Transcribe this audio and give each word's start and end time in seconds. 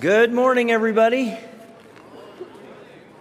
Good 0.00 0.32
morning, 0.32 0.70
everybody. 0.70 1.36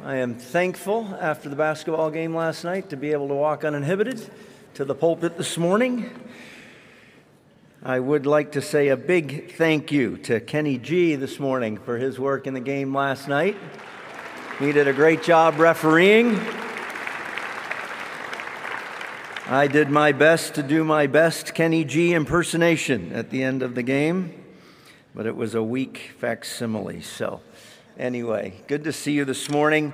I 0.04 0.18
am 0.18 0.36
thankful 0.36 1.17
after 1.19 1.50
the 1.50 1.56
basketball 1.56 2.12
game 2.12 2.35
last 2.35 2.64
night 2.64 2.92
to 2.92 2.98
be 2.98 3.14
able 3.14 3.30
to 3.30 3.33
walk 3.33 3.64
uninhibited 3.64 4.30
to 4.76 4.85
the 4.85 4.94
pulpit 4.94 5.37
this 5.37 5.58
morning. 5.58 6.12
I 7.82 8.00
would 8.00 8.28
like 8.28 8.52
to 8.52 8.62
say 8.62 8.90
a 8.90 8.98
big 8.98 9.54
thank 9.54 9.92
you 9.92 10.18
to 10.18 10.40
Kenny 10.40 10.78
G 10.78 11.16
this 11.16 11.40
morning 11.40 11.78
for 11.78 11.98
his 11.98 12.20
work 12.20 12.46
in 12.46 12.54
the 12.54 12.60
game 12.60 12.94
last 12.94 13.28
night. 13.28 13.57
He 14.59 14.71
did 14.71 14.88
a 14.88 14.94
great 14.94 15.23
job 15.23 15.57
refereeing. 15.57 16.39
I 19.48 19.68
did 19.68 19.89
my 19.89 20.12
best 20.12 20.54
to 20.55 20.64
do 20.64 20.84
my 20.84 21.07
best 21.07 21.55
Kenny 21.55 21.84
G 21.84 22.14
impersonation 22.14 23.14
at 23.14 23.32
the 23.32 23.41
end 23.41 23.64
of 23.64 23.73
the 23.73 23.84
game 23.84 24.37
but 25.18 25.26
it 25.26 25.36
was 25.36 25.56
a 25.56 25.64
weak 25.64 26.12
facsimile. 26.20 27.02
So, 27.02 27.42
anyway, 27.98 28.54
good 28.68 28.84
to 28.84 28.94
see 28.94 29.14
you 29.14 29.25
this 29.25 29.50
morning. 29.50 29.92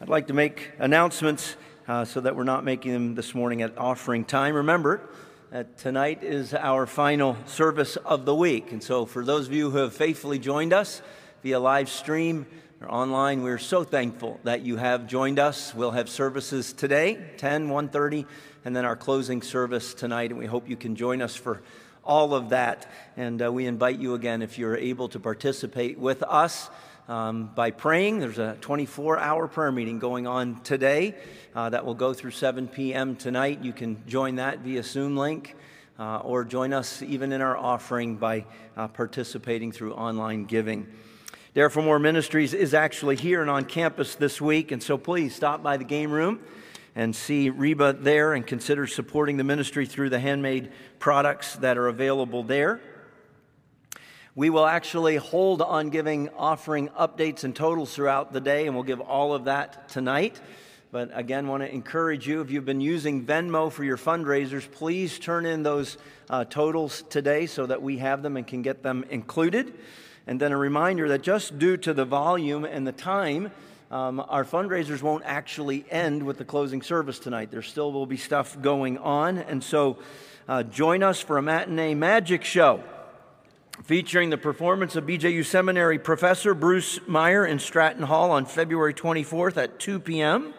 I'd 0.00 0.08
like 0.08 0.26
to 0.26 0.32
make 0.32 0.72
announcements 0.80 1.54
uh, 1.86 2.04
so 2.04 2.20
that 2.20 2.34
we're 2.34 2.42
not 2.42 2.64
making 2.64 2.92
them 2.92 3.14
this 3.14 3.36
morning 3.36 3.62
at 3.62 3.78
offering 3.78 4.24
time. 4.24 4.56
Remember, 4.56 5.00
that 5.52 5.78
tonight 5.78 6.24
is 6.24 6.54
our 6.54 6.86
final 6.86 7.36
service 7.46 7.94
of 7.98 8.24
the 8.24 8.34
week. 8.34 8.72
And 8.72 8.82
so, 8.82 9.06
for 9.06 9.24
those 9.24 9.46
of 9.46 9.52
you 9.52 9.70
who 9.70 9.78
have 9.78 9.94
faithfully 9.94 10.40
joined 10.40 10.72
us 10.72 11.02
via 11.44 11.60
live 11.60 11.88
stream 11.88 12.44
or 12.80 12.90
online, 12.90 13.44
we're 13.44 13.58
so 13.58 13.84
thankful 13.84 14.40
that 14.42 14.62
you 14.62 14.76
have 14.76 15.06
joined 15.06 15.38
us. 15.38 15.72
We'll 15.72 15.92
have 15.92 16.08
services 16.08 16.72
today, 16.72 17.24
10, 17.36 17.68
1.30, 17.68 18.26
and 18.64 18.74
then 18.74 18.84
our 18.84 18.96
closing 18.96 19.40
service 19.40 19.94
tonight. 19.94 20.30
And 20.30 20.38
we 20.40 20.46
hope 20.46 20.68
you 20.68 20.76
can 20.76 20.96
join 20.96 21.22
us 21.22 21.36
for 21.36 21.62
all 22.04 22.34
of 22.34 22.50
that. 22.50 22.90
And 23.16 23.42
uh, 23.42 23.52
we 23.52 23.66
invite 23.66 23.98
you 23.98 24.14
again, 24.14 24.42
if 24.42 24.58
you're 24.58 24.76
able 24.76 25.08
to 25.08 25.20
participate 25.20 25.98
with 25.98 26.22
us 26.22 26.70
um, 27.08 27.50
by 27.54 27.70
praying. 27.70 28.20
There's 28.20 28.38
a 28.38 28.56
24 28.60 29.18
hour 29.18 29.48
prayer 29.48 29.72
meeting 29.72 29.98
going 29.98 30.26
on 30.26 30.60
today 30.62 31.14
uh, 31.54 31.70
that 31.70 31.84
will 31.84 31.94
go 31.94 32.14
through 32.14 32.32
7 32.32 32.68
p.m. 32.68 33.16
tonight. 33.16 33.62
You 33.62 33.72
can 33.72 34.06
join 34.06 34.36
that 34.36 34.60
via 34.60 34.82
Zoom 34.82 35.16
link. 35.16 35.56
Uh, 35.96 36.18
or 36.24 36.42
join 36.42 36.72
us 36.72 37.02
even 37.02 37.30
in 37.30 37.40
our 37.40 37.56
offering 37.56 38.16
by 38.16 38.44
uh, 38.76 38.88
participating 38.88 39.70
through 39.70 39.94
online 39.94 40.44
giving. 40.44 40.88
Dare 41.54 41.70
for 41.70 41.82
More 41.82 42.00
Ministries 42.00 42.52
is 42.52 42.74
actually 42.74 43.14
here 43.14 43.40
and 43.42 43.48
on 43.48 43.64
campus 43.64 44.16
this 44.16 44.40
week, 44.40 44.72
and 44.72 44.82
so 44.82 44.98
please 44.98 45.36
stop 45.36 45.62
by 45.62 45.76
the 45.76 45.84
game 45.84 46.10
room 46.10 46.40
and 46.96 47.14
see 47.14 47.50
Reba 47.50 47.92
there 47.92 48.34
and 48.34 48.46
consider 48.46 48.86
supporting 48.86 49.36
the 49.36 49.44
ministry 49.44 49.86
through 49.86 50.10
the 50.10 50.20
handmade 50.20 50.70
products 50.98 51.56
that 51.56 51.76
are 51.76 51.88
available 51.88 52.42
there. 52.42 52.80
We 54.36 54.50
will 54.50 54.66
actually 54.66 55.16
hold 55.16 55.62
on 55.62 55.90
giving 55.90 56.28
offering 56.30 56.88
updates 56.88 57.44
and 57.44 57.54
totals 57.54 57.94
throughout 57.94 58.32
the 58.32 58.40
day, 58.40 58.66
and 58.66 58.74
we'll 58.74 58.84
give 58.84 59.00
all 59.00 59.32
of 59.32 59.44
that 59.44 59.88
tonight. 59.88 60.40
But 60.90 61.10
again, 61.12 61.48
want 61.48 61.62
to 61.62 61.72
encourage 61.72 62.26
you 62.28 62.40
if 62.40 62.50
you've 62.50 62.64
been 62.64 62.80
using 62.80 63.24
Venmo 63.24 63.70
for 63.70 63.82
your 63.82 63.96
fundraisers, 63.96 64.70
please 64.70 65.18
turn 65.18 65.46
in 65.46 65.62
those 65.62 65.98
uh, 66.30 66.44
totals 66.44 67.02
today 67.10 67.46
so 67.46 67.66
that 67.66 67.82
we 67.82 67.98
have 67.98 68.22
them 68.22 68.36
and 68.36 68.46
can 68.46 68.62
get 68.62 68.82
them 68.82 69.04
included. 69.10 69.74
And 70.26 70.40
then 70.40 70.52
a 70.52 70.56
reminder 70.56 71.08
that 71.08 71.22
just 71.22 71.58
due 71.58 71.76
to 71.78 71.92
the 71.92 72.04
volume 72.04 72.64
and 72.64 72.86
the 72.86 72.92
time, 72.92 73.50
um, 73.90 74.24
our 74.28 74.44
fundraisers 74.44 75.02
won't 75.02 75.24
actually 75.24 75.84
end 75.90 76.22
with 76.22 76.38
the 76.38 76.44
closing 76.44 76.82
service 76.82 77.18
tonight. 77.18 77.50
There 77.50 77.62
still 77.62 77.92
will 77.92 78.06
be 78.06 78.16
stuff 78.16 78.60
going 78.60 78.98
on. 78.98 79.38
And 79.38 79.62
so 79.62 79.98
uh, 80.48 80.62
join 80.62 81.02
us 81.02 81.20
for 81.20 81.38
a 81.38 81.42
matinee 81.42 81.94
magic 81.94 82.44
show 82.44 82.82
featuring 83.82 84.30
the 84.30 84.38
performance 84.38 84.96
of 84.96 85.04
BJU 85.04 85.44
Seminary 85.44 85.98
professor 85.98 86.54
Bruce 86.54 87.00
Meyer 87.06 87.44
in 87.44 87.58
Stratton 87.58 88.04
Hall 88.04 88.30
on 88.30 88.46
February 88.46 88.94
24th 88.94 89.56
at 89.56 89.78
2 89.78 90.00
p.m. 90.00 90.54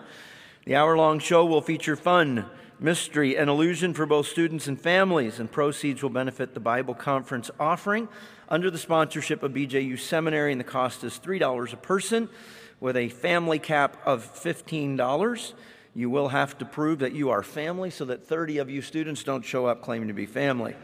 The 0.66 0.76
hour 0.76 0.98
long 0.98 1.20
show 1.20 1.46
will 1.46 1.62
feature 1.62 1.96
fun, 1.96 2.46
mystery, 2.80 3.38
and 3.38 3.50
illusion 3.50 3.94
for 3.94 4.06
both 4.06 4.28
students 4.28 4.68
and 4.68 4.80
families, 4.80 5.40
and 5.40 5.50
proceeds 5.50 6.04
will 6.04 6.10
benefit 6.10 6.54
the 6.54 6.60
Bible 6.60 6.94
Conference 6.94 7.50
offering 7.60 8.10
under 8.50 8.70
the 8.70 8.78
sponsorship 8.78 9.44
of 9.44 9.54
BJU 9.54 9.98
Seminary, 9.98 10.52
and 10.52 10.60
the 10.60 10.66
cost 10.66 11.04
is 11.04 11.20
$3 11.20 11.74
a 11.74 11.78
person 11.78 12.30
with 12.80 12.98
a 12.98 13.10
family 13.10 13.60
cap 13.60 13.98
of 14.06 14.26
$15. 14.42 15.54
You 15.94 16.10
will 16.10 16.30
have 16.30 16.58
to 16.58 16.66
prove 16.66 17.00
that 17.00 17.14
you 17.14 17.30
are 17.30 17.42
family 17.42 17.90
so 17.90 18.06
that 18.06 18.28
30 18.28 18.58
of 18.58 18.70
you 18.70 18.82
students 18.82 19.24
don't 19.24 19.44
show 19.44 19.66
up 19.66 19.82
claiming 19.82 20.10
to 20.10 20.14
be 20.14 20.26
family. 20.26 20.76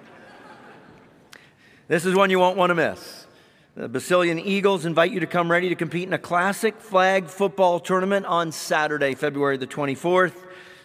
this 1.88 2.06
is 2.06 2.16
one 2.16 2.30
you 2.30 2.40
won't 2.40 2.58
want 2.58 2.70
to 2.70 2.76
miss. 2.76 3.28
The 3.76 3.88
Basilean 3.88 4.40
Eagles 4.46 4.86
invite 4.86 5.12
you 5.12 5.22
to 5.22 5.28
come 5.28 5.50
ready 5.50 5.70
to 5.70 5.76
compete 5.76 6.08
in 6.08 6.14
a 6.14 6.20
classic 6.20 6.80
flag 6.80 7.28
football 7.28 7.80
tournament 7.80 8.26
on 8.26 8.52
Saturday, 8.52 9.16
February 9.16 9.58
the 9.58 9.68
24th. 9.68 10.34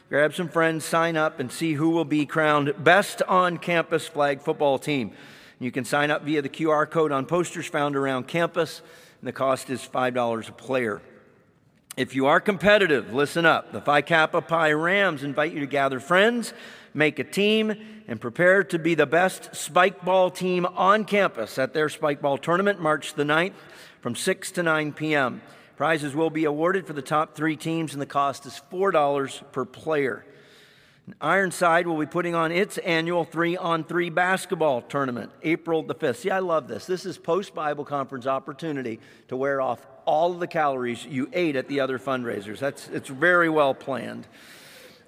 Grab 0.08 0.34
some 0.34 0.48
friends, 0.48 0.84
sign 0.84 1.16
up, 1.16 1.40
and 1.40 1.50
see 1.50 1.72
who 1.72 1.90
will 1.90 2.04
be 2.04 2.26
crowned 2.26 2.72
best 2.84 3.22
on 3.22 3.58
campus 3.58 4.06
flag 4.06 4.40
football 4.40 4.78
team. 4.78 5.10
You 5.58 5.72
can 5.72 5.84
sign 5.84 6.12
up 6.12 6.22
via 6.22 6.42
the 6.42 6.48
QR 6.48 6.88
code 6.88 7.10
on 7.10 7.26
posters 7.26 7.66
found 7.66 7.96
around 7.96 8.28
campus 8.28 8.82
and 9.20 9.28
the 9.28 9.32
cost 9.32 9.70
is 9.70 9.80
$5 9.80 10.48
a 10.48 10.52
player. 10.52 11.02
If 11.96 12.14
you 12.14 12.26
are 12.26 12.40
competitive, 12.40 13.14
listen 13.14 13.46
up. 13.46 13.72
The 13.72 13.80
Phi 13.80 14.02
Kappa 14.02 14.42
Pi 14.42 14.72
Rams 14.72 15.22
invite 15.22 15.52
you 15.52 15.60
to 15.60 15.66
gather 15.66 15.98
friends, 15.98 16.52
make 16.92 17.18
a 17.18 17.24
team, 17.24 17.74
and 18.06 18.20
prepare 18.20 18.62
to 18.64 18.78
be 18.78 18.94
the 18.94 19.06
best 19.06 19.56
spike 19.56 20.04
ball 20.04 20.30
team 20.30 20.66
on 20.66 21.04
campus 21.04 21.58
at 21.58 21.72
their 21.72 21.88
spike 21.88 22.20
ball 22.20 22.36
tournament, 22.36 22.80
March 22.80 23.14
the 23.14 23.24
9th 23.24 23.54
from 24.00 24.14
6 24.14 24.50
to 24.52 24.62
9 24.62 24.92
p.m. 24.92 25.40
Prizes 25.76 26.14
will 26.14 26.30
be 26.30 26.44
awarded 26.44 26.86
for 26.86 26.92
the 26.92 27.02
top 27.02 27.34
three 27.34 27.56
teams, 27.56 27.92
and 27.92 28.00
the 28.00 28.06
cost 28.06 28.46
is 28.46 28.60
$4 28.70 29.52
per 29.52 29.64
player. 29.64 30.24
Ironside 31.20 31.86
will 31.86 31.98
be 31.98 32.06
putting 32.06 32.34
on 32.34 32.50
its 32.50 32.78
annual 32.78 33.24
three 33.24 33.56
on 33.56 33.84
three 33.84 34.10
basketball 34.10 34.82
tournament, 34.82 35.30
April 35.42 35.84
the 35.84 35.94
5th. 35.94 36.16
See, 36.16 36.30
I 36.30 36.40
love 36.40 36.66
this. 36.66 36.84
This 36.84 37.06
is 37.06 37.16
post 37.16 37.54
Bible 37.54 37.84
conference 37.84 38.26
opportunity 38.26 38.98
to 39.28 39.36
wear 39.36 39.60
off 39.60 39.86
all 40.04 40.32
of 40.32 40.40
the 40.40 40.48
calories 40.48 41.04
you 41.04 41.28
ate 41.32 41.54
at 41.54 41.68
the 41.68 41.78
other 41.78 42.00
fundraisers. 42.00 42.58
That's, 42.58 42.88
it's 42.88 43.08
very 43.08 43.48
well 43.48 43.72
planned. 43.72 44.26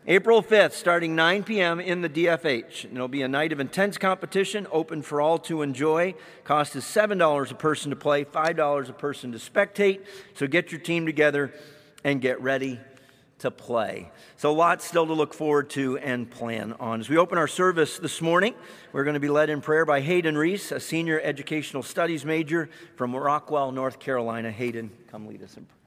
April 0.07 0.41
5th, 0.41 0.73
starting 0.73 1.17
9 1.17 1.43
p.m. 1.43 1.81
in 1.81 2.01
the 2.01 2.09
DFH. 2.09 2.87
It'll 2.93 3.09
be 3.09 3.23
a 3.23 3.29
night 3.29 3.53
of 3.53 3.59
intense 3.59 3.99
competition, 3.99 4.69
open 4.71 5.03
for 5.03 5.21
all 5.21 5.39
to 5.41 5.63
enjoy. 5.63 6.15
Cost 6.45 6.77
is 6.77 6.85
$7 6.85 7.51
a 7.51 7.55
person 7.55 7.91
to 7.91 7.97
play, 7.97 8.25
$5 8.25 8.89
a 8.89 8.93
person 8.93 9.33
to 9.33 9.39
spectate. 9.39 10.07
So 10.35 10.47
get 10.47 10.71
your 10.71 10.81
team 10.81 11.05
together 11.07 11.53
and 12.05 12.21
get 12.21 12.41
ready 12.41 12.81
to 13.39 13.51
play. 13.51 14.11
So, 14.37 14.53
lots 14.53 14.85
still 14.85 15.07
to 15.07 15.13
look 15.13 15.33
forward 15.33 15.71
to 15.71 15.99
and 15.99 16.31
plan 16.31 16.75
on. 16.81 17.01
As 17.01 17.09
we 17.09 17.17
open 17.17 17.39
our 17.39 17.49
service 17.49 17.99
this 17.99 18.21
morning, 18.21 18.55
we're 18.93 19.05
going 19.05 19.15
to 19.15 19.21
be 19.21 19.29
led 19.29 19.51
in 19.51 19.61
prayer 19.61 19.85
by 19.85 20.01
Hayden 20.01 20.37
Reese, 20.37 20.73
a 20.73 20.81
senior 20.81 21.21
educational 21.23 21.83
studies 21.83 22.25
major 22.25 22.69
from 22.97 23.15
Rockwell, 23.15 23.73
North 23.73 23.99
Carolina. 23.99 24.51
Hayden, 24.51 24.91
come 25.11 25.27
lead 25.27 25.43
us 25.43 25.57
in 25.57 25.65
prayer. 25.65 25.79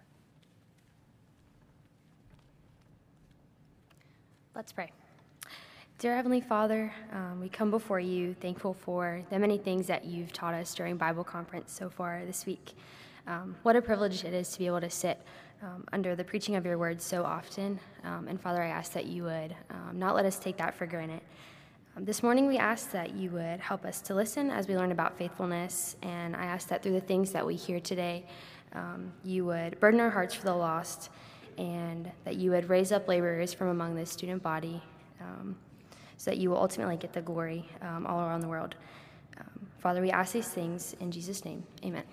Let's 4.55 4.71
pray. 4.71 4.91
Dear 5.97 6.15
Heavenly 6.15 6.41
Father, 6.41 6.91
um, 7.13 7.39
we 7.39 7.47
come 7.47 7.69
before 7.69 7.99
you 7.99 8.33
thankful 8.33 8.73
for 8.73 9.23
the 9.29 9.37
many 9.37 9.57
things 9.57 9.85
that 9.87 10.03
you've 10.03 10.33
taught 10.33 10.53
us 10.53 10.73
during 10.73 10.97
Bible 10.97 11.23
conference 11.23 11.71
so 11.71 11.89
far 11.89 12.23
this 12.25 12.45
week. 12.45 12.73
Um, 13.27 13.55
what 13.61 13.75
a 13.75 13.81
privilege 13.81 14.23
it 14.23 14.33
is 14.33 14.49
to 14.53 14.59
be 14.59 14.65
able 14.65 14.81
to 14.81 14.89
sit 14.89 15.21
um, 15.61 15.85
under 15.93 16.15
the 16.15 16.23
preaching 16.23 16.55
of 16.55 16.65
your 16.65 16.77
words 16.77 17.03
so 17.03 17.23
often. 17.23 17.79
Um, 18.03 18.27
and 18.27 18.39
Father, 18.39 18.61
I 18.61 18.67
ask 18.67 18.93
that 18.93 19.05
you 19.05 19.23
would 19.23 19.55
um, 19.69 19.99
not 19.99 20.15
let 20.15 20.25
us 20.25 20.39
take 20.39 20.57
that 20.57 20.73
for 20.75 20.85
granted. 20.85 21.21
Um, 21.95 22.05
this 22.05 22.23
morning, 22.23 22.47
we 22.47 22.57
ask 22.57 22.91
that 22.91 23.13
you 23.15 23.29
would 23.31 23.59
help 23.59 23.85
us 23.85 24.01
to 24.01 24.15
listen 24.15 24.49
as 24.49 24.67
we 24.67 24.75
learn 24.75 24.91
about 24.91 25.17
faithfulness. 25.17 25.95
And 26.01 26.35
I 26.35 26.45
ask 26.45 26.67
that 26.69 26.81
through 26.81 26.93
the 26.93 27.01
things 27.01 27.31
that 27.31 27.45
we 27.45 27.55
hear 27.55 27.79
today, 27.79 28.25
um, 28.73 29.11
you 29.23 29.45
would 29.45 29.79
burden 29.79 29.99
our 29.99 30.09
hearts 30.09 30.33
for 30.33 30.45
the 30.45 30.55
lost 30.55 31.09
and 31.57 32.09
that 32.23 32.37
you 32.37 32.51
would 32.51 32.69
raise 32.69 32.91
up 32.91 33.07
laborers 33.07 33.53
from 33.53 33.67
among 33.67 33.95
the 33.95 34.05
student 34.05 34.41
body 34.41 34.81
so 36.17 36.29
that 36.29 36.37
you 36.37 36.51
will 36.51 36.57
ultimately 36.57 36.95
get 36.97 37.13
the 37.13 37.21
glory 37.21 37.67
all 38.05 38.19
around 38.19 38.41
the 38.41 38.47
world. 38.47 38.75
Father, 39.79 40.01
we 40.01 40.11
ask 40.11 40.33
these 40.33 40.47
things 40.47 40.95
in 40.99 41.11
Jesus' 41.11 41.43
name. 41.43 41.63
Amen. 41.83 42.03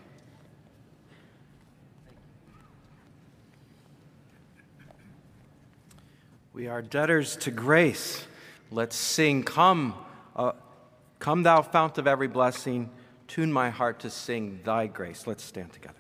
We 6.53 6.67
are 6.67 6.83
debtors 6.83 7.37
to 7.39 7.51
grace. 7.51 8.27
Let's 8.71 8.97
sing, 8.97 9.43
Come, 9.45 9.95
uh, 10.35 10.53
come, 11.19 11.43
thou 11.43 11.63
fount 11.63 11.99
of 11.99 12.07
every 12.07 12.29
blessing, 12.29 12.91
tune 13.27 13.53
my 13.53 13.71
heart 13.71 14.01
to 14.01 14.11
sing 14.11 14.61
thy 14.65 14.87
grace. 14.87 15.27
Let's 15.27 15.45
stand 15.45 15.73
together. 15.73 15.98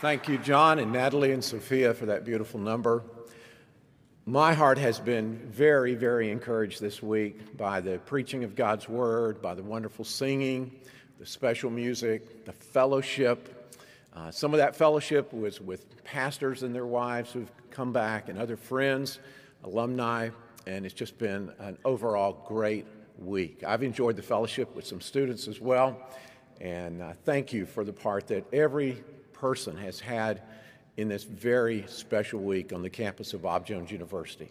Thank 0.00 0.28
you, 0.28 0.38
John 0.38 0.78
and 0.78 0.92
Natalie 0.92 1.32
and 1.32 1.42
Sophia, 1.42 1.92
for 1.92 2.06
that 2.06 2.24
beautiful 2.24 2.60
number. 2.60 3.02
My 4.26 4.54
heart 4.54 4.78
has 4.78 5.00
been 5.00 5.38
very, 5.38 5.96
very 5.96 6.30
encouraged 6.30 6.80
this 6.80 7.02
week 7.02 7.56
by 7.56 7.80
the 7.80 7.98
preaching 7.98 8.44
of 8.44 8.54
God's 8.54 8.88
word, 8.88 9.42
by 9.42 9.56
the 9.56 9.62
wonderful 9.64 10.04
singing, 10.04 10.70
the 11.18 11.26
special 11.26 11.68
music, 11.68 12.44
the 12.44 12.52
fellowship. 12.52 13.76
Uh, 14.14 14.30
some 14.30 14.54
of 14.54 14.58
that 14.58 14.76
fellowship 14.76 15.32
was 15.32 15.60
with 15.60 16.04
pastors 16.04 16.62
and 16.62 16.72
their 16.72 16.86
wives 16.86 17.32
who've 17.32 17.50
come 17.72 17.92
back, 17.92 18.28
and 18.28 18.38
other 18.38 18.56
friends, 18.56 19.18
alumni, 19.64 20.30
and 20.68 20.86
it's 20.86 20.94
just 20.94 21.18
been 21.18 21.50
an 21.58 21.76
overall 21.84 22.44
great 22.46 22.86
week. 23.18 23.64
I've 23.66 23.82
enjoyed 23.82 24.14
the 24.14 24.22
fellowship 24.22 24.76
with 24.76 24.86
some 24.86 25.00
students 25.00 25.48
as 25.48 25.60
well, 25.60 26.00
and 26.60 27.02
uh, 27.02 27.14
thank 27.24 27.52
you 27.52 27.66
for 27.66 27.82
the 27.82 27.92
part 27.92 28.28
that 28.28 28.44
every 28.54 29.02
person 29.38 29.76
has 29.76 30.00
had 30.00 30.42
in 30.96 31.08
this 31.08 31.22
very 31.22 31.84
special 31.86 32.40
week 32.40 32.72
on 32.72 32.82
the 32.82 32.90
campus 32.90 33.32
of 33.32 33.42
Bob 33.42 33.64
Jones 33.64 33.90
University. 33.90 34.50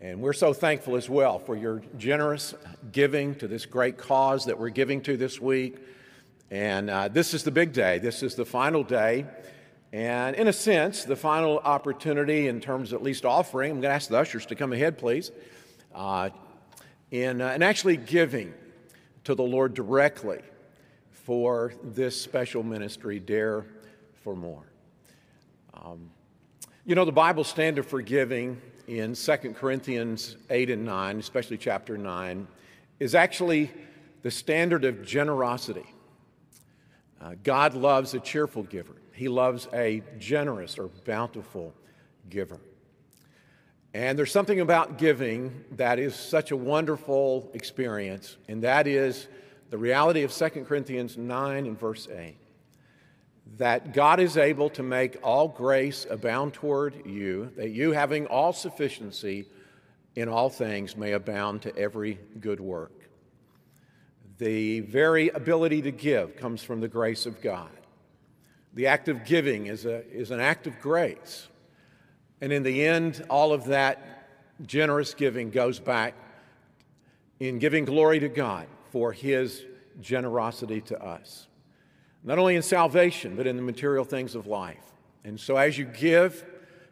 And 0.00 0.20
we're 0.20 0.34
so 0.34 0.52
thankful 0.52 0.96
as 0.96 1.08
well 1.08 1.38
for 1.38 1.56
your 1.56 1.82
generous 1.96 2.54
giving 2.92 3.34
to 3.36 3.48
this 3.48 3.64
great 3.64 3.96
cause 3.96 4.44
that 4.44 4.58
we're 4.58 4.68
giving 4.68 5.00
to 5.02 5.16
this 5.16 5.40
week. 5.40 5.78
And 6.50 6.90
uh, 6.90 7.08
this 7.08 7.32
is 7.32 7.44
the 7.44 7.50
big 7.50 7.72
day. 7.72 7.98
This 7.98 8.22
is 8.22 8.34
the 8.34 8.44
final 8.44 8.82
day. 8.82 9.24
And 9.92 10.36
in 10.36 10.48
a 10.48 10.52
sense, 10.52 11.04
the 11.04 11.16
final 11.16 11.58
opportunity 11.60 12.48
in 12.48 12.60
terms 12.60 12.92
of 12.92 12.96
at 12.96 13.02
least 13.02 13.24
offering. 13.24 13.70
I'm 13.70 13.76
going 13.80 13.90
to 13.90 13.94
ask 13.94 14.10
the 14.10 14.18
ushers 14.18 14.44
to 14.46 14.54
come 14.54 14.74
ahead, 14.74 14.98
please. 14.98 15.30
Uh, 15.94 16.28
in, 17.10 17.40
uh, 17.40 17.46
and 17.46 17.64
actually 17.64 17.96
giving 17.96 18.52
to 19.22 19.34
the 19.34 19.42
Lord 19.42 19.72
directly 19.72 20.42
for 21.10 21.72
this 21.82 22.20
special 22.20 22.62
ministry, 22.62 23.18
Dare 23.18 23.64
for 24.24 24.34
more. 24.34 24.64
Um, 25.74 26.10
you 26.86 26.94
know, 26.94 27.04
the 27.04 27.12
Bible 27.12 27.44
standard 27.44 27.84
for 27.84 28.00
giving 28.00 28.60
in 28.88 29.14
2 29.14 29.36
Corinthians 29.54 30.36
8 30.48 30.70
and 30.70 30.84
9, 30.84 31.18
especially 31.18 31.58
chapter 31.58 31.98
9, 31.98 32.48
is 32.98 33.14
actually 33.14 33.70
the 34.22 34.30
standard 34.30 34.84
of 34.84 35.04
generosity. 35.04 35.86
Uh, 37.20 37.34
God 37.42 37.74
loves 37.74 38.14
a 38.14 38.20
cheerful 38.20 38.62
giver, 38.62 38.96
He 39.12 39.28
loves 39.28 39.68
a 39.74 40.02
generous 40.18 40.78
or 40.78 40.88
bountiful 41.04 41.74
giver. 42.30 42.60
And 43.92 44.18
there's 44.18 44.32
something 44.32 44.60
about 44.60 44.98
giving 44.98 45.64
that 45.72 45.98
is 45.98 46.16
such 46.16 46.50
a 46.50 46.56
wonderful 46.56 47.50
experience, 47.54 48.38
and 48.48 48.62
that 48.62 48.86
is 48.86 49.28
the 49.70 49.78
reality 49.78 50.22
of 50.22 50.32
2 50.32 50.48
Corinthians 50.64 51.16
9 51.16 51.66
and 51.66 51.78
verse 51.78 52.08
8 52.08 52.36
that 53.58 53.92
God 53.92 54.18
is 54.18 54.36
able 54.36 54.68
to 54.70 54.82
make 54.82 55.18
all 55.22 55.48
grace 55.48 56.06
abound 56.10 56.54
toward 56.54 57.06
you, 57.06 57.52
that 57.56 57.70
you, 57.70 57.92
having 57.92 58.26
all 58.26 58.52
sufficiency 58.52 59.46
in 60.16 60.28
all 60.28 60.50
things, 60.50 60.96
may 60.96 61.12
abound 61.12 61.62
to 61.62 61.76
every 61.76 62.18
good 62.40 62.60
work. 62.60 62.92
The 64.38 64.80
very 64.80 65.28
ability 65.28 65.82
to 65.82 65.92
give 65.92 66.36
comes 66.36 66.62
from 66.62 66.80
the 66.80 66.88
grace 66.88 67.26
of 67.26 67.40
God. 67.40 67.70
The 68.74 68.88
act 68.88 69.08
of 69.08 69.24
giving 69.24 69.66
is, 69.66 69.84
a, 69.84 70.04
is 70.10 70.32
an 70.32 70.40
act 70.40 70.66
of 70.66 70.80
grace. 70.80 71.46
And 72.40 72.52
in 72.52 72.64
the 72.64 72.84
end, 72.84 73.24
all 73.30 73.52
of 73.52 73.66
that 73.66 74.26
generous 74.66 75.14
giving 75.14 75.50
goes 75.50 75.78
back 75.78 76.14
in 77.38 77.60
giving 77.60 77.84
glory 77.84 78.18
to 78.18 78.28
God 78.28 78.66
for 78.90 79.12
His 79.12 79.64
generosity 80.00 80.80
to 80.82 81.00
us 81.00 81.46
not 82.24 82.38
only 82.38 82.56
in 82.56 82.62
salvation, 82.62 83.36
but 83.36 83.46
in 83.46 83.56
the 83.56 83.62
material 83.62 84.04
things 84.04 84.34
of 84.34 84.46
life. 84.46 84.80
And 85.24 85.38
so 85.38 85.56
as 85.56 85.78
you 85.78 85.84
give, 85.84 86.44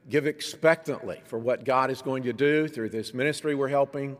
give 0.08 0.26
expectantly 0.26 1.20
for 1.24 1.38
what 1.38 1.64
God 1.64 1.90
is 1.90 2.02
going 2.02 2.22
to 2.24 2.32
do 2.32 2.68
through 2.68 2.90
this 2.90 3.14
ministry 3.14 3.54
we're 3.54 3.68
helping, 3.68 4.16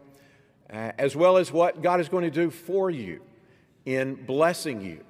uh, 0.73 0.93
as 0.99 1.15
well 1.15 1.37
as 1.37 1.53
what 1.53 1.83
God 1.83 2.01
is 2.01 2.09
going 2.09 2.25
to 2.25 2.31
do 2.31 2.51
for 2.51 2.91
you 2.91 3.21
in 3.85 4.15
blessing 4.15 4.81
you 4.81 5.05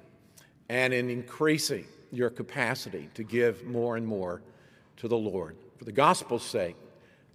and 0.69 0.93
in 0.93 1.09
increasing 1.09 1.85
your 2.11 2.29
capacity 2.29 3.09
to 3.13 3.23
give 3.23 3.63
more 3.63 3.95
and 3.95 4.05
more 4.05 4.41
to 4.97 5.07
the 5.07 5.17
Lord 5.17 5.55
for 5.77 5.85
the 5.85 5.91
gospel's 5.91 6.43
sake 6.43 6.75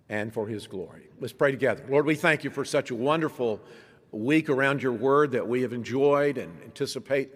and 0.08 0.32
for 0.32 0.46
his 0.46 0.66
glory. 0.66 1.08
Let's 1.20 1.32
pray 1.32 1.50
together. 1.50 1.84
Lord, 1.88 2.06
we 2.06 2.14
thank 2.14 2.44
you 2.44 2.50
for 2.50 2.64
such 2.64 2.90
a 2.90 2.94
wonderful 2.94 3.60
week 4.10 4.48
around 4.48 4.82
your 4.82 4.92
word 4.92 5.32
that 5.32 5.46
we 5.46 5.62
have 5.62 5.72
enjoyed 5.72 6.38
and 6.38 6.62
anticipate 6.62 7.30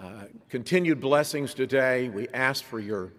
uh, 0.00 0.24
continued 0.48 1.00
blessings 1.00 1.54
today. 1.54 2.08
We 2.08 2.28
ask 2.28 2.64
for 2.64 2.80
your 2.80 3.12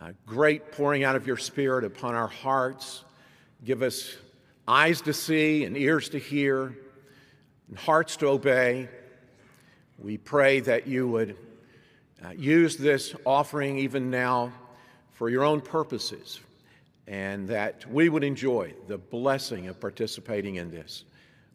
uh, 0.00 0.12
great 0.26 0.72
pouring 0.72 1.04
out 1.04 1.16
of 1.16 1.26
your 1.26 1.36
Spirit 1.36 1.84
upon 1.84 2.14
our 2.14 2.28
hearts. 2.28 3.04
Give 3.64 3.82
us 3.82 4.16
eyes 4.68 5.00
to 5.02 5.12
see 5.12 5.64
and 5.64 5.76
ears 5.76 6.08
to 6.10 6.18
hear 6.18 6.76
and 7.68 7.78
hearts 7.78 8.16
to 8.18 8.28
obey. 8.28 8.88
We 9.98 10.18
pray 10.18 10.60
that 10.60 10.86
you 10.86 11.08
would 11.08 11.36
uh, 12.24 12.30
use 12.30 12.76
this 12.76 13.14
offering 13.24 13.78
even 13.78 14.10
now 14.10 14.52
for 15.12 15.28
your 15.28 15.44
own 15.44 15.60
purposes 15.60 16.40
and 17.06 17.48
that 17.48 17.90
we 17.90 18.08
would 18.08 18.24
enjoy 18.24 18.74
the 18.88 18.98
blessing 18.98 19.68
of 19.68 19.80
participating 19.80 20.56
in 20.56 20.70
this. 20.70 21.04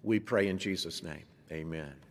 We 0.03 0.19
pray 0.19 0.47
in 0.47 0.57
Jesus' 0.57 1.01
name. 1.01 1.23
Amen. 1.51 2.04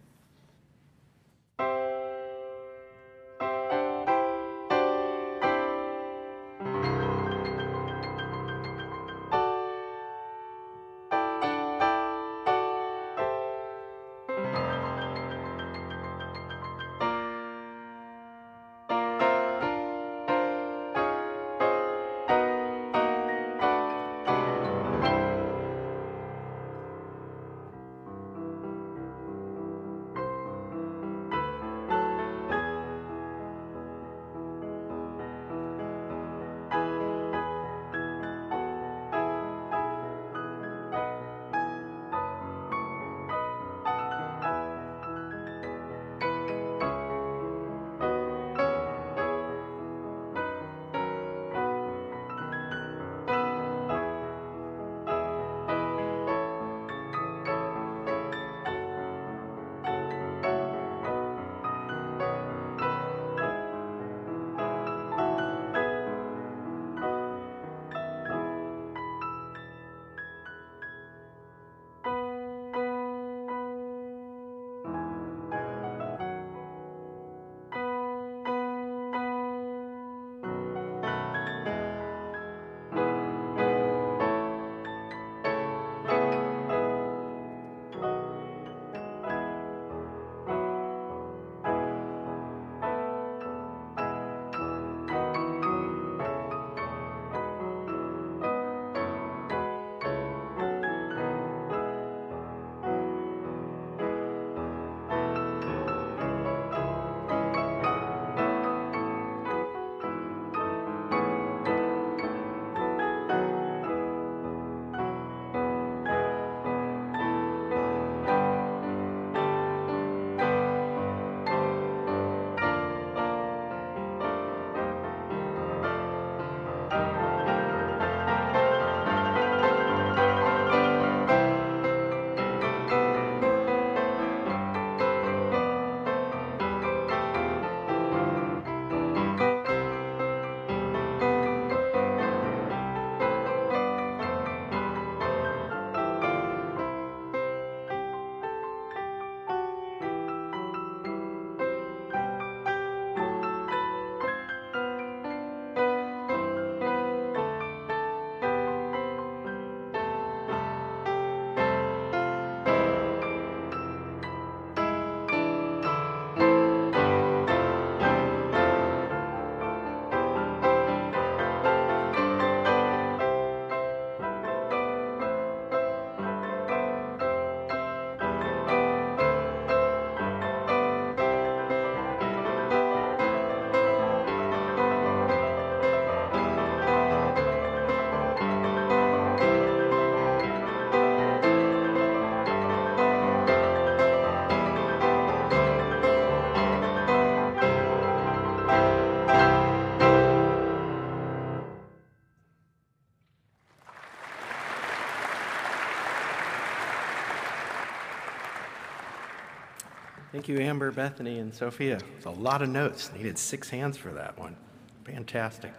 Thank 210.44 210.58
you, 210.58 210.66
Amber, 210.66 210.90
Bethany, 210.90 211.38
and 211.38 211.54
Sophia. 211.54 211.98
It's 212.18 212.26
a 212.26 212.30
lot 212.30 212.60
of 212.60 212.68
notes. 212.68 213.10
Needed 213.16 213.38
six 213.38 213.70
hands 213.70 213.96
for 213.96 214.10
that 214.10 214.38
one. 214.38 214.56
Fantastic. 215.04 215.72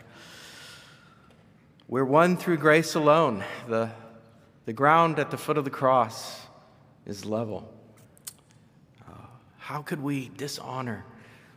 We're 1.88 2.04
one 2.04 2.36
through 2.36 2.58
grace 2.58 2.96
alone. 2.96 3.44
The, 3.68 3.92
the 4.66 4.74
ground 4.74 5.20
at 5.20 5.30
the 5.30 5.38
foot 5.38 5.60
of 5.60 5.66
the 5.66 5.70
cross 5.70 6.48
is 7.06 7.26
level. 7.26 7.72
Uh, 9.08 9.28
how 9.60 9.84
could 9.84 10.02
we 10.02 10.30
dishonor 10.30 11.06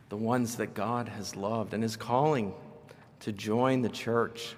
the 0.09 0.17
ones 0.17 0.57
that 0.57 0.75
God 0.75 1.09
has 1.09 1.35
loved 1.35 1.73
and 1.73 1.83
is 1.83 1.95
calling 1.95 2.53
to 3.21 3.31
join 3.31 3.81
the 3.81 3.89
church? 3.89 4.53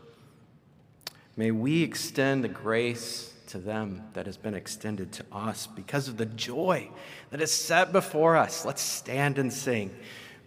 May 1.38 1.52
we 1.52 1.84
extend 1.84 2.44
the 2.44 2.50
grace 2.50 3.31
to 3.52 3.60
them 3.60 4.02
that 4.14 4.26
has 4.26 4.38
been 4.38 4.54
extended 4.54 5.12
to 5.12 5.26
us 5.32 5.68
because 5.68 6.08
of 6.08 6.18
the 6.18 6.26
joy 6.26 6.90
that 7.32 7.42
is 7.42 7.52
set 7.52 7.92
before 7.92 8.38
us. 8.38 8.66
Let's 8.66 8.82
stand 8.82 9.38
and 9.38 9.52
sing 9.52 9.92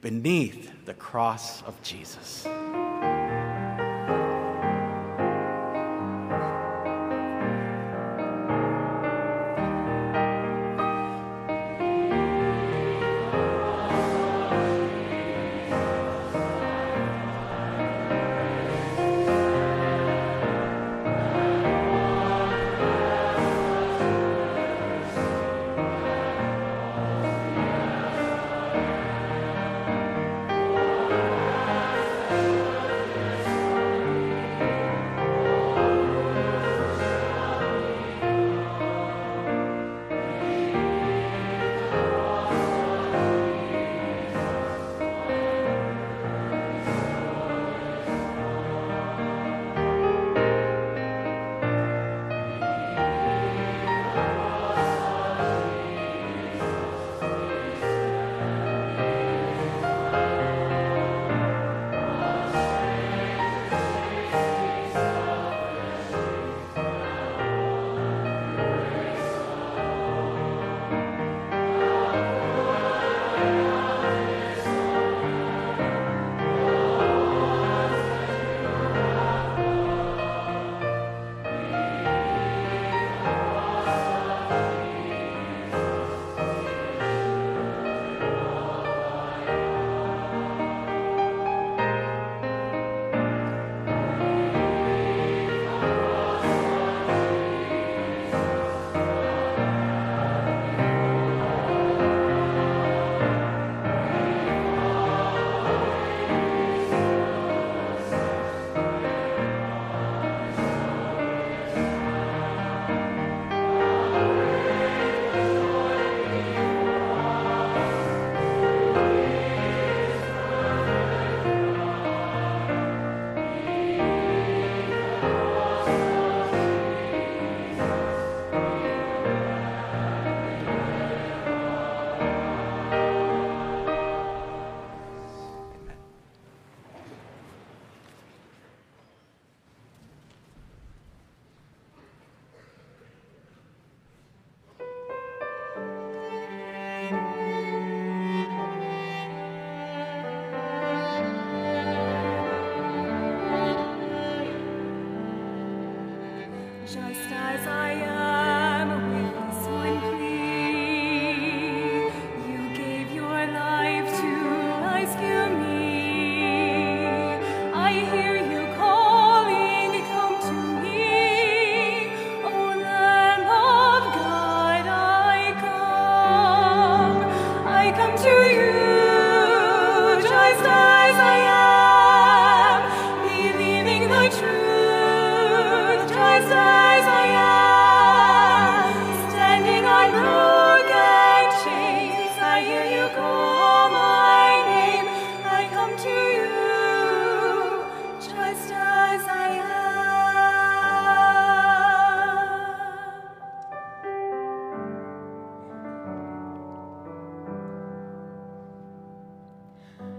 beneath 0.00 0.84
the 0.84 0.94
cross 0.94 1.62
of 1.62 1.80
Jesus. 1.82 2.46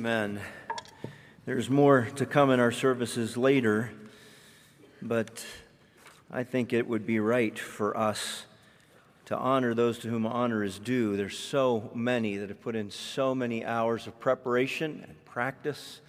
Amen. 0.00 0.40
There's 1.44 1.68
more 1.68 2.08
to 2.16 2.24
come 2.24 2.50
in 2.50 2.58
our 2.58 2.72
services 2.72 3.36
later, 3.36 3.90
but 5.02 5.44
I 6.30 6.42
think 6.42 6.72
it 6.72 6.88
would 6.88 7.04
be 7.04 7.20
right 7.20 7.58
for 7.58 7.94
us 7.94 8.46
to 9.26 9.36
honor 9.36 9.74
those 9.74 9.98
to 9.98 10.08
whom 10.08 10.24
honor 10.24 10.64
is 10.64 10.78
due. 10.78 11.18
There's 11.18 11.38
so 11.38 11.90
many 11.94 12.38
that 12.38 12.48
have 12.48 12.62
put 12.62 12.76
in 12.76 12.90
so 12.90 13.34
many 13.34 13.62
hours 13.62 14.06
of 14.06 14.18
preparation 14.18 15.04
and 15.06 15.24
practice 15.26 16.00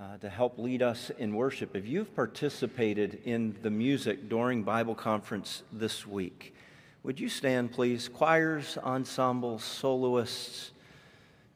uh, 0.00 0.16
to 0.16 0.28
help 0.28 0.58
lead 0.58 0.82
us 0.82 1.12
in 1.16 1.32
worship. 1.32 1.76
If 1.76 1.86
you've 1.86 2.12
participated 2.16 3.20
in 3.24 3.56
the 3.62 3.70
music 3.70 4.28
during 4.28 4.64
Bible 4.64 4.96
conference 4.96 5.62
this 5.72 6.08
week, 6.08 6.56
would 7.04 7.20
you 7.20 7.28
stand, 7.28 7.70
please? 7.70 8.08
Choirs, 8.08 8.76
ensembles, 8.78 9.62
soloists, 9.62 10.72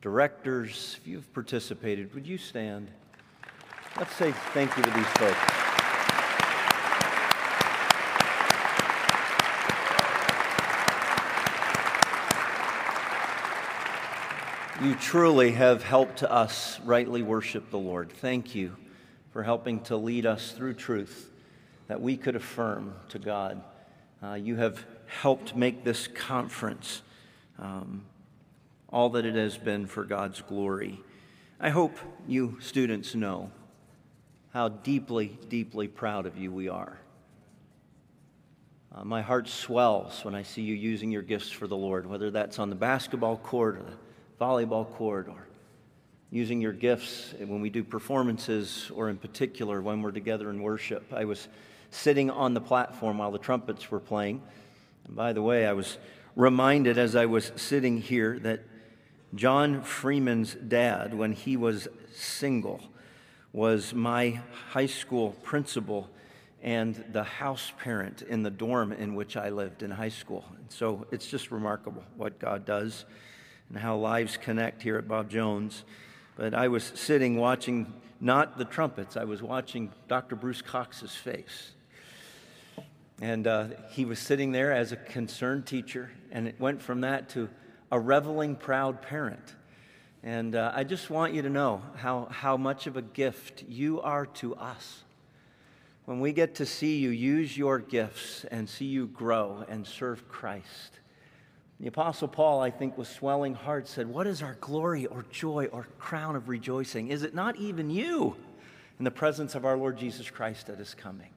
directors, 0.02 0.96
if 1.00 1.06
you've 1.06 1.32
participated, 1.34 2.14
would 2.14 2.26
you 2.26 2.38
stand? 2.38 2.90
Let's 3.98 4.14
say 4.16 4.32
thank 4.54 4.76
you 4.76 4.82
to 4.82 4.90
these 4.90 5.06
folks. 5.06 5.38
You 14.82 14.94
truly 14.94 15.52
have 15.52 15.82
helped 15.82 16.22
us 16.22 16.80
rightly 16.80 17.22
worship 17.22 17.70
the 17.70 17.78
Lord. 17.78 18.10
Thank 18.10 18.54
you 18.54 18.74
for 19.30 19.42
helping 19.42 19.80
to 19.80 19.96
lead 19.96 20.24
us 20.24 20.52
through 20.52 20.74
truth 20.74 21.30
that 21.88 22.00
we 22.00 22.16
could 22.16 22.34
affirm 22.34 22.94
to 23.10 23.18
God. 23.18 23.62
Uh, 24.22 24.34
you 24.34 24.56
have 24.56 24.86
helped 25.06 25.54
make 25.54 25.84
this 25.84 26.08
conference 26.08 27.02
um, 27.58 28.06
all 28.92 29.10
that 29.10 29.24
it 29.24 29.34
has 29.34 29.56
been 29.56 29.86
for 29.86 30.04
God's 30.04 30.42
glory. 30.42 31.00
I 31.60 31.70
hope 31.70 31.96
you 32.26 32.56
students 32.60 33.14
know 33.14 33.50
how 34.52 34.68
deeply, 34.68 35.38
deeply 35.48 35.88
proud 35.88 36.26
of 36.26 36.36
you 36.36 36.50
we 36.50 36.68
are. 36.68 36.98
Uh, 38.92 39.04
my 39.04 39.22
heart 39.22 39.46
swells 39.48 40.24
when 40.24 40.34
I 40.34 40.42
see 40.42 40.62
you 40.62 40.74
using 40.74 41.12
your 41.12 41.22
gifts 41.22 41.50
for 41.50 41.68
the 41.68 41.76
Lord, 41.76 42.06
whether 42.06 42.30
that's 42.30 42.58
on 42.58 42.70
the 42.70 42.76
basketball 42.76 43.36
court 43.36 43.76
or 43.76 43.82
the 43.82 44.44
volleyball 44.44 44.90
court 44.94 45.28
or 45.28 45.46
using 46.32 46.60
your 46.60 46.72
gifts 46.72 47.34
when 47.38 47.60
we 47.60 47.70
do 47.70 47.84
performances 47.84 48.90
or 48.94 49.08
in 49.08 49.16
particular 49.16 49.80
when 49.80 50.02
we're 50.02 50.10
together 50.10 50.50
in 50.50 50.60
worship. 50.62 51.04
I 51.12 51.24
was 51.24 51.46
sitting 51.90 52.30
on 52.30 52.54
the 52.54 52.60
platform 52.60 53.18
while 53.18 53.30
the 53.30 53.38
trumpets 53.38 53.90
were 53.90 54.00
playing. 54.00 54.42
And 55.06 55.14
by 55.14 55.32
the 55.32 55.42
way, 55.42 55.66
I 55.66 55.72
was 55.72 55.98
reminded 56.34 56.98
as 56.98 57.14
I 57.14 57.26
was 57.26 57.52
sitting 57.56 58.00
here 58.00 58.38
that 58.40 58.60
John 59.34 59.82
Freeman's 59.82 60.54
dad, 60.54 61.14
when 61.14 61.32
he 61.32 61.56
was 61.56 61.86
single, 62.12 62.80
was 63.52 63.94
my 63.94 64.40
high 64.70 64.86
school 64.86 65.36
principal 65.42 66.10
and 66.62 67.04
the 67.12 67.22
house 67.22 67.72
parent 67.78 68.22
in 68.22 68.42
the 68.42 68.50
dorm 68.50 68.92
in 68.92 69.14
which 69.14 69.36
I 69.36 69.50
lived 69.50 69.82
in 69.82 69.90
high 69.90 70.08
school. 70.08 70.44
So 70.68 71.06
it's 71.12 71.26
just 71.26 71.50
remarkable 71.50 72.04
what 72.16 72.38
God 72.38 72.64
does 72.64 73.04
and 73.68 73.78
how 73.78 73.96
lives 73.96 74.36
connect 74.36 74.82
here 74.82 74.98
at 74.98 75.06
Bob 75.06 75.30
Jones. 75.30 75.84
But 76.36 76.52
I 76.52 76.68
was 76.68 76.92
sitting 76.94 77.36
watching 77.36 77.92
not 78.20 78.58
the 78.58 78.64
trumpets, 78.64 79.16
I 79.16 79.24
was 79.24 79.42
watching 79.42 79.92
Dr. 80.08 80.36
Bruce 80.36 80.60
Cox's 80.60 81.14
face. 81.14 81.70
And 83.22 83.46
uh, 83.46 83.68
he 83.90 84.04
was 84.04 84.18
sitting 84.18 84.52
there 84.52 84.72
as 84.72 84.92
a 84.92 84.96
concerned 84.96 85.66
teacher, 85.66 86.10
and 86.30 86.48
it 86.48 86.58
went 86.58 86.82
from 86.82 87.02
that 87.02 87.28
to 87.30 87.48
a 87.90 87.98
reveling, 87.98 88.56
proud 88.56 89.02
parent. 89.02 89.54
And 90.22 90.54
uh, 90.54 90.72
I 90.74 90.84
just 90.84 91.10
want 91.10 91.32
you 91.32 91.42
to 91.42 91.50
know 91.50 91.82
how, 91.96 92.26
how 92.30 92.56
much 92.56 92.86
of 92.86 92.96
a 92.96 93.02
gift 93.02 93.64
you 93.68 94.00
are 94.02 94.26
to 94.26 94.54
us. 94.56 95.04
When 96.04 96.20
we 96.20 96.32
get 96.32 96.56
to 96.56 96.66
see 96.66 96.98
you 96.98 97.10
use 97.10 97.56
your 97.56 97.78
gifts 97.78 98.44
and 98.50 98.68
see 98.68 98.86
you 98.86 99.06
grow 99.06 99.64
and 99.68 99.86
serve 99.86 100.28
Christ. 100.28 101.00
The 101.78 101.86
Apostle 101.86 102.28
Paul, 102.28 102.60
I 102.60 102.70
think, 102.70 102.98
with 102.98 103.08
swelling 103.08 103.54
heart 103.54 103.88
said, 103.88 104.06
What 104.06 104.26
is 104.26 104.42
our 104.42 104.56
glory 104.60 105.06
or 105.06 105.24
joy 105.30 105.68
or 105.72 105.86
crown 105.98 106.36
of 106.36 106.48
rejoicing? 106.48 107.08
Is 107.08 107.22
it 107.22 107.34
not 107.34 107.56
even 107.56 107.88
you 107.88 108.36
in 108.98 109.04
the 109.04 109.10
presence 109.10 109.54
of 109.54 109.64
our 109.64 109.78
Lord 109.78 109.96
Jesus 109.96 110.28
Christ 110.28 110.66
that 110.66 110.78
is 110.78 110.92
coming? 110.92 111.30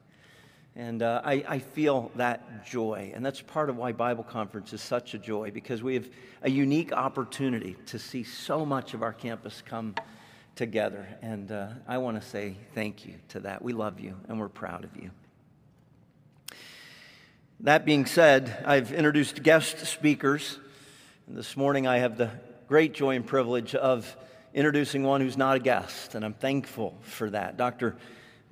And 0.76 1.04
uh, 1.04 1.22
I, 1.24 1.44
I 1.48 1.60
feel 1.60 2.12
that 2.16 2.66
joy. 2.66 3.12
And 3.14 3.24
that's 3.24 3.42
part 3.42 3.70
of 3.70 3.78
why 3.78 3.92
Bible 3.92 4.24
Conference 4.24 4.74
is 4.74 4.82
such 4.82 5.14
a 5.14 5.20
joy, 5.20 5.52
because 5.52 5.84
we 5.84 5.94
have 5.94 6.10
a 6.42 6.50
unique 6.50 6.92
opportunity 6.92 7.76
to 7.88 8.00
see 8.00 8.24
so 8.24 8.66
much 8.66 8.96
of 8.96 9.04
our 9.04 9.14
campus 9.14 9.62
come 9.64 9.94
together. 10.56 11.08
And 11.22 11.52
uh, 11.52 11.70
I 11.88 12.00
want 12.00 12.20
to 12.20 12.28
say 12.28 12.58
thank 12.74 13.06
you 13.06 13.16
to 13.30 13.42
that. 13.42 13.62
We 13.62 13.74
love 13.74 14.00
you, 14.00 14.16
and 14.28 14.40
we're 14.40 14.50
proud 14.50 14.84
of 14.84 14.96
you. 14.96 15.12
That 17.60 17.86
being 17.86 18.08
said, 18.08 18.64
I've 18.66 18.92
introduced 18.92 19.44
guest 19.44 19.86
speakers. 19.86 20.58
And 21.28 21.38
this 21.38 21.56
morning 21.56 21.86
I 21.86 22.00
have 22.00 22.18
the 22.18 22.32
great 22.68 22.94
joy 22.94 23.16
and 23.16 23.26
privilege 23.26 23.76
of 23.76 24.18
introducing 24.56 25.04
one 25.04 25.22
who's 25.22 25.38
not 25.38 25.56
a 25.56 25.60
guest, 25.60 26.16
and 26.16 26.26
I'm 26.26 26.34
thankful 26.34 26.98
for 27.02 27.30
that. 27.30 27.58
Dr. 27.58 27.96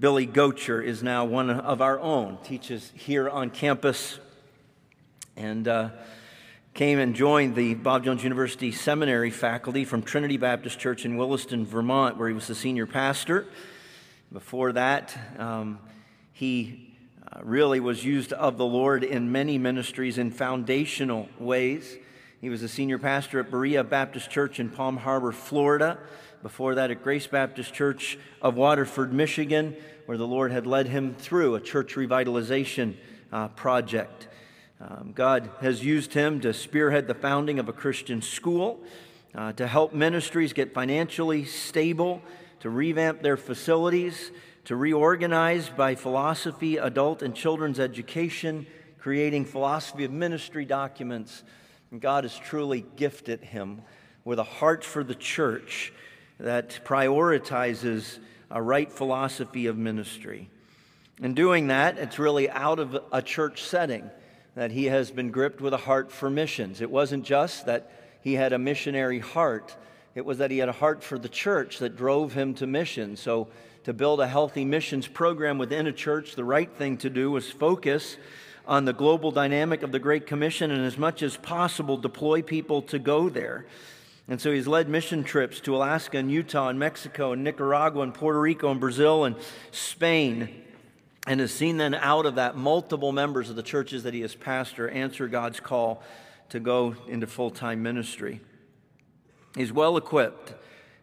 Billy 0.02 0.26
Gocher 0.26 0.84
is 0.84 1.04
now 1.04 1.26
one 1.26 1.52
of 1.52 1.80
our 1.80 2.00
own, 2.00 2.40
teaches 2.44 2.92
here 2.96 3.30
on 3.30 3.52
campus, 3.52 4.18
and 5.38 5.68
uh, 5.68 5.92
came 6.74 6.98
and 6.98 7.14
joined 7.16 7.54
the 7.54 7.76
Bob 7.76 8.06
Jones 8.06 8.24
University 8.24 8.72
Seminary 8.72 9.30
faculty 9.30 9.86
from 9.86 10.02
Trinity 10.02 10.38
Baptist 10.38 10.80
Church 10.80 11.06
in 11.06 11.18
Williston, 11.18 11.68
Vermont, 11.68 12.18
where 12.18 12.28
he 12.28 12.34
was 12.34 12.48
the 12.48 12.56
senior 12.56 12.88
pastor. 12.88 13.46
Before 14.34 14.72
that, 14.72 15.16
um, 15.38 15.78
he 16.34 16.96
uh, 17.32 17.42
really 17.44 17.80
was 17.80 18.04
used 18.04 18.34
of 18.34 18.58
the 18.58 18.66
Lord 18.66 19.04
in 19.04 19.32
many 19.32 19.60
ministries 19.60 20.18
in 20.18 20.32
foundational 20.32 21.30
ways. 21.38 21.96
He 22.42 22.50
was 22.50 22.64
a 22.64 22.68
senior 22.68 22.98
pastor 22.98 23.40
at 23.40 23.52
Berea 23.52 23.84
Baptist 23.84 24.32
Church 24.32 24.60
in 24.60 24.72
Palm 24.72 24.98
Harbor, 24.98 25.32
Florida. 25.32 26.00
Before 26.41 26.73
that, 26.73 26.89
at 26.89 27.04
Grace 27.04 27.27
Baptist 27.27 27.71
Church 27.71 28.17
of 28.41 28.56
Waterford, 28.56 29.13
Michigan, 29.13 29.75
where 30.08 30.17
the 30.17 30.25
Lord 30.25 30.51
had 30.51 30.65
led 30.65 30.88
him 30.88 31.13
through 31.13 31.54
a 31.54 31.62
church 31.62 31.93
revitalization 31.93 32.95
uh, 33.32 33.49
project. 33.49 34.27
Um, 34.80 35.12
God 35.13 35.51
has 35.62 35.86
used 35.86 36.13
him 36.13 36.41
to 36.41 36.51
spearhead 36.51 37.08
the 37.08 37.13
founding 37.13 37.60
of 37.60 37.69
a 37.69 37.73
Christian 37.73 38.23
school, 38.23 38.80
uh, 39.36 39.54
to 39.54 39.67
help 39.67 39.93
ministries 39.93 40.51
get 40.51 40.73
financially 40.73 41.45
stable, 41.45 42.23
to 42.62 42.71
revamp 42.71 43.21
their 43.21 43.38
facilities, 43.38 44.32
to 44.65 44.75
reorganize 44.75 45.69
by 45.69 45.93
philosophy, 45.93 46.77
adult 46.77 47.21
and 47.21 47.36
children's 47.36 47.80
education, 47.80 48.65
creating 48.97 49.45
philosophy 49.45 50.06
of 50.06 50.12
ministry 50.12 50.65
documents. 50.65 51.43
And 51.91 52.01
God 52.01 52.23
has 52.23 52.36
truly 52.36 52.84
gifted 52.95 53.43
him 53.43 53.84
with 54.25 54.39
a 54.39 54.43
heart 54.43 54.84
for 54.84 55.04
the 55.04 55.15
church 55.15 55.93
that 56.41 56.80
prioritizes 56.84 58.17
a 58.49 58.62
right 58.62 58.91
philosophy 58.91 59.67
of 59.67 59.77
ministry. 59.77 60.49
In 61.21 61.36
doing 61.36 61.67
that, 61.67 61.99
it's 61.99 62.17
really 62.17 62.49
out 62.49 62.80
of 62.80 62.97
a 63.12 63.21
church 63.21 63.63
setting 63.63 64.10
that 64.56 64.71
he 64.71 64.86
has 64.86 65.12
been 65.12 65.30
gripped 65.30 65.62
with 65.62 65.73
a 65.73 65.77
heart 65.77 66.12
for 66.12 66.30
missions. 66.30 66.82
It 66.82 66.89
wasn't 66.89 67.23
just 67.23 67.67
that 67.67 67.91
he 68.23 68.34
had 68.34 68.54
a 68.54 68.60
missionary 68.60 69.19
heart, 69.19 69.75
it 70.13 70.25
was 70.25 70.39
that 70.39 70.51
he 70.51 70.58
had 70.58 70.67
a 70.67 70.73
heart 70.73 71.04
for 71.04 71.17
the 71.17 71.30
church 71.30 71.80
that 71.80 71.95
drove 71.95 72.34
him 72.34 72.54
to 72.56 72.67
mission. 72.67 73.15
So, 73.15 73.47
to 73.84 73.93
build 73.93 74.19
a 74.19 74.27
healthy 74.27 74.63
missions 74.63 75.08
program 75.08 75.58
within 75.58 75.88
a 75.88 75.91
church, 75.91 76.36
the 76.36 76.43
right 76.43 76.71
thing 76.71 76.97
to 76.97 77.10
do 77.10 77.32
was 77.32 77.49
focus 77.49 78.17
on 78.67 78.86
the 78.86 78.93
global 78.93 79.32
dynamic 79.32 79.82
of 79.82 79.91
the 79.91 79.97
Great 79.97 80.27
Commission 80.27 80.69
and, 80.69 80.86
as 80.86 80.99
much 80.99 81.23
as 81.23 81.36
possible, 81.38 81.97
deploy 81.97 82.43
people 82.43 82.84
to 82.84 82.99
go 82.99 83.27
there. 83.27 83.65
And 84.27 84.39
so 84.39 84.51
he's 84.51 84.67
led 84.67 84.88
mission 84.88 85.23
trips 85.23 85.60
to 85.62 85.75
Alaska 85.75 86.17
and 86.17 86.31
Utah 86.31 86.69
and 86.69 86.79
Mexico 86.79 87.34
and 87.34 87.43
Nicaragua 87.43 88.03
and 88.03 88.13
Puerto 88.13 88.39
Rico 88.39 88.71
and 88.71 88.79
Brazil 88.79 89.25
and 89.25 89.36
Spain 89.71 90.63
and 91.27 91.39
has 91.39 91.51
seen 91.51 91.77
then 91.77 91.93
out 91.93 92.25
of 92.25 92.36
that 92.36 92.55
multiple 92.55 93.12
members 93.12 93.49
of 93.49 93.55
the 93.55 93.63
churches 93.63 94.03
that 94.03 94.13
he 94.13 94.21
has 94.21 94.34
pastor 94.34 94.89
answer 94.89 95.27
God's 95.27 95.60
call 95.60 96.01
to 96.49 96.60
go 96.60 96.95
into 97.07 97.27
full 97.27 97.51
time 97.51 97.84
ministry. 97.84 98.41
He's 99.55 99.71
well 99.71 99.97
equipped 99.97 100.53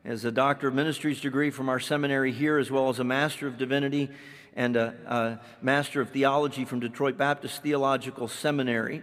as 0.05 0.25
a 0.25 0.33
doctor 0.33 0.69
of 0.69 0.75
ministries 0.75 1.21
degree 1.21 1.51
from 1.51 1.69
our 1.69 1.79
seminary 1.79 2.33
here, 2.33 2.59
as 2.59 2.71
well 2.71 2.89
as 2.89 2.99
a 2.99 3.05
master 3.05 3.47
of 3.47 3.59
divinity 3.59 4.09
and 4.57 4.77
a, 4.77 4.95
a 5.07 5.41
master 5.63 6.01
of 6.01 6.11
theology 6.11 6.65
from 6.65 6.81
Detroit 6.81 7.17
Baptist 7.17 7.63
Theological 7.63 8.27
Seminary. 8.27 9.03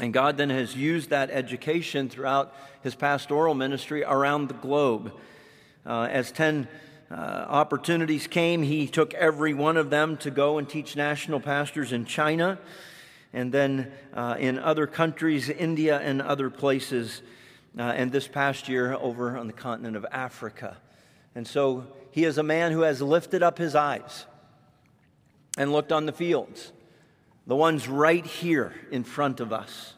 And 0.00 0.12
God 0.12 0.36
then 0.36 0.50
has 0.50 0.76
used 0.76 1.10
that 1.10 1.30
education 1.30 2.08
throughout 2.08 2.54
his 2.82 2.94
pastoral 2.94 3.54
ministry 3.54 4.04
around 4.04 4.48
the 4.48 4.54
globe. 4.54 5.12
Uh, 5.86 6.08
as 6.10 6.32
10 6.32 6.66
uh, 7.10 7.14
opportunities 7.14 8.26
came, 8.26 8.62
he 8.62 8.86
took 8.88 9.14
every 9.14 9.54
one 9.54 9.76
of 9.76 9.90
them 9.90 10.16
to 10.18 10.30
go 10.30 10.58
and 10.58 10.68
teach 10.68 10.96
national 10.96 11.40
pastors 11.40 11.92
in 11.92 12.04
China 12.04 12.58
and 13.34 13.50
then 13.50 13.92
uh, 14.14 14.36
in 14.38 14.60
other 14.60 14.86
countries, 14.86 15.50
India 15.50 15.98
and 15.98 16.22
other 16.22 16.48
places, 16.48 17.20
uh, 17.76 17.82
and 17.82 18.12
this 18.12 18.28
past 18.28 18.68
year 18.68 18.94
over 18.94 19.36
on 19.36 19.48
the 19.48 19.52
continent 19.52 19.96
of 19.96 20.06
Africa. 20.12 20.76
And 21.34 21.46
so 21.46 21.88
he 22.12 22.24
is 22.24 22.38
a 22.38 22.44
man 22.44 22.70
who 22.70 22.82
has 22.82 23.02
lifted 23.02 23.42
up 23.42 23.58
his 23.58 23.74
eyes 23.74 24.24
and 25.58 25.72
looked 25.72 25.90
on 25.90 26.06
the 26.06 26.12
fields, 26.12 26.72
the 27.46 27.56
ones 27.56 27.88
right 27.88 28.24
here 28.24 28.74
in 28.90 29.04
front 29.04 29.40
of 29.40 29.52
us, 29.52 29.94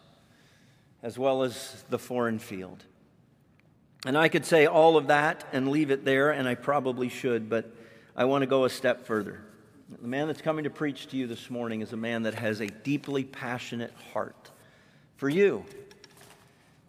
as 1.02 1.18
well 1.18 1.42
as 1.42 1.84
the 1.90 1.98
foreign 1.98 2.38
field. 2.38 2.84
And 4.04 4.16
I 4.16 4.28
could 4.28 4.44
say 4.44 4.66
all 4.66 4.96
of 4.96 5.08
that 5.08 5.44
and 5.52 5.70
leave 5.70 5.90
it 5.90 6.04
there, 6.04 6.30
and 6.30 6.48
I 6.48 6.54
probably 6.54 7.08
should, 7.08 7.48
but 7.48 7.74
I 8.16 8.24
want 8.24 8.42
to 8.42 8.46
go 8.46 8.64
a 8.64 8.70
step 8.70 9.06
further. 9.06 9.40
The 10.00 10.08
man 10.08 10.26
that's 10.26 10.42
coming 10.42 10.64
to 10.64 10.70
preach 10.70 11.06
to 11.08 11.16
you 11.16 11.26
this 11.26 11.48
morning 11.50 11.80
is 11.80 11.92
a 11.92 11.96
man 11.96 12.22
that 12.24 12.34
has 12.34 12.60
a 12.60 12.66
deeply 12.66 13.24
passionate 13.24 13.92
heart 14.12 14.50
for 15.16 15.28
you. 15.28 15.64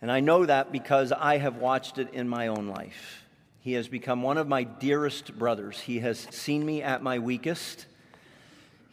And 0.02 0.12
I 0.12 0.20
know 0.20 0.46
that 0.46 0.72
because 0.72 1.12
I 1.12 1.38
have 1.38 1.58
watched 1.58 1.98
it 1.98 2.14
in 2.14 2.28
my 2.28 2.48
own 2.48 2.68
life. 2.68 3.24
He 3.60 3.74
has 3.74 3.88
become 3.88 4.22
one 4.22 4.38
of 4.38 4.48
my 4.48 4.64
dearest 4.64 5.38
brothers. 5.38 5.80
He 5.80 6.00
has 6.00 6.20
seen 6.32 6.66
me 6.66 6.82
at 6.82 7.04
my 7.04 7.20
weakest. 7.20 7.86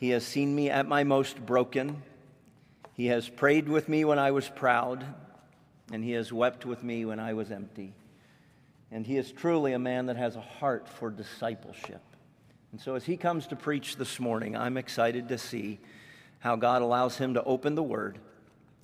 He 0.05 0.11
has 0.11 0.23
seen 0.23 0.55
me 0.55 0.69
at 0.69 0.87
my 0.87 1.03
most 1.03 1.47
broken. 1.47 2.03
He 2.93 3.07
has 3.07 3.27
prayed 3.27 3.71
with 3.71 3.88
me 3.88 4.05
when 4.05 4.19
I 4.19 4.33
was 4.33 4.47
proud. 4.47 5.03
And 5.90 6.05
he 6.05 6.11
has 6.11 6.31
wept 6.31 6.67
with 6.67 6.85
me 6.85 7.07
when 7.07 7.19
I 7.19 7.33
was 7.33 7.51
empty. 7.51 7.95
And 8.90 9.07
he 9.07 9.17
is 9.17 9.33
truly 9.33 9.73
a 9.73 9.79
man 9.79 10.05
that 10.05 10.19
has 10.19 10.37
a 10.37 10.43
heart 10.43 10.90
for 10.90 11.09
discipleship. 11.09 12.03
And 12.71 12.79
so, 12.79 12.97
as 12.97 13.07
he 13.07 13.17
comes 13.17 13.47
to 13.47 13.57
preach 13.57 13.97
this 13.97 14.21
morning, 14.21 14.55
I'm 14.55 14.77
excited 14.77 15.31
to 15.31 15.38
see 15.38 15.81
how 16.40 16.57
God 16.57 16.83
allows 16.83 17.17
him 17.17 17.33
to 17.33 17.43
open 17.43 17.75
the 17.75 17.83
word 17.83 18.19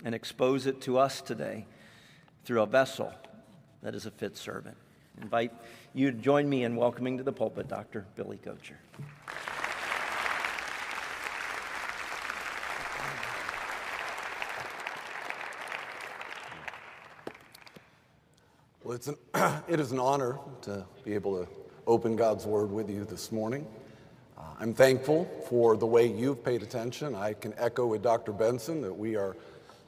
and 0.03 0.15
expose 0.15 0.65
it 0.65 0.81
to 0.83 0.97
us 0.97 1.21
today 1.21 1.67
through 2.47 2.63
a 2.63 2.67
vessel 2.67 3.13
that 3.83 3.95
is 3.95 4.07
a 4.07 4.11
fit 4.11 4.39
servant. 4.39 4.79
I 5.19 5.25
invite 5.25 5.53
you 5.93 6.13
to 6.13 6.17
join 6.17 6.49
me 6.49 6.65
in 6.65 6.77
welcoming 6.77 7.19
to 7.19 7.25
the 7.25 7.33
pulpit 7.35 7.69
Dr. 7.69 8.07
Billy 8.17 8.39
Gocher. 8.43 8.79
Well, 18.91 18.97
it's 18.97 19.07
an, 19.07 19.17
it 19.69 19.79
is 19.79 19.93
an 19.93 20.01
honor 20.01 20.41
to 20.63 20.85
be 21.05 21.15
able 21.15 21.45
to 21.45 21.49
open 21.87 22.17
God's 22.17 22.45
Word 22.45 22.73
with 22.73 22.91
you 22.91 23.05
this 23.05 23.31
morning. 23.31 23.65
Uh, 24.37 24.43
I'm 24.59 24.75
thankful 24.75 25.31
for 25.49 25.77
the 25.77 25.87
way 25.87 26.09
you've 26.09 26.43
paid 26.43 26.61
attention. 26.65 27.15
I 27.15 27.35
can 27.35 27.55
echo 27.57 27.87
with 27.87 28.03
Dr. 28.03 28.33
Benson 28.33 28.81
that 28.81 28.93
we 28.93 29.15
are 29.15 29.37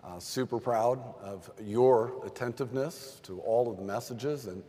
uh, 0.04 0.20
super 0.20 0.60
proud 0.60 1.00
of 1.20 1.50
your 1.60 2.12
attentiveness 2.24 3.18
to 3.24 3.40
all 3.40 3.68
of 3.68 3.76
the 3.76 3.82
messages. 3.82 4.46
And 4.46 4.62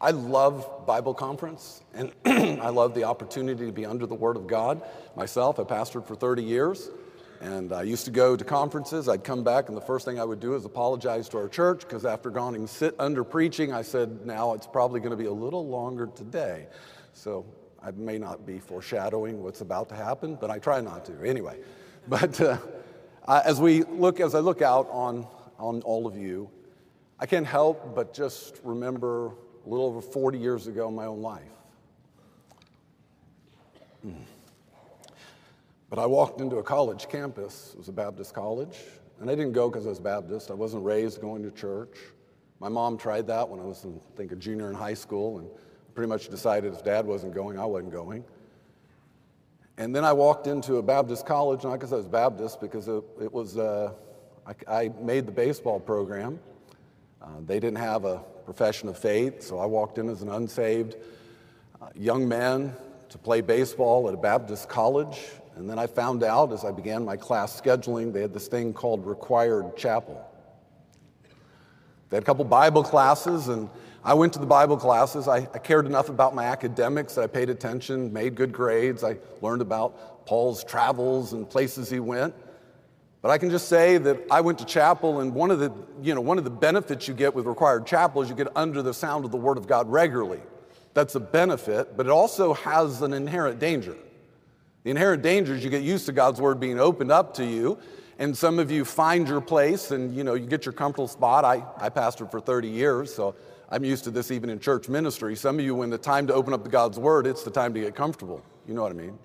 I 0.00 0.10
love 0.10 0.84
Bible 0.84 1.14
conference, 1.14 1.80
and 1.94 2.10
I 2.24 2.70
love 2.70 2.92
the 2.92 3.04
opportunity 3.04 3.66
to 3.66 3.72
be 3.72 3.86
under 3.86 4.06
the 4.06 4.16
Word 4.16 4.36
of 4.36 4.48
God. 4.48 4.82
Myself, 5.14 5.60
I 5.60 5.62
pastored 5.62 6.08
for 6.08 6.16
30 6.16 6.42
years. 6.42 6.90
And 7.40 7.72
I 7.72 7.82
used 7.82 8.04
to 8.06 8.10
go 8.10 8.36
to 8.36 8.44
conferences. 8.44 9.08
I'd 9.08 9.24
come 9.24 9.44
back, 9.44 9.68
and 9.68 9.76
the 9.76 9.82
first 9.82 10.04
thing 10.04 10.18
I 10.18 10.24
would 10.24 10.40
do 10.40 10.54
is 10.54 10.64
apologize 10.64 11.28
to 11.30 11.38
our 11.38 11.48
church 11.48 11.80
because 11.80 12.04
after 12.04 12.30
going 12.30 12.54
and 12.54 12.68
sit 12.68 12.94
under 12.98 13.24
preaching, 13.24 13.72
I 13.72 13.82
said, 13.82 14.24
now 14.24 14.54
it's 14.54 14.66
probably 14.66 15.00
going 15.00 15.10
to 15.10 15.16
be 15.16 15.26
a 15.26 15.32
little 15.32 15.66
longer 15.66 16.06
today. 16.06 16.66
So 17.12 17.46
I 17.82 17.90
may 17.92 18.18
not 18.18 18.46
be 18.46 18.58
foreshadowing 18.58 19.42
what's 19.42 19.60
about 19.60 19.88
to 19.90 19.94
happen, 19.94 20.36
but 20.40 20.50
I 20.50 20.58
try 20.58 20.80
not 20.80 21.04
to. 21.06 21.22
Anyway, 21.24 21.58
but 22.08 22.40
uh, 22.40 22.58
as 23.28 23.60
we 23.60 23.82
look, 23.84 24.20
as 24.20 24.34
I 24.34 24.40
look 24.40 24.62
out 24.62 24.88
on, 24.90 25.26
on 25.58 25.82
all 25.82 26.06
of 26.06 26.16
you, 26.16 26.50
I 27.18 27.26
can't 27.26 27.46
help 27.46 27.94
but 27.94 28.12
just 28.12 28.60
remember 28.62 29.28
a 29.28 29.68
little 29.68 29.86
over 29.86 30.00
40 30.00 30.38
years 30.38 30.66
ago 30.66 30.88
in 30.88 30.94
my 30.94 31.06
own 31.06 31.22
life. 31.22 31.42
Mm. 34.06 34.14
But 35.88 35.98
I 35.98 36.06
walked 36.06 36.40
into 36.40 36.56
a 36.56 36.62
college 36.62 37.08
campus, 37.08 37.70
it 37.72 37.78
was 37.78 37.88
a 37.88 37.92
Baptist 37.92 38.34
college, 38.34 38.78
and 39.20 39.30
I 39.30 39.34
didn't 39.34 39.52
go 39.52 39.70
because 39.70 39.86
I 39.86 39.90
was 39.90 40.00
Baptist. 40.00 40.50
I 40.50 40.54
wasn't 40.54 40.84
raised 40.84 41.20
going 41.20 41.42
to 41.44 41.50
church. 41.50 41.96
My 42.58 42.68
mom 42.68 42.98
tried 42.98 43.26
that 43.28 43.48
when 43.48 43.60
I 43.60 43.64
was, 43.64 43.84
in, 43.84 44.00
I 44.12 44.16
think, 44.16 44.32
a 44.32 44.36
junior 44.36 44.68
in 44.68 44.74
high 44.74 44.94
school, 44.94 45.38
and 45.38 45.48
pretty 45.94 46.08
much 46.08 46.28
decided 46.28 46.74
if 46.74 46.84
dad 46.84 47.06
wasn't 47.06 47.34
going, 47.34 47.58
I 47.58 47.64
wasn't 47.64 47.92
going. 47.92 48.24
And 49.78 49.94
then 49.94 50.04
I 50.04 50.12
walked 50.12 50.46
into 50.46 50.76
a 50.76 50.82
Baptist 50.82 51.26
college, 51.26 51.64
not 51.64 51.72
because 51.72 51.92
I 51.92 51.96
was 51.96 52.06
Baptist, 52.06 52.60
because 52.60 52.88
it, 52.88 53.04
it 53.20 53.32
was, 53.32 53.58
uh, 53.58 53.92
I, 54.46 54.84
I, 54.84 54.88
made 55.00 55.26
the 55.26 55.32
baseball 55.32 55.78
program. 55.78 56.38
Uh, 57.20 57.28
they 57.44 57.60
didn't 57.60 57.78
have 57.78 58.04
a 58.04 58.18
profession 58.44 58.88
of 58.88 58.98
faith, 58.98 59.42
so 59.42 59.58
I 59.58 59.66
walked 59.66 59.98
in 59.98 60.08
as 60.08 60.22
an 60.22 60.30
unsaved 60.30 60.96
uh, 61.80 61.88
young 61.94 62.26
man 62.26 62.74
to 63.10 63.18
play 63.18 63.40
baseball 63.40 64.08
at 64.08 64.14
a 64.14 64.18
Baptist 64.18 64.68
college. 64.68 65.20
And 65.56 65.68
then 65.68 65.78
I 65.78 65.86
found 65.86 66.22
out 66.22 66.52
as 66.52 66.66
I 66.66 66.70
began 66.70 67.04
my 67.04 67.16
class 67.16 67.58
scheduling, 67.58 68.12
they 68.12 68.20
had 68.20 68.34
this 68.34 68.46
thing 68.46 68.74
called 68.74 69.06
required 69.06 69.74
chapel. 69.74 70.22
They 72.10 72.18
had 72.18 72.22
a 72.22 72.26
couple 72.26 72.44
Bible 72.44 72.84
classes, 72.84 73.48
and 73.48 73.70
I 74.04 74.12
went 74.12 74.34
to 74.34 74.38
the 74.38 74.46
Bible 74.46 74.76
classes. 74.76 75.26
I, 75.26 75.38
I, 75.38 75.58
cared 75.58 75.86
enough 75.86 76.10
about 76.10 76.34
my 76.34 76.44
academics 76.44 77.14
that 77.14 77.22
I 77.22 77.26
paid 77.26 77.48
attention, 77.48 78.12
made 78.12 78.34
good 78.34 78.52
grades. 78.52 79.02
I 79.02 79.16
learned 79.40 79.62
about 79.62 80.26
Paul's 80.26 80.62
travels 80.62 81.32
and 81.32 81.48
places 81.48 81.88
he 81.88 82.00
went. 82.00 82.34
But 83.22 83.30
I 83.30 83.38
can 83.38 83.48
just 83.48 83.66
say 83.68 83.96
that 83.96 84.18
I 84.30 84.42
went 84.42 84.58
to 84.58 84.66
chapel, 84.66 85.20
and 85.20 85.34
one 85.34 85.50
of 85.50 85.58
the, 85.58 85.72
you 86.02 86.14
know, 86.14 86.20
one 86.20 86.36
of 86.36 86.44
the 86.44 86.50
benefits 86.50 87.08
you 87.08 87.14
get 87.14 87.34
with 87.34 87.46
required 87.46 87.86
chapel 87.86 88.20
is 88.20 88.28
you 88.28 88.36
get 88.36 88.54
under 88.54 88.82
the 88.82 88.92
sound 88.92 89.24
of 89.24 89.30
the 89.30 89.38
Word 89.38 89.56
of 89.56 89.66
God 89.66 89.90
regularly. 89.90 90.42
That's 90.92 91.14
a 91.14 91.20
benefit, 91.20 91.96
but 91.96 92.04
it 92.04 92.12
also 92.12 92.52
has 92.52 93.00
an 93.00 93.14
inherent 93.14 93.58
danger. 93.58 93.96
The 94.86 94.90
inherent 94.90 95.20
danger 95.20 95.56
is 95.56 95.64
you 95.64 95.70
get 95.70 95.82
used 95.82 96.06
to 96.06 96.12
God's 96.12 96.40
word 96.40 96.60
being 96.60 96.78
opened 96.78 97.10
up 97.10 97.34
to 97.34 97.44
you, 97.44 97.76
and 98.20 98.38
some 98.38 98.60
of 98.60 98.70
you 98.70 98.84
find 98.84 99.26
your 99.26 99.40
place 99.40 99.90
and 99.90 100.14
you 100.14 100.22
know 100.22 100.34
you 100.34 100.46
get 100.46 100.64
your 100.64 100.74
comfortable 100.74 101.08
spot. 101.08 101.44
I, 101.44 101.64
I 101.78 101.88
pastored 101.88 102.30
for 102.30 102.38
30 102.38 102.68
years, 102.68 103.12
so 103.12 103.34
I'm 103.68 103.82
used 103.82 104.04
to 104.04 104.12
this 104.12 104.30
even 104.30 104.48
in 104.48 104.60
church 104.60 104.88
ministry. 104.88 105.34
Some 105.34 105.58
of 105.58 105.64
you, 105.64 105.74
when 105.74 105.90
the 105.90 105.98
time 105.98 106.28
to 106.28 106.34
open 106.34 106.54
up 106.54 106.62
the 106.62 106.70
God's 106.70 107.00
word, 107.00 107.26
it's 107.26 107.42
the 107.42 107.50
time 107.50 107.74
to 107.74 107.80
get 107.80 107.96
comfortable. 107.96 108.44
You 108.68 108.74
know 108.74 108.82
what 108.82 108.92
I 108.92 108.94
mean? 108.94 109.18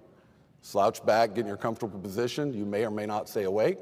Slouch 0.63 1.06
back, 1.06 1.36
get 1.36 1.41
in 1.41 1.45
your 1.45 1.58
comfortable 1.58 2.00
position. 2.00 2.52
You 2.56 2.65
may 2.65 2.84
or 2.84 2.89
may 2.89 3.06
not 3.06 3.30
stay 3.30 3.43
awake. 3.43 3.78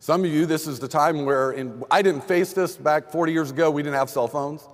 Some 0.00 0.24
of 0.24 0.30
you, 0.32 0.44
this 0.44 0.66
is 0.66 0.80
the 0.80 0.88
time 0.88 1.24
where 1.24 1.52
in, 1.52 1.84
I 1.88 2.02
didn't 2.02 2.24
face 2.24 2.52
this 2.52 2.76
back 2.76 3.12
40 3.12 3.32
years 3.32 3.52
ago. 3.52 3.70
We 3.70 3.84
didn't 3.84 3.94
have 3.94 4.10
cell 4.10 4.26
phones. 4.26 4.66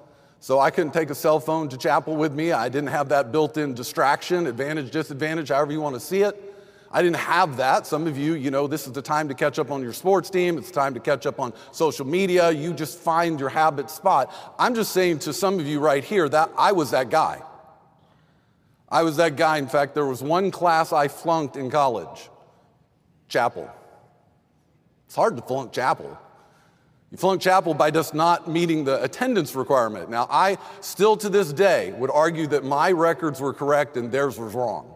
So 0.46 0.60
I 0.60 0.70
couldn't 0.70 0.92
take 0.92 1.10
a 1.10 1.14
cell 1.16 1.40
phone 1.40 1.68
to 1.70 1.76
chapel 1.76 2.14
with 2.14 2.32
me. 2.32 2.52
I 2.52 2.68
didn't 2.68 2.90
have 2.90 3.08
that 3.08 3.32
built 3.32 3.56
in 3.56 3.74
distraction, 3.74 4.46
advantage, 4.46 4.92
disadvantage, 4.92 5.48
however 5.48 5.72
you 5.72 5.80
want 5.80 5.96
to 5.96 6.00
see 6.00 6.22
it. 6.22 6.40
I 6.88 7.02
didn't 7.02 7.16
have 7.16 7.56
that. 7.56 7.84
Some 7.84 8.06
of 8.06 8.16
you, 8.16 8.34
you 8.34 8.52
know, 8.52 8.68
this 8.68 8.86
is 8.86 8.92
the 8.92 9.02
time 9.02 9.26
to 9.26 9.34
catch 9.34 9.58
up 9.58 9.72
on 9.72 9.82
your 9.82 9.92
sports 9.92 10.30
team. 10.30 10.56
It's 10.56 10.70
time 10.70 10.94
to 10.94 11.00
catch 11.00 11.26
up 11.26 11.40
on 11.40 11.52
social 11.72 12.06
media. 12.06 12.52
You 12.52 12.74
just 12.74 12.96
find 13.00 13.40
your 13.40 13.48
habit 13.48 13.90
spot. 13.90 14.32
I'm 14.56 14.76
just 14.76 14.92
saying 14.92 15.18
to 15.20 15.32
some 15.32 15.58
of 15.58 15.66
you 15.66 15.80
right 15.80 16.04
here 16.04 16.28
that 16.28 16.52
I 16.56 16.70
was 16.70 16.92
that 16.92 17.10
guy. 17.10 17.42
I 18.88 19.02
was 19.02 19.16
that 19.16 19.34
guy. 19.34 19.58
In 19.58 19.66
fact, 19.66 19.96
there 19.96 20.06
was 20.06 20.22
one 20.22 20.52
class 20.52 20.92
I 20.92 21.08
flunked 21.08 21.56
in 21.56 21.72
college 21.72 22.30
chapel. 23.28 23.68
It's 25.06 25.16
hard 25.16 25.34
to 25.34 25.42
flunk 25.42 25.72
chapel. 25.72 26.16
You 27.10 27.18
flunk 27.18 27.40
chapel 27.40 27.72
by 27.72 27.90
just 27.90 28.14
not 28.14 28.48
meeting 28.48 28.84
the 28.84 29.02
attendance 29.02 29.54
requirement. 29.54 30.10
Now, 30.10 30.26
I 30.28 30.58
still 30.80 31.16
to 31.18 31.28
this 31.28 31.52
day 31.52 31.92
would 31.92 32.10
argue 32.10 32.48
that 32.48 32.64
my 32.64 32.90
records 32.90 33.40
were 33.40 33.52
correct 33.54 33.96
and 33.96 34.10
theirs 34.10 34.38
was 34.38 34.54
wrong. 34.54 34.92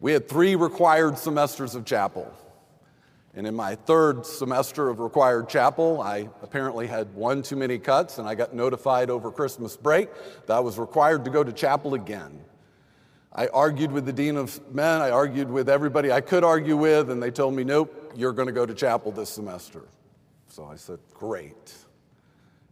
We 0.00 0.12
had 0.12 0.28
three 0.28 0.54
required 0.56 1.18
semesters 1.18 1.74
of 1.74 1.84
chapel. 1.84 2.32
And 3.34 3.46
in 3.46 3.54
my 3.54 3.74
third 3.74 4.24
semester 4.24 4.88
of 4.88 4.98
required 4.98 5.50
chapel, 5.50 6.00
I 6.00 6.30
apparently 6.42 6.86
had 6.86 7.12
one 7.14 7.42
too 7.42 7.56
many 7.56 7.78
cuts, 7.78 8.16
and 8.16 8.26
I 8.26 8.34
got 8.34 8.54
notified 8.54 9.10
over 9.10 9.30
Christmas 9.30 9.76
break 9.76 10.08
that 10.46 10.56
I 10.56 10.60
was 10.60 10.78
required 10.78 11.26
to 11.26 11.30
go 11.30 11.44
to 11.44 11.52
chapel 11.52 11.92
again. 11.92 12.40
I 13.34 13.48
argued 13.48 13.92
with 13.92 14.06
the 14.06 14.12
dean 14.14 14.38
of 14.38 14.58
men, 14.74 15.02
I 15.02 15.10
argued 15.10 15.50
with 15.50 15.68
everybody 15.68 16.10
I 16.10 16.22
could 16.22 16.44
argue 16.44 16.78
with, 16.78 17.10
and 17.10 17.22
they 17.22 17.30
told 17.30 17.52
me, 17.52 17.62
nope, 17.62 18.14
you're 18.16 18.32
going 18.32 18.46
to 18.46 18.52
go 18.52 18.64
to 18.64 18.72
chapel 18.72 19.12
this 19.12 19.28
semester. 19.28 19.82
So 20.56 20.64
I 20.64 20.76
said, 20.76 21.00
great. 21.12 21.74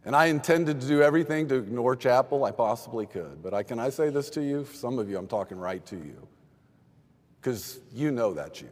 And 0.05 0.15
I 0.15 0.25
intended 0.25 0.81
to 0.81 0.87
do 0.87 1.03
everything 1.03 1.47
to 1.49 1.55
ignore 1.57 1.95
chapel 1.95 2.43
I 2.43 2.49
possibly 2.49 3.05
could. 3.05 3.43
But 3.43 3.53
I, 3.53 3.61
can 3.61 3.77
I 3.77 3.91
say 3.91 4.09
this 4.09 4.31
to 4.31 4.41
you? 4.41 4.65
Some 4.73 4.97
of 4.97 5.07
you, 5.07 5.19
I'm 5.19 5.27
talking 5.27 5.59
right 5.59 5.85
to 5.85 5.95
you. 5.95 6.27
Because 7.39 7.79
you 7.93 8.09
know 8.09 8.33
that's 8.33 8.59
you. 8.59 8.71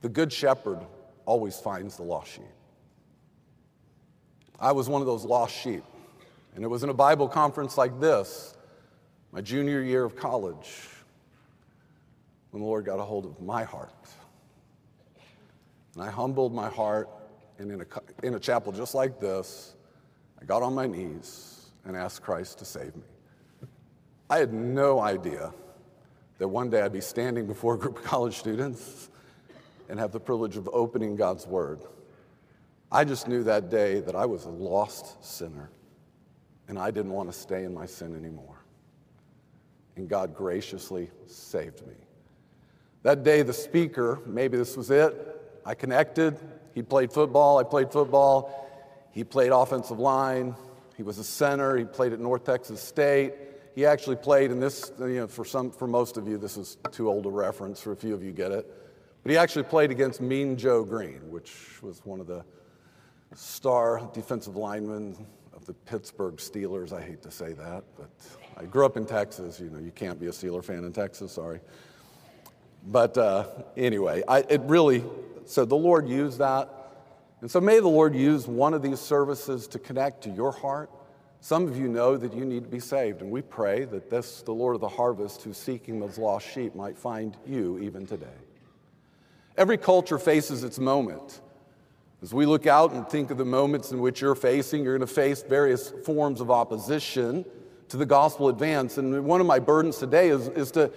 The 0.00 0.08
good 0.08 0.32
shepherd 0.32 0.78
always 1.26 1.58
finds 1.58 1.98
the 1.98 2.02
lost 2.02 2.30
sheep. 2.30 2.44
I 4.58 4.72
was 4.72 4.88
one 4.88 5.02
of 5.02 5.06
those 5.06 5.26
lost 5.26 5.54
sheep. 5.54 5.84
And 6.54 6.64
it 6.64 6.68
was 6.68 6.82
in 6.82 6.88
a 6.88 6.94
Bible 6.94 7.28
conference 7.28 7.76
like 7.76 8.00
this, 8.00 8.56
my 9.32 9.42
junior 9.42 9.82
year 9.82 10.04
of 10.04 10.16
college, 10.16 10.88
when 12.52 12.62
the 12.62 12.66
Lord 12.66 12.86
got 12.86 13.00
a 13.00 13.02
hold 13.02 13.26
of 13.26 13.38
my 13.42 13.64
heart. 13.64 13.92
And 15.94 16.02
I 16.02 16.08
humbled 16.10 16.54
my 16.54 16.70
heart, 16.70 17.10
and 17.58 17.70
in 17.70 17.80
a, 17.80 18.26
in 18.26 18.34
a 18.34 18.40
chapel 18.40 18.72
just 18.72 18.94
like 18.94 19.20
this, 19.20 19.74
I 20.40 20.44
got 20.44 20.62
on 20.62 20.74
my 20.74 20.86
knees 20.86 21.70
and 21.84 21.96
asked 21.96 22.22
Christ 22.22 22.58
to 22.58 22.64
save 22.64 22.94
me. 22.96 23.02
I 24.28 24.38
had 24.38 24.52
no 24.52 25.00
idea 25.00 25.52
that 26.38 26.48
one 26.48 26.70
day 26.70 26.82
I'd 26.82 26.92
be 26.92 27.00
standing 27.00 27.46
before 27.46 27.74
a 27.74 27.78
group 27.78 27.98
of 27.98 28.04
college 28.04 28.38
students 28.38 29.10
and 29.88 29.98
have 29.98 30.12
the 30.12 30.20
privilege 30.20 30.56
of 30.56 30.68
opening 30.72 31.16
God's 31.16 31.46
Word. 31.46 31.80
I 32.90 33.04
just 33.04 33.28
knew 33.28 33.42
that 33.44 33.70
day 33.70 34.00
that 34.00 34.14
I 34.14 34.26
was 34.26 34.44
a 34.44 34.50
lost 34.50 35.24
sinner 35.24 35.70
and 36.68 36.78
I 36.78 36.90
didn't 36.90 37.12
want 37.12 37.30
to 37.30 37.38
stay 37.38 37.64
in 37.64 37.74
my 37.74 37.86
sin 37.86 38.16
anymore. 38.16 38.64
And 39.96 40.08
God 40.08 40.34
graciously 40.34 41.10
saved 41.26 41.86
me. 41.86 41.94
That 43.02 43.22
day, 43.22 43.42
the 43.42 43.52
speaker, 43.52 44.20
maybe 44.26 44.56
this 44.56 44.76
was 44.76 44.90
it, 44.90 45.14
I 45.64 45.74
connected. 45.74 46.38
He 46.74 46.82
played 46.82 47.12
football, 47.12 47.58
I 47.58 47.62
played 47.62 47.90
football. 47.92 48.60
He 49.14 49.22
played 49.22 49.52
offensive 49.52 50.00
line. 50.00 50.56
He 50.96 51.04
was 51.04 51.18
a 51.18 51.24
center. 51.24 51.76
He 51.76 51.84
played 51.84 52.12
at 52.12 52.18
North 52.18 52.44
Texas 52.44 52.82
State. 52.82 53.32
He 53.76 53.86
actually 53.86 54.16
played 54.16 54.50
in 54.50 54.58
this, 54.58 54.90
you 54.98 55.20
know, 55.20 55.28
for, 55.28 55.44
some, 55.44 55.70
for 55.70 55.86
most 55.86 56.16
of 56.16 56.26
you, 56.26 56.36
this 56.36 56.56
is 56.56 56.78
too 56.90 57.08
old 57.08 57.24
a 57.26 57.30
reference. 57.30 57.80
For 57.80 57.92
a 57.92 57.96
few 57.96 58.12
of 58.12 58.24
you, 58.24 58.32
get 58.32 58.50
it. 58.50 58.66
But 59.22 59.30
he 59.30 59.38
actually 59.38 59.64
played 59.64 59.92
against 59.92 60.20
Mean 60.20 60.56
Joe 60.56 60.84
Greene, 60.84 61.30
which 61.30 61.80
was 61.80 62.04
one 62.04 62.20
of 62.20 62.26
the 62.26 62.44
star 63.34 64.08
defensive 64.12 64.56
linemen 64.56 65.16
of 65.54 65.64
the 65.64 65.74
Pittsburgh 65.74 66.36
Steelers. 66.36 66.92
I 66.92 67.00
hate 67.00 67.22
to 67.22 67.30
say 67.30 67.52
that, 67.52 67.84
but 67.96 68.10
I 68.56 68.64
grew 68.64 68.84
up 68.84 68.96
in 68.96 69.06
Texas. 69.06 69.60
You 69.60 69.70
know, 69.70 69.78
you 69.78 69.92
can't 69.92 70.18
be 70.18 70.26
a 70.26 70.30
Steeler 70.30 70.62
fan 70.62 70.84
in 70.84 70.92
Texas, 70.92 71.32
sorry. 71.32 71.60
But 72.86 73.16
uh, 73.16 73.46
anyway, 73.76 74.22
I, 74.28 74.40
it 74.40 74.60
really, 74.62 75.04
so 75.46 75.64
the 75.64 75.76
Lord 75.76 76.08
used 76.08 76.38
that. 76.38 76.70
And 77.40 77.50
so 77.50 77.60
may 77.60 77.78
the 77.78 77.88
Lord 77.88 78.14
use 78.14 78.46
one 78.46 78.74
of 78.74 78.82
these 78.82 79.00
services 79.00 79.66
to 79.68 79.78
connect 79.78 80.22
to 80.24 80.30
your 80.30 80.52
heart. 80.52 80.90
Some 81.40 81.68
of 81.68 81.76
you 81.76 81.88
know 81.88 82.16
that 82.16 82.32
you 82.32 82.44
need 82.46 82.64
to 82.64 82.70
be 82.70 82.80
saved, 82.80 83.20
and 83.20 83.30
we 83.30 83.42
pray 83.42 83.84
that 83.84 84.08
this, 84.08 84.40
the 84.40 84.54
Lord 84.54 84.74
of 84.74 84.80
the 84.80 84.88
harvest, 84.88 85.42
who's 85.42 85.58
seeking 85.58 86.00
those 86.00 86.16
lost 86.16 86.50
sheep, 86.50 86.74
might 86.74 86.96
find 86.96 87.36
you 87.46 87.78
even 87.80 88.06
today. 88.06 88.26
Every 89.58 89.76
culture 89.76 90.18
faces 90.18 90.64
its 90.64 90.78
moment. 90.78 91.42
As 92.22 92.32
we 92.32 92.46
look 92.46 92.66
out 92.66 92.92
and 92.92 93.06
think 93.06 93.30
of 93.30 93.36
the 93.36 93.44
moments 93.44 93.92
in 93.92 94.00
which 94.00 94.22
you're 94.22 94.34
facing, 94.34 94.82
you're 94.82 94.96
going 94.96 95.06
to 95.06 95.14
face 95.14 95.42
various 95.42 95.90
forms 96.06 96.40
of 96.40 96.50
opposition 96.50 97.44
to 97.88 97.98
the 97.98 98.06
gospel 98.06 98.48
advance. 98.48 98.96
And 98.96 99.26
one 99.26 99.42
of 99.42 99.46
my 99.46 99.58
burdens 99.58 99.98
today 99.98 100.30
is, 100.30 100.48
is, 100.48 100.70
to, 100.70 100.90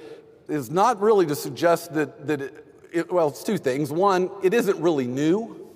is 0.48 0.72
not 0.72 1.02
really 1.02 1.26
to 1.26 1.36
suggest 1.36 1.93
that, 1.95 2.26
that 2.26 2.64
it, 2.92 3.12
well, 3.12 3.30
it's 3.30 3.44
two 3.44 3.58
things. 3.58 3.92
One, 3.92 4.30
it 4.44 4.54
isn't 4.54 4.80
really 4.80 5.08
new, 5.08 5.68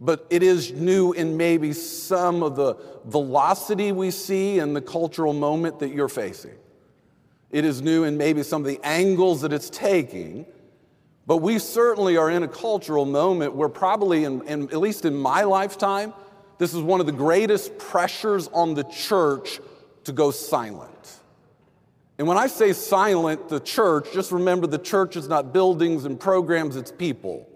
but 0.00 0.26
it 0.30 0.42
is 0.42 0.72
new 0.72 1.12
in 1.12 1.36
maybe 1.36 1.72
some 1.72 2.42
of 2.42 2.56
the 2.56 2.76
velocity 3.04 3.92
we 3.92 4.10
see 4.10 4.58
in 4.58 4.74
the 4.74 4.80
cultural 4.80 5.32
moment 5.32 5.78
that 5.80 5.94
you're 5.94 6.08
facing. 6.08 6.54
It 7.50 7.64
is 7.64 7.82
new 7.82 8.04
in 8.04 8.16
maybe 8.16 8.42
some 8.42 8.62
of 8.62 8.68
the 8.68 8.80
angles 8.82 9.42
that 9.42 9.52
it's 9.52 9.70
taking. 9.70 10.46
But 11.26 11.36
we 11.36 11.58
certainly 11.58 12.16
are 12.16 12.30
in 12.30 12.42
a 12.42 12.48
cultural 12.48 13.04
moment 13.04 13.54
where, 13.54 13.68
probably, 13.68 14.24
in, 14.24 14.46
in, 14.48 14.62
at 14.64 14.78
least 14.78 15.04
in 15.04 15.14
my 15.14 15.42
lifetime, 15.42 16.14
this 16.58 16.74
is 16.74 16.80
one 16.80 17.00
of 17.00 17.06
the 17.06 17.12
greatest 17.12 17.78
pressures 17.78 18.48
on 18.48 18.74
the 18.74 18.84
church 18.84 19.60
to 20.04 20.12
go 20.12 20.30
silent. 20.30 20.91
And 22.22 22.28
when 22.28 22.38
I 22.38 22.46
say 22.46 22.72
silent, 22.72 23.48
the 23.48 23.58
church, 23.58 24.12
just 24.14 24.30
remember 24.30 24.68
the 24.68 24.78
church 24.78 25.16
is 25.16 25.26
not 25.26 25.52
buildings 25.52 26.04
and 26.04 26.20
programs, 26.20 26.76
it's 26.76 26.92
people. 26.92 27.48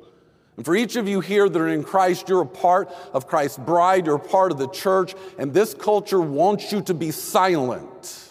And 0.57 0.65
for 0.65 0.75
each 0.75 0.97
of 0.97 1.07
you 1.07 1.21
here 1.21 1.49
that 1.49 1.57
are 1.57 1.69
in 1.69 1.85
Christ, 1.85 2.29
you're 2.29 2.43
a 2.43 2.47
part 2.47 2.91
of 3.13 3.29
Christ's 3.29 3.59
bride, 3.59 4.07
you're 4.07 4.17
a 4.17 4.19
part 4.19 4.51
of 4.51 4.59
the 4.59 4.69
church, 4.71 5.15
and 5.39 5.55
this 5.55 5.73
culture 5.73 6.21
wants 6.21 6.73
you 6.73 6.83
to 6.83 6.95
be 6.95 7.13
silent. 7.13 8.26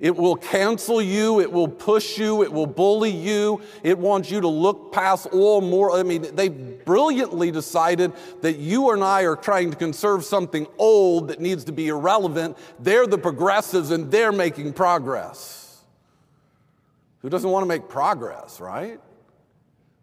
It 0.00 0.14
will 0.14 0.36
cancel 0.36 1.02
you. 1.02 1.40
It 1.40 1.50
will 1.50 1.66
push 1.66 2.18
you. 2.18 2.44
It 2.44 2.52
will 2.52 2.66
bully 2.66 3.10
you. 3.10 3.60
It 3.82 3.98
wants 3.98 4.30
you 4.30 4.40
to 4.40 4.48
look 4.48 4.92
past 4.92 5.26
all 5.32 5.60
more. 5.60 5.90
I 5.90 6.04
mean, 6.04 6.34
they 6.36 6.48
brilliantly 6.48 7.50
decided 7.50 8.12
that 8.42 8.58
you 8.58 8.90
and 8.90 9.02
I 9.02 9.22
are 9.22 9.34
trying 9.34 9.72
to 9.72 9.76
conserve 9.76 10.24
something 10.24 10.68
old 10.78 11.28
that 11.28 11.40
needs 11.40 11.64
to 11.64 11.72
be 11.72 11.88
irrelevant. 11.88 12.56
They're 12.78 13.08
the 13.08 13.18
progressives 13.18 13.90
and 13.90 14.10
they're 14.10 14.30
making 14.30 14.74
progress. 14.74 15.82
Who 17.22 17.28
doesn't 17.28 17.50
want 17.50 17.64
to 17.64 17.68
make 17.68 17.88
progress, 17.88 18.60
right? 18.60 19.00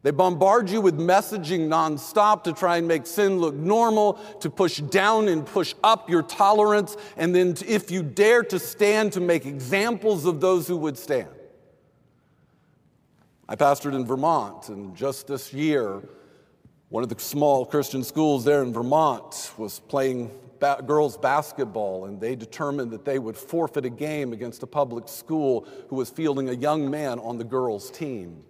They 0.06 0.12
bombard 0.12 0.70
you 0.70 0.82
with 0.82 0.99
messaging 0.99 1.62
nonstop 1.68 2.43
to 2.43 2.53
try 2.53 2.78
and 2.78 2.88
make 2.88 3.08
sin 3.08 3.39
look 3.39 3.56
normal, 3.56 4.20
to 4.41 4.51
push 4.51 4.78
down 4.78 5.28
and 5.28 5.43
push 5.43 5.74
up 5.84 6.12
your 6.12 6.22
tolerance, 6.22 6.95
and 7.18 7.34
then 7.34 7.56
to, 7.56 7.68
if 7.68 7.89
you 7.89 8.03
dare 8.03 8.43
to 8.43 8.60
stand, 8.60 9.14
to 9.14 9.20
make 9.20 9.47
examples 9.47 10.26
of 10.26 10.41
those 10.41 10.68
who 10.68 10.78
would 10.78 10.95
stand. 10.95 11.30
I 13.49 13.56
pastored 13.56 13.95
in 13.95 14.06
Vermont, 14.06 14.70
and 14.70 14.95
just 14.95 15.26
this 15.26 15.51
year, 15.51 16.08
one 16.89 17.01
of 17.01 17.10
the 17.10 17.20
small 17.20 17.66
Christian 17.66 18.03
schools 18.03 18.45
there 18.45 18.62
in 18.62 18.72
Vermont 18.72 19.53
was 19.58 19.80
playing 19.80 20.30
ba- 20.60 20.84
girls 20.86 21.18
basketball, 21.18 22.06
and 22.06 22.22
they 22.22 22.36
determined 22.36 22.91
that 22.91 23.06
they 23.06 23.18
would 23.18 23.36
forfeit 23.36 23.86
a 23.86 23.89
game 23.89 24.34
against 24.34 24.62
a 24.62 24.68
public 24.68 25.08
school 25.08 25.68
who 25.88 25.95
was 25.95 26.12
fielding 26.12 26.49
a 26.49 26.53
young 26.53 26.91
man 26.91 27.18
on 27.18 27.39
the 27.39 27.43
girls' 27.43 27.89
team. 27.89 28.43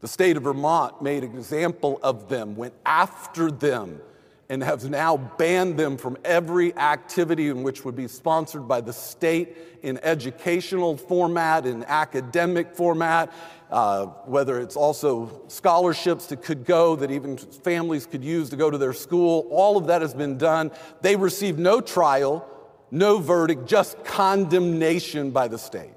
The 0.00 0.08
state 0.08 0.36
of 0.36 0.42
Vermont 0.42 1.00
made 1.02 1.24
an 1.24 1.36
example 1.36 1.98
of 2.02 2.28
them, 2.28 2.54
went 2.54 2.74
after 2.84 3.50
them, 3.50 4.00
and 4.48 4.62
has 4.62 4.88
now 4.88 5.16
banned 5.16 5.76
them 5.78 5.96
from 5.96 6.16
every 6.24 6.76
activity 6.76 7.48
in 7.48 7.62
which 7.62 7.84
would 7.84 7.96
be 7.96 8.06
sponsored 8.06 8.68
by 8.68 8.80
the 8.80 8.92
state 8.92 9.56
in 9.82 9.98
educational 10.02 10.96
format, 10.96 11.66
in 11.66 11.82
academic 11.84 12.74
format, 12.74 13.32
uh, 13.70 14.06
whether 14.26 14.60
it's 14.60 14.76
also 14.76 15.42
scholarships 15.48 16.26
that 16.26 16.42
could 16.42 16.64
go 16.64 16.94
that 16.94 17.10
even 17.10 17.36
families 17.36 18.06
could 18.06 18.22
use 18.22 18.50
to 18.50 18.56
go 18.56 18.70
to 18.70 18.78
their 18.78 18.92
school. 18.92 19.48
All 19.50 19.76
of 19.76 19.88
that 19.88 20.02
has 20.02 20.14
been 20.14 20.38
done. 20.38 20.70
They 21.00 21.16
received 21.16 21.58
no 21.58 21.80
trial, 21.80 22.48
no 22.90 23.18
verdict, 23.18 23.66
just 23.66 24.04
condemnation 24.04 25.32
by 25.32 25.48
the 25.48 25.58
state. 25.58 25.95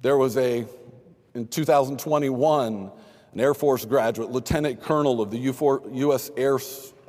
There 0.00 0.16
was 0.16 0.36
a, 0.36 0.64
in 1.34 1.48
2021, 1.48 2.90
an 3.32 3.40
Air 3.40 3.54
Force 3.54 3.84
graduate, 3.84 4.30
Lieutenant 4.30 4.80
Colonel 4.80 5.20
of 5.20 5.30
the 5.30 5.38
U.S. 5.38 6.30
Air 6.36 6.58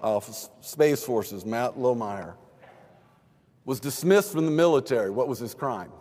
uh, 0.02 0.20
Space 0.20 1.04
Forces, 1.04 1.46
Matt 1.46 1.76
Lohmeier, 1.78 2.34
was 3.66 3.80
dismissed 3.80 4.32
from 4.32 4.46
the 4.46 4.52
military. 4.52 5.12
What 5.12 5.28
was 5.28 5.38
his 5.38 5.54
crime? 5.54 5.92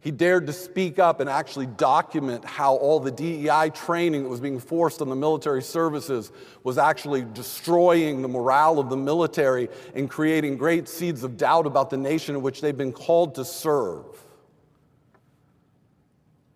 He 0.00 0.10
dared 0.10 0.48
to 0.48 0.52
speak 0.52 0.98
up 0.98 1.20
and 1.20 1.30
actually 1.30 1.66
document 1.66 2.44
how 2.44 2.74
all 2.74 2.98
the 2.98 3.12
DEI 3.12 3.70
training 3.72 4.24
that 4.24 4.28
was 4.28 4.40
being 4.40 4.58
forced 4.58 5.00
on 5.00 5.08
the 5.08 5.16
military 5.16 5.62
services 5.62 6.32
was 6.64 6.76
actually 6.76 7.24
destroying 7.32 8.20
the 8.20 8.28
morale 8.28 8.80
of 8.80 8.90
the 8.90 8.96
military 8.96 9.68
and 9.94 10.10
creating 10.10 10.56
great 10.56 10.88
seeds 10.88 11.22
of 11.22 11.36
doubt 11.36 11.66
about 11.66 11.88
the 11.88 11.96
nation 11.96 12.34
in 12.34 12.42
which 12.42 12.60
they've 12.60 12.76
been 12.76 12.92
called 12.92 13.36
to 13.36 13.44
serve. 13.44 14.04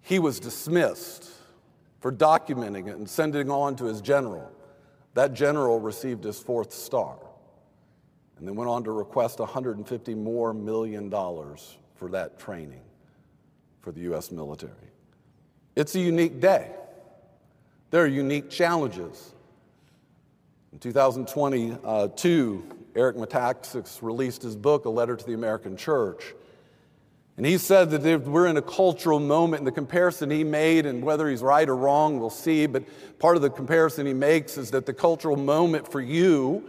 He 0.07 0.21
was 0.21 0.39
dismissed 0.39 1.29
for 1.99 2.13
documenting 2.13 2.87
it 2.87 2.97
and 2.97 3.11
sending 3.11 3.49
it 3.49 3.51
on 3.51 3.75
to 3.75 3.87
his 3.87 4.01
general. 4.01 4.49
That 5.15 5.35
general 5.35 5.81
received 5.81 6.23
his 6.23 6.39
fourth 6.39 6.73
star 6.73 7.19
and 8.39 8.47
then 8.47 8.55
went 8.55 8.71
on 8.71 8.85
to 8.85 8.93
request 8.93 9.41
150 9.41 10.15
more 10.15 10.55
million 10.55 11.09
dollars 11.09 11.79
for 11.97 12.09
that 12.11 12.39
training 12.39 12.83
for 13.81 13.91
the 13.91 14.03
U.S. 14.03 14.31
military. 14.31 14.93
It's 15.75 15.97
a 15.97 16.01
unique 16.01 16.39
day. 16.39 16.71
There 17.91 18.05
are 18.05 18.07
unique 18.07 18.49
challenges. 18.49 19.35
In 20.73 20.79
2022, 20.79 22.65
Eric 22.95 23.17
Metaxas 23.17 24.01
released 24.03 24.43
his 24.43 24.55
book, 24.55 24.85
A 24.85 24.89
Letter 24.89 25.17
to 25.17 25.27
the 25.27 25.35
American 25.35 25.77
Church. 25.77 26.33
And 27.37 27.45
he 27.45 27.59
said 27.59 27.91
that 27.91 28.23
we're 28.27 28.47
in 28.47 28.57
a 28.57 28.63
cultural 28.63 29.21
moment, 29.21 29.61
and 29.61 29.67
the 29.67 29.73
comparison 29.73 30.31
he 30.31 30.43
made, 30.43 30.87
and 30.87 31.05
whether 31.05 31.29
he's 31.29 31.43
right 31.43 31.69
or 31.69 31.77
wrong, 31.77 32.19
we'll 32.19 32.31
see, 32.31 32.67
but 32.67 32.85
part 33.19 33.37
of 33.37 33.43
the 33.43 33.51
comparison 33.51 34.07
he 34.07 34.15
makes 34.15 34.57
is 34.57 34.71
that 34.71 34.87
the 34.87 34.95
cultural 34.95 35.37
moment 35.37 35.91
for 35.91 36.01
you 36.01 36.65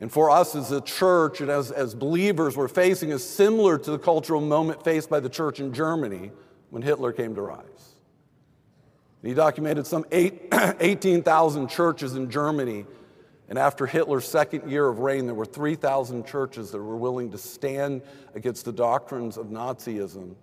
and 0.00 0.10
for 0.10 0.30
us 0.30 0.54
as 0.54 0.72
a 0.72 0.80
church 0.80 1.40
and 1.40 1.50
as, 1.50 1.70
as 1.70 1.94
believers 1.94 2.56
we're 2.56 2.68
facing 2.68 3.10
is 3.10 3.26
similar 3.26 3.76
to 3.78 3.90
the 3.90 3.98
cultural 3.98 4.40
moment 4.40 4.82
faced 4.82 5.10
by 5.10 5.20
the 5.20 5.28
church 5.28 5.60
in 5.60 5.72
Germany 5.72 6.30
when 6.70 6.82
Hitler 6.82 7.12
came 7.12 7.34
to 7.34 7.42
rise. 7.42 7.96
He 9.22 9.34
documented 9.34 9.86
some 9.86 10.04
18,000 10.12 11.68
churches 11.68 12.14
in 12.14 12.30
Germany. 12.30 12.86
And 13.48 13.58
after 13.58 13.86
Hitler's 13.86 14.26
second 14.26 14.70
year 14.70 14.88
of 14.88 14.98
reign, 14.98 15.26
there 15.26 15.34
were 15.34 15.46
3,000 15.46 16.26
churches 16.26 16.70
that 16.72 16.82
were 16.82 16.96
willing 16.96 17.30
to 17.30 17.38
stand 17.38 18.02
against 18.34 18.64
the 18.64 18.72
doctrines 18.72 19.36
of 19.36 19.46
Nazism, 19.46 20.34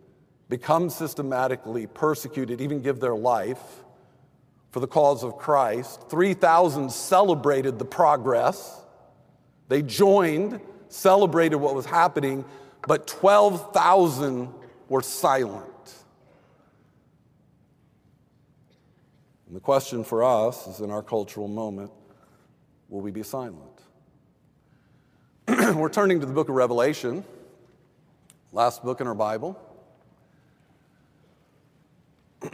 become 0.47 0.89
systematically 0.89 1.85
persecuted, 1.85 2.61
even 2.61 2.81
give 2.81 2.99
their 2.99 3.15
life 3.15 3.83
for 4.71 4.79
the 4.79 4.87
cause 4.87 5.23
of 5.23 5.37
Christ. 5.37 6.09
3,000 6.09 6.91
celebrated 6.91 7.77
the 7.77 7.85
progress. 7.85 8.81
They 9.67 9.81
joined, 9.81 10.61
celebrated 10.87 11.57
what 11.57 11.75
was 11.75 11.85
happening, 11.85 12.45
but 12.87 13.05
12,000 13.05 14.49
were 14.87 15.01
silent. 15.01 15.67
And 19.47 19.55
the 19.55 19.61
question 19.61 20.03
for 20.05 20.23
us 20.23 20.67
is 20.67 20.79
in 20.79 20.89
our 20.89 21.03
cultural 21.03 21.47
moment 21.47 21.91
will 22.89 23.01
we 23.01 23.11
be 23.11 23.23
silent? 23.23 23.81
We're 25.47 25.89
turning 25.89 26.19
to 26.19 26.25
the 26.25 26.33
book 26.33 26.49
of 26.49 26.55
Revelation, 26.55 27.23
last 28.51 28.83
book 28.83 29.01
in 29.01 29.07
our 29.07 29.15
Bible. 29.15 29.59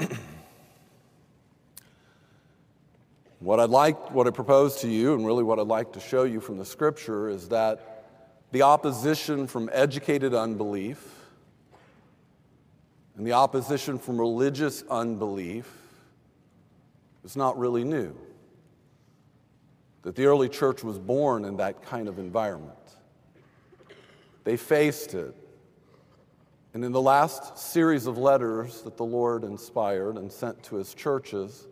what 3.40 3.60
I'd 3.60 3.70
like, 3.70 4.12
what 4.12 4.28
I 4.28 4.32
propose 4.32 4.82
to 4.82 4.88
you, 4.90 5.14
and 5.14 5.26
really 5.26 5.44
what 5.44 5.60
I'd 5.60 5.68
like 5.68 5.94
to 5.94 6.00
show 6.00 6.24
you 6.24 6.40
from 6.40 6.58
the 6.58 6.66
scripture 6.66 7.30
is 7.30 7.50
that 7.50 8.06
the 8.52 8.64
opposition 8.64 9.46
from 9.46 9.70
educated 9.72 10.34
unbelief 10.34 11.16
and 13.16 13.28
the 13.28 13.34
opposition 13.34 14.00
from 14.00 14.20
religious 14.20 14.84
unbelief 14.90 15.70
is 17.24 17.36
not 17.36 17.60
really 17.60 17.84
new. 17.84 18.16
That 20.04 20.16
the 20.16 20.26
early 20.26 20.50
church 20.50 20.84
was 20.84 20.98
born 20.98 21.46
in 21.46 21.58
that 21.58 21.84
kind 21.84 22.08
of 22.08 22.20
environment. 22.20 22.78
They 24.44 24.58
faced 24.58 25.14
it. 25.14 25.36
And 26.74 26.86
in 26.86 26.92
the 26.92 27.02
last 27.02 27.58
series 27.58 28.06
of 28.06 28.18
letters 28.18 28.82
that 28.84 28.96
the 28.96 29.06
Lord 29.06 29.44
inspired 29.44 30.18
and 30.18 30.32
sent 30.32 30.62
to 30.64 30.76
his 30.76 30.94
churches, 30.94 31.68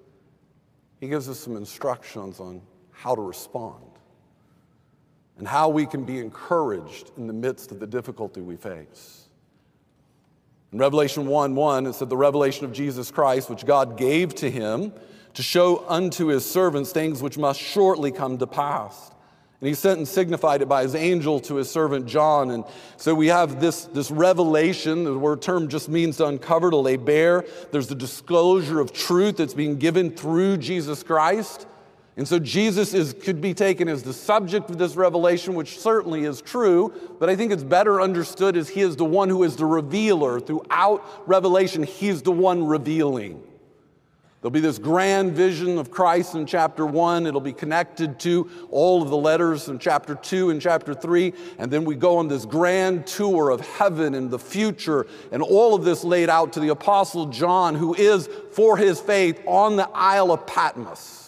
he 1.00 1.08
gives 1.08 1.30
us 1.30 1.40
some 1.40 1.56
instructions 1.56 2.40
on 2.40 2.62
how 2.92 3.16
to 3.16 3.22
respond 3.22 3.84
and 5.38 5.48
how 5.48 5.70
we 5.70 5.86
can 5.86 6.04
be 6.04 6.20
encouraged 6.20 7.12
in 7.18 7.28
the 7.28 7.34
midst 7.34 7.72
of 7.72 7.80
the 7.80 7.88
difficulty 7.88 8.42
we 8.42 8.56
face. 8.56 9.28
In 10.72 10.80
Revelation 10.80 11.28
1 11.28 11.56
1, 11.56 11.86
it 11.86 11.94
said, 11.94 12.10
The 12.10 12.18
revelation 12.18 12.66
of 12.66 12.74
Jesus 12.74 13.12
Christ, 13.12 13.50
which 13.50 13.66
God 13.66 13.98
gave 13.98 14.36
to 14.36 14.50
him 14.50 14.94
to 15.38 15.44
show 15.44 15.86
unto 15.88 16.26
his 16.26 16.44
servants 16.44 16.92
things 16.92 17.22
which 17.22 17.38
must 17.38 17.62
shortly 17.62 18.12
come 18.12 18.40
to 18.40 18.48
pass. 18.48 19.12
And 19.62 19.68
he 19.68 19.76
sent 19.76 20.00
and 20.00 20.08
signified 20.08 20.64
it 20.64 20.68
by 20.68 20.82
his 20.82 20.96
angel 20.96 21.40
to 21.42 21.58
his 21.58 21.70
servant 21.70 22.08
John. 22.08 22.50
And 22.50 22.64
so 22.98 23.14
we 23.14 23.28
have 23.28 23.62
this, 23.62 23.86
this 23.86 24.10
revelation. 24.10 25.04
The 25.04 25.16
word 25.16 25.44
term 25.44 25.68
just 25.68 25.90
means 25.90 26.18
to 26.18 26.26
uncover, 26.26 26.72
to 26.72 26.78
lay 26.78 26.98
bare. 26.98 27.46
There's 27.72 27.86
the 27.86 27.94
disclosure 27.94 28.80
of 28.80 28.94
truth 28.94 29.38
that's 29.38 29.54
being 29.54 29.78
given 29.78 30.10
through 30.10 30.58
Jesus 30.58 31.04
Christ. 31.04 31.68
And 32.18 32.28
so 32.28 32.40
Jesus 32.40 32.96
is, 32.96 33.14
could 33.14 33.40
be 33.40 33.54
taken 33.54 33.88
as 33.88 34.02
the 34.02 34.14
subject 34.14 34.72
of 34.72 34.80
this 34.80 34.96
revelation, 34.96 35.54
which 35.54 35.78
certainly 35.78 36.24
is 36.24 36.42
true, 36.42 36.92
but 37.20 37.30
I 37.30 37.36
think 37.36 37.52
it's 37.52 37.64
better 37.64 38.02
understood 38.02 38.58
as 38.58 38.70
he 38.70 38.82
is 38.82 38.96
the 38.96 39.06
one 39.06 39.30
who 39.30 39.44
is 39.44 39.56
the 39.56 39.68
revealer. 39.68 40.40
Throughout 40.40 41.06
Revelation, 41.28 41.84
he's 41.84 42.24
the 42.24 42.32
one 42.32 42.66
revealing. 42.66 43.47
There'll 44.40 44.52
be 44.52 44.60
this 44.60 44.78
grand 44.78 45.34
vision 45.34 45.80
of 45.80 45.90
Christ 45.90 46.36
in 46.36 46.46
chapter 46.46 46.86
one. 46.86 47.26
It'll 47.26 47.42
be 47.42 47.54
connected 47.54 48.20
to 48.20 48.48
all 48.70 49.02
of 49.02 49.10
the 49.10 49.18
letters 49.18 49.68
in 49.68 49.80
chapter 49.80 50.14
two 50.14 50.52
and 50.52 50.62
chapter 50.62 50.94
three. 50.94 51.34
And 51.58 51.72
then 51.72 51.86
we 51.86 51.96
go 51.96 52.18
on 52.18 52.28
this 52.28 52.46
grand 52.46 53.08
tour 53.08 53.50
of 53.50 53.62
heaven 53.62 54.14
and 54.14 54.30
the 54.30 54.38
future, 54.38 55.08
and 55.32 55.42
all 55.42 55.74
of 55.74 55.84
this 55.84 56.04
laid 56.04 56.30
out 56.30 56.54
to 56.54 56.60
the 56.60 56.70
Apostle 56.70 57.26
John, 57.26 57.74
who 57.74 57.96
is, 57.96 58.30
for 58.52 58.78
his 58.78 59.02
faith, 59.02 59.42
on 59.48 59.76
the 59.76 59.90
Isle 59.92 60.32
of 60.32 60.46
Patmos. 60.46 61.24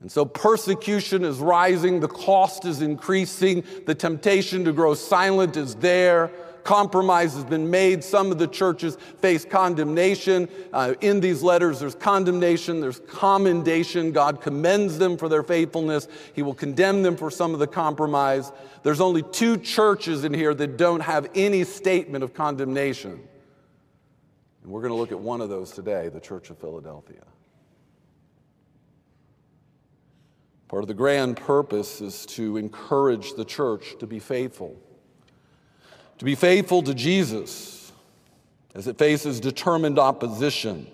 And 0.00 0.10
so 0.10 0.24
persecution 0.24 1.24
is 1.24 1.38
rising, 1.38 2.00
the 2.00 2.08
cost 2.08 2.64
is 2.64 2.82
increasing, 2.82 3.64
the 3.86 3.94
temptation 3.94 4.64
to 4.64 4.72
grow 4.72 4.94
silent 4.94 5.56
is 5.56 5.76
there. 5.76 6.30
Compromise 6.66 7.34
has 7.34 7.44
been 7.44 7.70
made. 7.70 8.02
Some 8.02 8.32
of 8.32 8.38
the 8.38 8.48
churches 8.48 8.96
face 9.20 9.44
condemnation. 9.44 10.48
Uh, 10.72 10.94
in 11.00 11.20
these 11.20 11.40
letters, 11.40 11.78
there's 11.78 11.94
condemnation, 11.94 12.80
there's 12.80 12.98
commendation. 13.06 14.10
God 14.10 14.40
commends 14.40 14.98
them 14.98 15.16
for 15.16 15.28
their 15.28 15.44
faithfulness. 15.44 16.08
He 16.34 16.42
will 16.42 16.54
condemn 16.54 17.04
them 17.04 17.16
for 17.16 17.30
some 17.30 17.54
of 17.54 17.60
the 17.60 17.68
compromise. 17.68 18.50
There's 18.82 19.00
only 19.00 19.22
two 19.22 19.58
churches 19.58 20.24
in 20.24 20.34
here 20.34 20.54
that 20.54 20.76
don't 20.76 20.98
have 20.98 21.30
any 21.36 21.62
statement 21.62 22.24
of 22.24 22.34
condemnation. 22.34 23.12
And 24.64 24.72
we're 24.72 24.80
going 24.80 24.92
to 24.92 24.98
look 24.98 25.12
at 25.12 25.20
one 25.20 25.40
of 25.40 25.48
those 25.48 25.70
today, 25.70 26.08
the 26.08 26.18
Church 26.18 26.50
of 26.50 26.58
Philadelphia. 26.58 27.22
Part 30.66 30.82
of 30.82 30.88
the 30.88 30.94
grand 30.94 31.36
purpose 31.36 32.00
is 32.00 32.26
to 32.26 32.56
encourage 32.56 33.34
the 33.34 33.44
church 33.44 33.94
to 34.00 34.06
be 34.08 34.18
faithful 34.18 34.76
to 36.18 36.24
be 36.24 36.34
faithful 36.34 36.82
to 36.82 36.94
Jesus 36.94 37.92
as 38.74 38.86
it 38.86 38.98
faces 38.98 39.40
determined 39.40 39.98
opposition. 39.98 40.86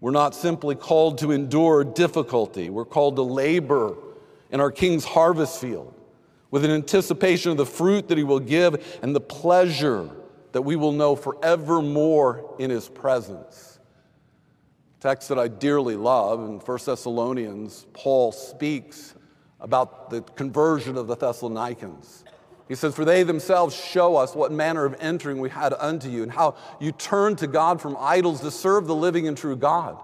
We're 0.00 0.10
not 0.10 0.34
simply 0.34 0.74
called 0.74 1.18
to 1.18 1.30
endure 1.30 1.84
difficulty, 1.84 2.70
we're 2.70 2.84
called 2.84 3.16
to 3.16 3.22
labor 3.22 3.96
in 4.50 4.60
our 4.60 4.70
King's 4.70 5.04
harvest 5.04 5.60
field 5.60 5.94
with 6.50 6.64
an 6.64 6.70
anticipation 6.70 7.50
of 7.50 7.56
the 7.56 7.66
fruit 7.66 8.08
that 8.08 8.18
He 8.18 8.24
will 8.24 8.40
give 8.40 8.98
and 9.02 9.14
the 9.14 9.20
pleasure 9.20 10.08
that 10.52 10.62
we 10.62 10.76
will 10.76 10.92
know 10.92 11.16
forevermore 11.16 12.54
in 12.58 12.70
His 12.70 12.88
presence. 12.88 13.80
Text 15.00 15.28
that 15.28 15.38
I 15.38 15.48
dearly 15.48 15.96
love 15.96 16.40
in 16.40 16.60
1 16.60 16.78
Thessalonians, 16.86 17.86
Paul 17.92 18.30
speaks 18.30 19.14
about 19.60 20.10
the 20.10 20.22
conversion 20.22 20.96
of 20.96 21.08
the 21.08 21.16
Thessalonians. 21.16 22.23
He 22.68 22.74
says, 22.74 22.94
For 22.94 23.04
they 23.04 23.22
themselves 23.22 23.76
show 23.76 24.16
us 24.16 24.34
what 24.34 24.50
manner 24.50 24.84
of 24.84 24.96
entering 24.98 25.38
we 25.38 25.50
had 25.50 25.74
unto 25.78 26.08
you, 26.08 26.22
and 26.22 26.32
how 26.32 26.56
you 26.80 26.92
turned 26.92 27.38
to 27.38 27.46
God 27.46 27.80
from 27.80 27.96
idols 27.98 28.40
to 28.40 28.50
serve 28.50 28.86
the 28.86 28.94
living 28.94 29.28
and 29.28 29.36
true 29.36 29.56
God, 29.56 29.98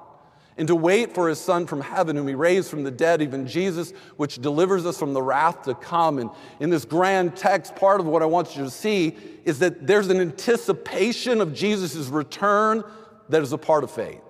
and 0.59 0.69
to 0.69 0.77
wait 0.77 1.15
for 1.15 1.29
his 1.29 1.41
Son 1.41 1.67
from 1.67 1.81
heaven, 1.81 2.17
whom 2.17 2.29
he 2.29 2.35
raised 2.35 2.69
from 2.69 2.85
the 2.85 2.91
dead, 2.91 3.23
even 3.23 3.47
Jesus, 3.47 3.93
which 4.17 4.43
delivers 4.43 4.85
us 4.85 4.99
from 4.99 5.15
the 5.15 5.23
wrath 5.23 5.63
to 5.63 5.75
come. 5.75 6.19
And 6.19 6.29
in 6.59 6.69
this 6.69 6.85
grand 6.85 7.35
text, 7.35 7.77
part 7.77 7.99
of 7.99 8.07
what 8.07 8.23
I 8.23 8.27
want 8.27 8.55
you 8.57 8.65
to 8.65 8.71
see 8.71 9.17
is 9.47 9.59
that 9.61 9.87
there's 9.87 10.09
an 10.09 10.21
anticipation 10.21 11.41
of 11.41 11.55
Jesus' 11.55 12.09
return 12.09 12.85
that 13.31 13.41
is 13.41 13.53
a 13.53 13.59
part 13.59 13.85
of 13.85 13.91
faith. 13.91 14.30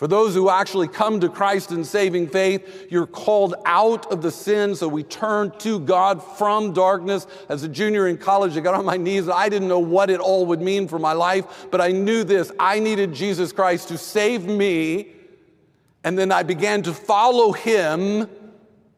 For 0.00 0.08
those 0.08 0.32
who 0.32 0.48
actually 0.48 0.88
come 0.88 1.20
to 1.20 1.28
Christ 1.28 1.72
in 1.72 1.84
saving 1.84 2.28
faith, 2.28 2.86
you're 2.88 3.06
called 3.06 3.54
out 3.66 4.10
of 4.10 4.22
the 4.22 4.30
sin. 4.30 4.74
So 4.74 4.88
we 4.88 5.02
turn 5.02 5.50
to 5.58 5.78
God 5.78 6.22
from 6.22 6.72
darkness. 6.72 7.26
As 7.50 7.64
a 7.64 7.68
junior 7.68 8.08
in 8.08 8.16
college, 8.16 8.56
I 8.56 8.60
got 8.60 8.72
on 8.72 8.86
my 8.86 8.96
knees. 8.96 9.28
I 9.28 9.50
didn't 9.50 9.68
know 9.68 9.78
what 9.78 10.08
it 10.08 10.18
all 10.18 10.46
would 10.46 10.62
mean 10.62 10.88
for 10.88 10.98
my 10.98 11.12
life, 11.12 11.66
but 11.70 11.82
I 11.82 11.88
knew 11.88 12.24
this 12.24 12.50
I 12.58 12.78
needed 12.78 13.12
Jesus 13.12 13.52
Christ 13.52 13.88
to 13.88 13.98
save 13.98 14.46
me. 14.46 15.08
And 16.02 16.18
then 16.18 16.32
I 16.32 16.44
began 16.44 16.80
to 16.84 16.94
follow 16.94 17.52
him, 17.52 18.26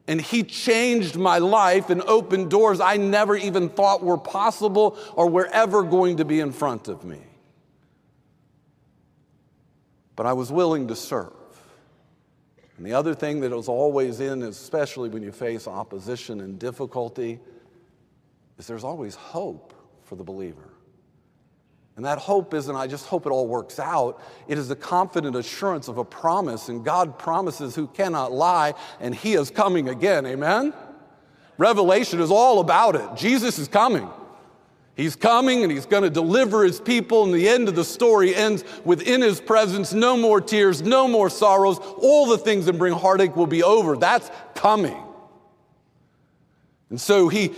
and 0.06 0.20
he 0.20 0.44
changed 0.44 1.16
my 1.16 1.38
life 1.38 1.90
and 1.90 2.00
opened 2.02 2.48
doors 2.48 2.78
I 2.78 2.96
never 2.96 3.34
even 3.34 3.70
thought 3.70 4.04
were 4.04 4.18
possible 4.18 4.96
or 5.16 5.28
were 5.28 5.48
ever 5.48 5.82
going 5.82 6.18
to 6.18 6.24
be 6.24 6.38
in 6.38 6.52
front 6.52 6.86
of 6.86 7.02
me 7.02 7.18
but 10.16 10.26
I 10.26 10.32
was 10.32 10.52
willing 10.52 10.88
to 10.88 10.96
serve. 10.96 11.32
And 12.76 12.86
the 12.86 12.94
other 12.94 13.14
thing 13.14 13.40
that 13.40 13.50
was 13.50 13.68
always 13.68 14.20
in, 14.20 14.42
especially 14.42 15.08
when 15.08 15.22
you 15.22 15.32
face 15.32 15.68
opposition 15.68 16.40
and 16.40 16.58
difficulty, 16.58 17.38
is 18.58 18.66
there's 18.66 18.84
always 18.84 19.14
hope 19.14 19.72
for 20.02 20.16
the 20.16 20.24
believer. 20.24 20.70
And 21.96 22.04
that 22.06 22.18
hope 22.18 22.54
isn't, 22.54 22.74
I 22.74 22.86
just 22.86 23.06
hope 23.06 23.26
it 23.26 23.30
all 23.30 23.46
works 23.46 23.78
out. 23.78 24.22
It 24.48 24.56
is 24.56 24.68
the 24.68 24.76
confident 24.76 25.36
assurance 25.36 25.88
of 25.88 25.98
a 25.98 26.04
promise, 26.04 26.68
and 26.68 26.82
God 26.84 27.18
promises 27.18 27.74
who 27.74 27.86
cannot 27.86 28.32
lie, 28.32 28.74
and 28.98 29.14
He 29.14 29.34
is 29.34 29.50
coming 29.50 29.90
again. 29.90 30.24
Amen? 30.24 30.72
Revelation 31.58 32.20
is 32.20 32.30
all 32.30 32.60
about 32.60 32.96
it. 32.96 33.08
Jesus 33.14 33.58
is 33.58 33.68
coming. 33.68 34.08
He's 34.94 35.16
coming 35.16 35.62
and 35.62 35.72
he's 35.72 35.86
going 35.86 36.02
to 36.02 36.10
deliver 36.10 36.64
his 36.64 36.78
people, 36.78 37.24
and 37.24 37.32
the 37.32 37.48
end 37.48 37.68
of 37.68 37.74
the 37.74 37.84
story 37.84 38.34
ends 38.34 38.62
within 38.84 39.22
his 39.22 39.40
presence. 39.40 39.94
No 39.94 40.16
more 40.16 40.40
tears, 40.40 40.82
no 40.82 41.08
more 41.08 41.30
sorrows. 41.30 41.78
All 41.78 42.26
the 42.26 42.36
things 42.36 42.66
that 42.66 42.74
bring 42.74 42.92
heartache 42.92 43.34
will 43.34 43.46
be 43.46 43.62
over. 43.62 43.96
That's 43.96 44.30
coming. 44.54 45.02
And 46.90 47.00
so 47.00 47.28
he, 47.28 47.54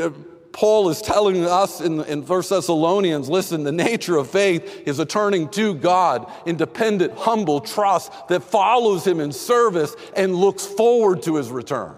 uh, 0.00 0.10
Paul 0.52 0.88
is 0.88 1.02
telling 1.02 1.44
us 1.44 1.80
in, 1.80 2.04
in 2.04 2.24
1 2.24 2.42
Thessalonians 2.48 3.28
listen, 3.28 3.64
the 3.64 3.72
nature 3.72 4.16
of 4.16 4.30
faith 4.30 4.84
is 4.86 5.00
a 5.00 5.04
turning 5.04 5.48
to 5.50 5.74
God, 5.74 6.32
independent, 6.46 7.14
humble 7.18 7.60
trust 7.60 8.12
that 8.28 8.44
follows 8.44 9.04
him 9.04 9.18
in 9.18 9.32
service 9.32 9.96
and 10.14 10.36
looks 10.36 10.64
forward 10.64 11.22
to 11.24 11.34
his 11.34 11.50
return. 11.50 11.96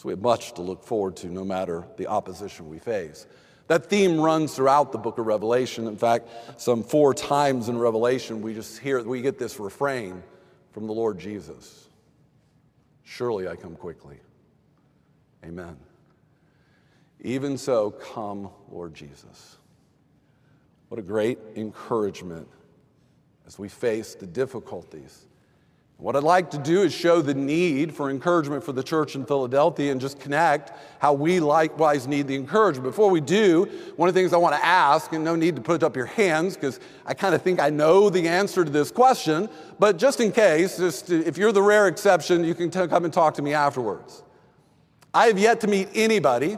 So 0.00 0.06
we 0.08 0.12
have 0.12 0.22
much 0.22 0.54
to 0.54 0.62
look 0.62 0.82
forward 0.82 1.16
to 1.16 1.26
no 1.26 1.44
matter 1.44 1.84
the 1.98 2.06
opposition 2.06 2.70
we 2.70 2.78
face. 2.78 3.26
That 3.66 3.90
theme 3.90 4.18
runs 4.18 4.56
throughout 4.56 4.92
the 4.92 4.98
book 4.98 5.18
of 5.18 5.26
Revelation. 5.26 5.86
In 5.86 5.98
fact, 5.98 6.26
some 6.56 6.82
four 6.82 7.12
times 7.12 7.68
in 7.68 7.76
Revelation, 7.76 8.40
we 8.40 8.54
just 8.54 8.78
hear, 8.78 9.02
we 9.02 9.20
get 9.20 9.38
this 9.38 9.60
refrain 9.60 10.22
from 10.72 10.86
the 10.86 10.94
Lord 10.94 11.18
Jesus 11.18 11.90
Surely 13.02 13.46
I 13.46 13.56
come 13.56 13.76
quickly. 13.76 14.16
Amen. 15.44 15.76
Even 17.20 17.58
so, 17.58 17.90
come, 17.90 18.48
Lord 18.70 18.94
Jesus. 18.94 19.58
What 20.88 20.98
a 20.98 21.02
great 21.02 21.38
encouragement 21.56 22.48
as 23.46 23.58
we 23.58 23.68
face 23.68 24.14
the 24.14 24.26
difficulties 24.26 25.26
what 26.00 26.16
I'd 26.16 26.22
like 26.22 26.50
to 26.52 26.58
do 26.58 26.82
is 26.82 26.94
show 26.94 27.20
the 27.20 27.34
need 27.34 27.94
for 27.94 28.08
encouragement 28.08 28.64
for 28.64 28.72
the 28.72 28.82
church 28.82 29.14
in 29.14 29.26
Philadelphia 29.26 29.92
and 29.92 30.00
just 30.00 30.18
connect 30.18 30.72
how 30.98 31.12
we 31.12 31.40
likewise 31.40 32.06
need 32.06 32.26
the 32.26 32.34
encouragement. 32.34 32.84
Before 32.84 33.10
we 33.10 33.20
do, 33.20 33.64
one 33.96 34.08
of 34.08 34.14
the 34.14 34.20
things 34.20 34.32
I 34.32 34.38
want 34.38 34.54
to 34.54 34.64
ask, 34.64 35.12
and 35.12 35.22
no 35.22 35.36
need 35.36 35.56
to 35.56 35.62
put 35.62 35.82
up 35.82 35.94
your 35.94 36.06
hands 36.06 36.54
because 36.54 36.80
I 37.04 37.12
kind 37.12 37.34
of 37.34 37.42
think 37.42 37.60
I 37.60 37.68
know 37.68 38.08
the 38.08 38.26
answer 38.26 38.64
to 38.64 38.70
this 38.70 38.90
question, 38.90 39.50
but 39.78 39.98
just 39.98 40.20
in 40.20 40.32
case, 40.32 40.78
just 40.78 41.10
if 41.10 41.36
you're 41.36 41.52
the 41.52 41.62
rare 41.62 41.86
exception, 41.86 42.44
you 42.44 42.54
can 42.54 42.70
t- 42.70 42.86
come 42.86 43.04
and 43.04 43.12
talk 43.12 43.34
to 43.34 43.42
me 43.42 43.52
afterwards. 43.52 44.22
I 45.12 45.26
have 45.26 45.38
yet 45.38 45.60
to 45.60 45.66
meet 45.66 45.88
anybody 45.94 46.56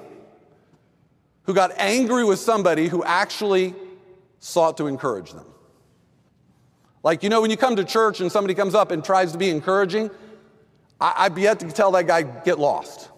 who 1.44 1.54
got 1.54 1.72
angry 1.78 2.24
with 2.24 2.38
somebody 2.38 2.86
who 2.86 3.02
actually 3.02 3.74
sought 4.38 4.76
to 4.76 4.86
encourage 4.86 5.32
them. 5.32 5.46
Like, 7.02 7.22
you 7.22 7.28
know, 7.28 7.40
when 7.40 7.50
you 7.50 7.56
come 7.56 7.76
to 7.76 7.84
church 7.84 8.20
and 8.20 8.30
somebody 8.30 8.54
comes 8.54 8.74
up 8.74 8.90
and 8.90 9.04
tries 9.04 9.32
to 9.32 9.38
be 9.38 9.50
encouraging, 9.50 10.10
I, 11.00 11.24
have 11.24 11.38
yet 11.38 11.60
to 11.60 11.70
tell 11.70 11.90
that 11.92 12.06
guy, 12.06 12.22
get 12.22 12.58
lost. 12.58 13.10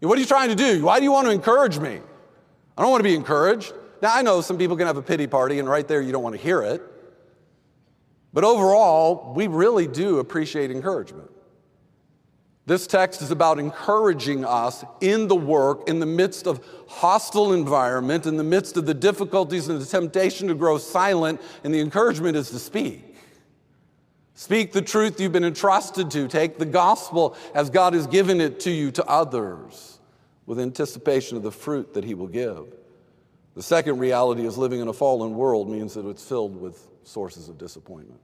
What 0.00 0.18
are 0.18 0.20
you 0.20 0.26
trying 0.26 0.50
to 0.50 0.54
do? 0.54 0.84
Why 0.84 0.98
do 0.98 1.04
you 1.04 1.12
want 1.12 1.26
to 1.26 1.32
encourage 1.32 1.78
me? 1.78 2.00
I 2.76 2.82
don't 2.82 2.90
want 2.90 3.00
to 3.00 3.08
be 3.08 3.14
encouraged. 3.14 3.72
Now, 4.02 4.14
I 4.14 4.22
know 4.22 4.40
some 4.40 4.58
people 4.58 4.76
can 4.76 4.86
have 4.86 4.96
a 4.96 5.02
pity 5.02 5.26
party, 5.26 5.58
and 5.58 5.68
right 5.68 5.86
there 5.86 6.02
you 6.02 6.12
don't 6.12 6.22
want 6.22 6.36
to 6.36 6.40
hear 6.42 6.62
it. 6.62 6.82
But 8.32 8.44
overall, 8.44 9.32
we 9.34 9.46
really 9.46 9.86
do 9.86 10.18
appreciate 10.18 10.70
encouragement. 10.70 11.30
This 12.66 12.86
text 12.86 13.20
is 13.20 13.30
about 13.30 13.58
encouraging 13.58 14.44
us 14.44 14.84
in 15.00 15.28
the 15.28 15.36
work, 15.36 15.86
in 15.86 16.00
the 16.00 16.06
midst 16.06 16.46
of 16.46 16.64
hostile 16.88 17.52
environment, 17.52 18.24
in 18.24 18.38
the 18.38 18.44
midst 18.44 18.78
of 18.78 18.86
the 18.86 18.94
difficulties 18.94 19.68
and 19.68 19.80
the 19.80 19.84
temptation 19.84 20.48
to 20.48 20.54
grow 20.54 20.78
silent, 20.78 21.42
and 21.62 21.74
the 21.74 21.80
encouragement 21.80 22.36
is 22.36 22.50
to 22.50 22.58
speak. 22.58 23.16
Speak 24.34 24.72
the 24.72 24.82
truth 24.82 25.20
you've 25.20 25.32
been 25.32 25.44
entrusted 25.44 26.10
to. 26.12 26.26
Take 26.26 26.58
the 26.58 26.66
gospel 26.66 27.36
as 27.54 27.68
God 27.68 27.92
has 27.92 28.06
given 28.06 28.40
it 28.40 28.60
to 28.60 28.70
you 28.70 28.90
to 28.92 29.04
others 29.06 29.98
with 30.46 30.58
anticipation 30.58 31.36
of 31.36 31.42
the 31.42 31.52
fruit 31.52 31.94
that 31.94 32.04
He 32.04 32.14
will 32.14 32.28
give. 32.28 32.64
The 33.54 33.62
second 33.62 33.98
reality 33.98 34.46
is 34.46 34.58
living 34.58 34.80
in 34.80 34.88
a 34.88 34.92
fallen 34.92 35.36
world 35.36 35.68
means 35.68 35.94
that 35.94 36.06
it's 36.06 36.24
filled 36.26 36.60
with 36.60 36.88
sources 37.04 37.48
of 37.48 37.58
disappointment. 37.58 38.20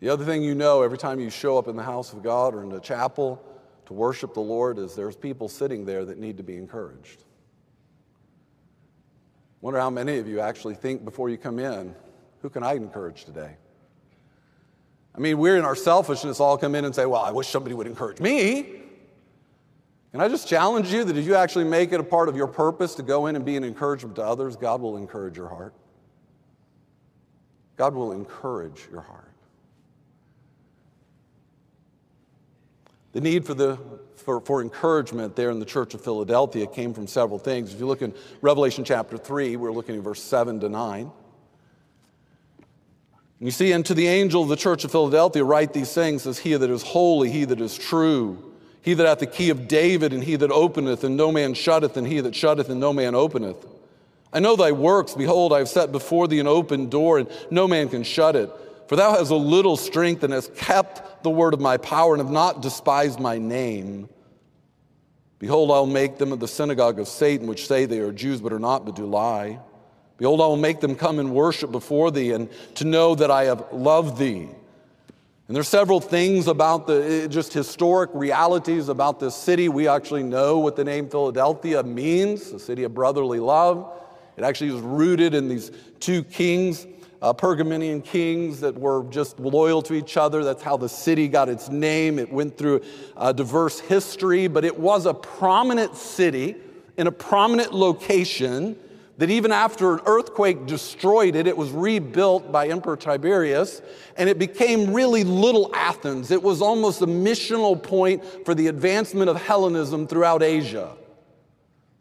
The 0.00 0.08
other 0.08 0.24
thing 0.24 0.42
you 0.42 0.54
know 0.54 0.82
every 0.82 0.98
time 0.98 1.20
you 1.20 1.30
show 1.30 1.58
up 1.58 1.68
in 1.68 1.76
the 1.76 1.82
house 1.82 2.12
of 2.12 2.22
God 2.22 2.54
or 2.54 2.62
in 2.62 2.70
the 2.70 2.80
chapel 2.80 3.42
to 3.86 3.92
worship 3.92 4.34
the 4.34 4.40
Lord 4.40 4.78
is 4.78 4.94
there's 4.94 5.16
people 5.16 5.48
sitting 5.48 5.84
there 5.84 6.04
that 6.06 6.18
need 6.18 6.38
to 6.38 6.42
be 6.42 6.56
encouraged. 6.56 7.24
Wonder 9.60 9.78
how 9.78 9.90
many 9.90 10.18
of 10.18 10.26
you 10.26 10.40
actually 10.40 10.74
think 10.74 11.04
before 11.04 11.28
you 11.28 11.36
come 11.36 11.58
in, 11.58 11.94
who 12.40 12.48
can 12.48 12.62
I 12.62 12.74
encourage 12.74 13.26
today? 13.26 13.56
I 15.14 15.18
mean, 15.18 15.36
we're 15.36 15.58
in 15.58 15.64
our 15.64 15.74
selfishness 15.74 16.40
all 16.40 16.56
come 16.56 16.74
in 16.74 16.86
and 16.86 16.94
say, 16.94 17.04
well, 17.04 17.20
I 17.20 17.30
wish 17.30 17.48
somebody 17.48 17.74
would 17.74 17.86
encourage 17.86 18.20
me. 18.20 18.80
And 20.12 20.22
I 20.22 20.28
just 20.28 20.48
challenge 20.48 20.92
you 20.92 21.04
that 21.04 21.16
if 21.16 21.26
you 21.26 21.34
actually 21.34 21.64
make 21.64 21.92
it 21.92 22.00
a 22.00 22.04
part 22.04 22.28
of 22.28 22.36
your 22.36 22.46
purpose 22.46 22.94
to 22.96 23.02
go 23.02 23.26
in 23.26 23.36
and 23.36 23.44
be 23.44 23.56
an 23.56 23.64
encouragement 23.64 24.16
to 24.16 24.24
others, 24.24 24.56
God 24.56 24.80
will 24.80 24.96
encourage 24.96 25.36
your 25.36 25.48
heart. 25.48 25.74
God 27.76 27.94
will 27.94 28.12
encourage 28.12 28.88
your 28.90 29.02
heart. 29.02 29.29
The 33.12 33.20
need 33.20 33.44
for, 33.44 33.54
the, 33.54 33.78
for, 34.16 34.40
for 34.40 34.62
encouragement 34.62 35.34
there 35.34 35.50
in 35.50 35.58
the 35.58 35.66
church 35.66 35.94
of 35.94 36.00
Philadelphia 36.02 36.66
came 36.66 36.94
from 36.94 37.06
several 37.06 37.38
things. 37.38 37.74
If 37.74 37.80
you 37.80 37.86
look 37.86 38.02
in 38.02 38.14
Revelation 38.40 38.84
chapter 38.84 39.18
3, 39.18 39.56
we're 39.56 39.72
looking 39.72 39.96
at 39.96 40.02
verse 40.02 40.22
7 40.22 40.60
to 40.60 40.68
9. 40.68 41.10
And 43.40 43.48
you 43.48 43.50
see, 43.50 43.72
unto 43.72 43.94
the 43.94 44.06
angel 44.06 44.42
of 44.42 44.48
the 44.48 44.56
church 44.56 44.84
of 44.84 44.92
Philadelphia, 44.92 45.42
write 45.42 45.72
these 45.72 45.92
things 45.92 46.26
as 46.26 46.38
he 46.38 46.54
that 46.54 46.70
is 46.70 46.82
holy, 46.82 47.30
he 47.30 47.44
that 47.46 47.60
is 47.60 47.76
true, 47.76 48.52
he 48.82 48.94
that 48.94 49.06
hath 49.06 49.18
the 49.18 49.26
key 49.26 49.50
of 49.50 49.66
David, 49.66 50.12
and 50.12 50.22
he 50.22 50.36
that 50.36 50.52
openeth, 50.52 51.02
and 51.02 51.16
no 51.16 51.32
man 51.32 51.54
shutteth, 51.54 51.96
and 51.96 52.06
he 52.06 52.20
that 52.20 52.34
shutteth, 52.34 52.68
and 52.68 52.78
no 52.78 52.92
man 52.92 53.14
openeth. 53.14 53.66
I 54.32 54.38
know 54.38 54.54
thy 54.56 54.72
works. 54.72 55.14
Behold, 55.14 55.52
I 55.52 55.58
have 55.58 55.68
set 55.68 55.90
before 55.90 56.28
thee 56.28 56.38
an 56.38 56.46
open 56.46 56.88
door, 56.88 57.18
and 57.18 57.28
no 57.50 57.66
man 57.66 57.88
can 57.88 58.04
shut 58.04 58.36
it. 58.36 58.50
For 58.88 58.96
thou 58.96 59.12
hast 59.12 59.30
a 59.30 59.36
little 59.36 59.76
strength 59.76 60.22
and 60.22 60.32
hast 60.32 60.54
kept 60.54 61.02
the 61.22 61.30
word 61.30 61.54
of 61.54 61.60
my 61.60 61.76
power 61.76 62.14
and 62.14 62.22
have 62.22 62.32
not 62.32 62.62
despised 62.62 63.20
my 63.20 63.38
name. 63.38 64.08
Behold, 65.38 65.70
I'll 65.70 65.86
make 65.86 66.18
them 66.18 66.32
of 66.32 66.40
the 66.40 66.48
synagogue 66.48 66.98
of 67.00 67.08
Satan, 67.08 67.46
which 67.46 67.66
say 67.66 67.86
they 67.86 68.00
are 68.00 68.12
Jews 68.12 68.40
but 68.40 68.52
are 68.52 68.58
not, 68.58 68.84
but 68.84 68.94
do 68.94 69.06
lie. 69.06 69.58
Behold, 70.18 70.42
I 70.42 70.46
will 70.46 70.56
make 70.56 70.80
them 70.80 70.94
come 70.94 71.18
and 71.18 71.32
worship 71.34 71.72
before 71.72 72.10
thee, 72.10 72.32
and 72.32 72.50
to 72.74 72.84
know 72.84 73.14
that 73.14 73.30
I 73.30 73.44
have 73.44 73.72
loved 73.72 74.18
thee. 74.18 74.48
And 75.50 75.56
there's 75.56 75.66
several 75.66 76.00
things 76.00 76.46
about 76.46 76.86
the 76.86 77.24
eh, 77.24 77.26
just 77.26 77.52
historic 77.52 78.10
realities 78.12 78.88
about 78.88 79.18
this 79.18 79.34
city. 79.34 79.68
We 79.68 79.88
actually 79.88 80.22
know 80.22 80.58
what 80.58 80.76
the 80.76 80.84
name 80.84 81.08
Philadelphia 81.08 81.82
means, 81.82 82.52
the 82.52 82.60
city 82.60 82.84
of 82.84 82.94
brotherly 82.94 83.40
love. 83.40 83.98
It 84.36 84.44
actually 84.44 84.76
is 84.76 84.80
rooted 84.80 85.34
in 85.34 85.48
these 85.48 85.72
two 85.98 86.22
kings 86.22 86.86
uh, 87.22 87.32
Pergamenian 87.32 88.02
kings 88.02 88.60
that 88.60 88.76
were 88.78 89.04
just 89.10 89.38
loyal 89.38 89.82
to 89.82 89.94
each 89.94 90.16
other. 90.16 90.42
That's 90.42 90.62
how 90.62 90.76
the 90.76 90.88
city 90.88 91.28
got 91.28 91.48
its 91.48 91.68
name. 91.68 92.18
It 92.18 92.32
went 92.32 92.56
through 92.56 92.82
a 93.16 93.34
diverse 93.34 93.80
history, 93.80 94.48
but 94.48 94.64
it 94.64 94.78
was 94.78 95.06
a 95.06 95.14
prominent 95.14 95.96
city 95.96 96.56
in 96.96 97.06
a 97.06 97.12
prominent 97.12 97.74
location 97.74 98.76
that 99.18 99.30
even 99.30 99.52
after 99.52 99.92
an 99.92 100.00
earthquake 100.06 100.64
destroyed 100.64 101.36
it, 101.36 101.46
it 101.46 101.54
was 101.54 101.70
rebuilt 101.72 102.50
by 102.50 102.68
Emperor 102.68 102.96
Tiberius, 102.96 103.82
and 104.16 104.30
it 104.30 104.38
became 104.38 104.94
really 104.94 105.24
little 105.24 105.70
Athens. 105.74 106.30
It 106.30 106.42
was 106.42 106.62
almost 106.62 107.02
a 107.02 107.06
missional 107.06 107.80
point 107.80 108.24
for 108.46 108.54
the 108.54 108.68
advancement 108.68 109.28
of 109.28 109.36
Hellenism 109.36 110.06
throughout 110.06 110.42
Asia. 110.42 110.96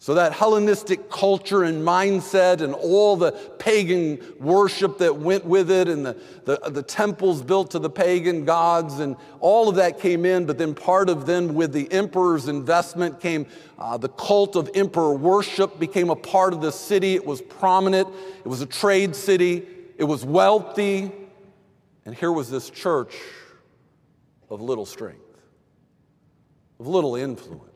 So, 0.02 0.14
that 0.14 0.32
Hellenistic 0.32 1.10
culture 1.10 1.64
and 1.64 1.86
mindset, 1.86 2.62
and 2.62 2.74
all 2.74 3.18
the 3.18 3.34
pagan 3.34 4.22
worship 4.39 4.97
that 5.00 5.18
went 5.18 5.43
with 5.43 5.70
it, 5.70 5.89
and 5.89 6.06
the, 6.06 6.18
the, 6.45 6.58
the, 6.70 6.82
temples 6.82 7.41
built 7.41 7.72
to 7.72 7.80
the 7.80 7.89
pagan 7.89 8.45
gods, 8.45 9.00
and 9.00 9.18
all 9.41 9.68
of 9.68 9.76
that 9.76 10.00
came 10.00 10.24
in. 10.24 10.45
But 10.45 10.58
then, 10.58 10.74
part 10.74 11.10
of 11.10 11.26
then, 11.26 11.54
with 11.54 11.74
the 11.74 11.91
emperor's 11.91 12.47
investment, 12.47 13.20
came 13.20 13.45
uh, 13.78 13.97
the 13.97 14.08
cult 14.08 14.56
of 14.56 14.70
emperor 14.74 15.14
worship, 15.16 15.78
became 15.80 16.10
a 16.10 16.16
part 16.16 16.54
of 16.54 16.62
the 16.62 16.72
city. 16.72 17.16
It 17.16 17.26
was 17.26 17.41
prominent, 17.41 18.08
it 18.45 18.47
was 18.47 18.62
a 18.62 18.66
trade 18.66 19.18
city, 19.18 19.68
it 19.97 20.06
was 20.06 20.24
wealthy. 20.24 21.12
And 22.06 22.16
here 22.16 22.32
was 22.32 22.50
this 22.50 22.70
church 22.70 23.18
of 24.50 24.62
little 24.62 24.86
strength, 24.86 25.20
of 26.80 26.88
little 26.88 27.18
influence. 27.18 27.68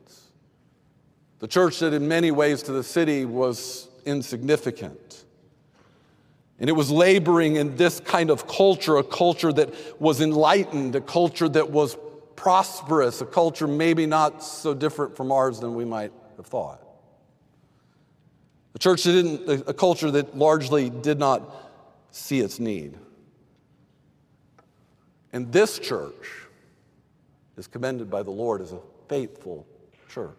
The 1.44 1.48
church 1.48 1.80
that, 1.80 1.92
in 1.92 2.08
many 2.08 2.30
ways, 2.30 2.62
to 2.62 2.72
the 2.72 2.82
city 2.82 3.26
was 3.26 3.90
insignificant. 4.06 5.26
And 6.58 6.70
it 6.70 6.72
was 6.72 6.90
laboring 6.90 7.56
in 7.56 7.76
this 7.76 8.00
kind 8.00 8.30
of 8.30 8.48
culture, 8.48 8.96
a 8.96 9.04
culture 9.04 9.52
that 9.52 10.00
was 10.00 10.22
enlightened, 10.22 10.96
a 10.96 11.02
culture 11.02 11.46
that 11.50 11.68
was 11.68 11.98
prosperous, 12.34 13.20
a 13.20 13.26
culture 13.26 13.66
maybe 13.66 14.06
not 14.06 14.42
so 14.42 14.72
different 14.72 15.18
from 15.18 15.30
ours 15.30 15.60
than 15.60 15.74
we 15.74 15.84
might 15.84 16.12
have 16.38 16.46
thought. 16.46 16.82
A 18.74 18.78
church 18.78 19.02
that 19.02 19.12
didn't, 19.12 19.68
a 19.68 19.74
culture 19.74 20.10
that 20.12 20.34
largely 20.38 20.88
did 20.88 21.18
not 21.18 21.42
see 22.10 22.40
its 22.40 22.58
need. 22.58 22.96
And 25.34 25.52
this 25.52 25.78
church 25.78 26.46
is 27.58 27.66
commended 27.66 28.08
by 28.08 28.22
the 28.22 28.30
Lord 28.30 28.62
as 28.62 28.72
a 28.72 28.80
faithful 29.08 29.66
church 30.08 30.38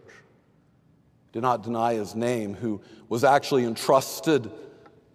did 1.35 1.41
not 1.41 1.63
deny 1.63 1.95
his 1.95 2.15
name, 2.15 2.53
who 2.53 2.79
was 3.09 3.25
actually 3.25 3.65
entrusted 3.65 4.49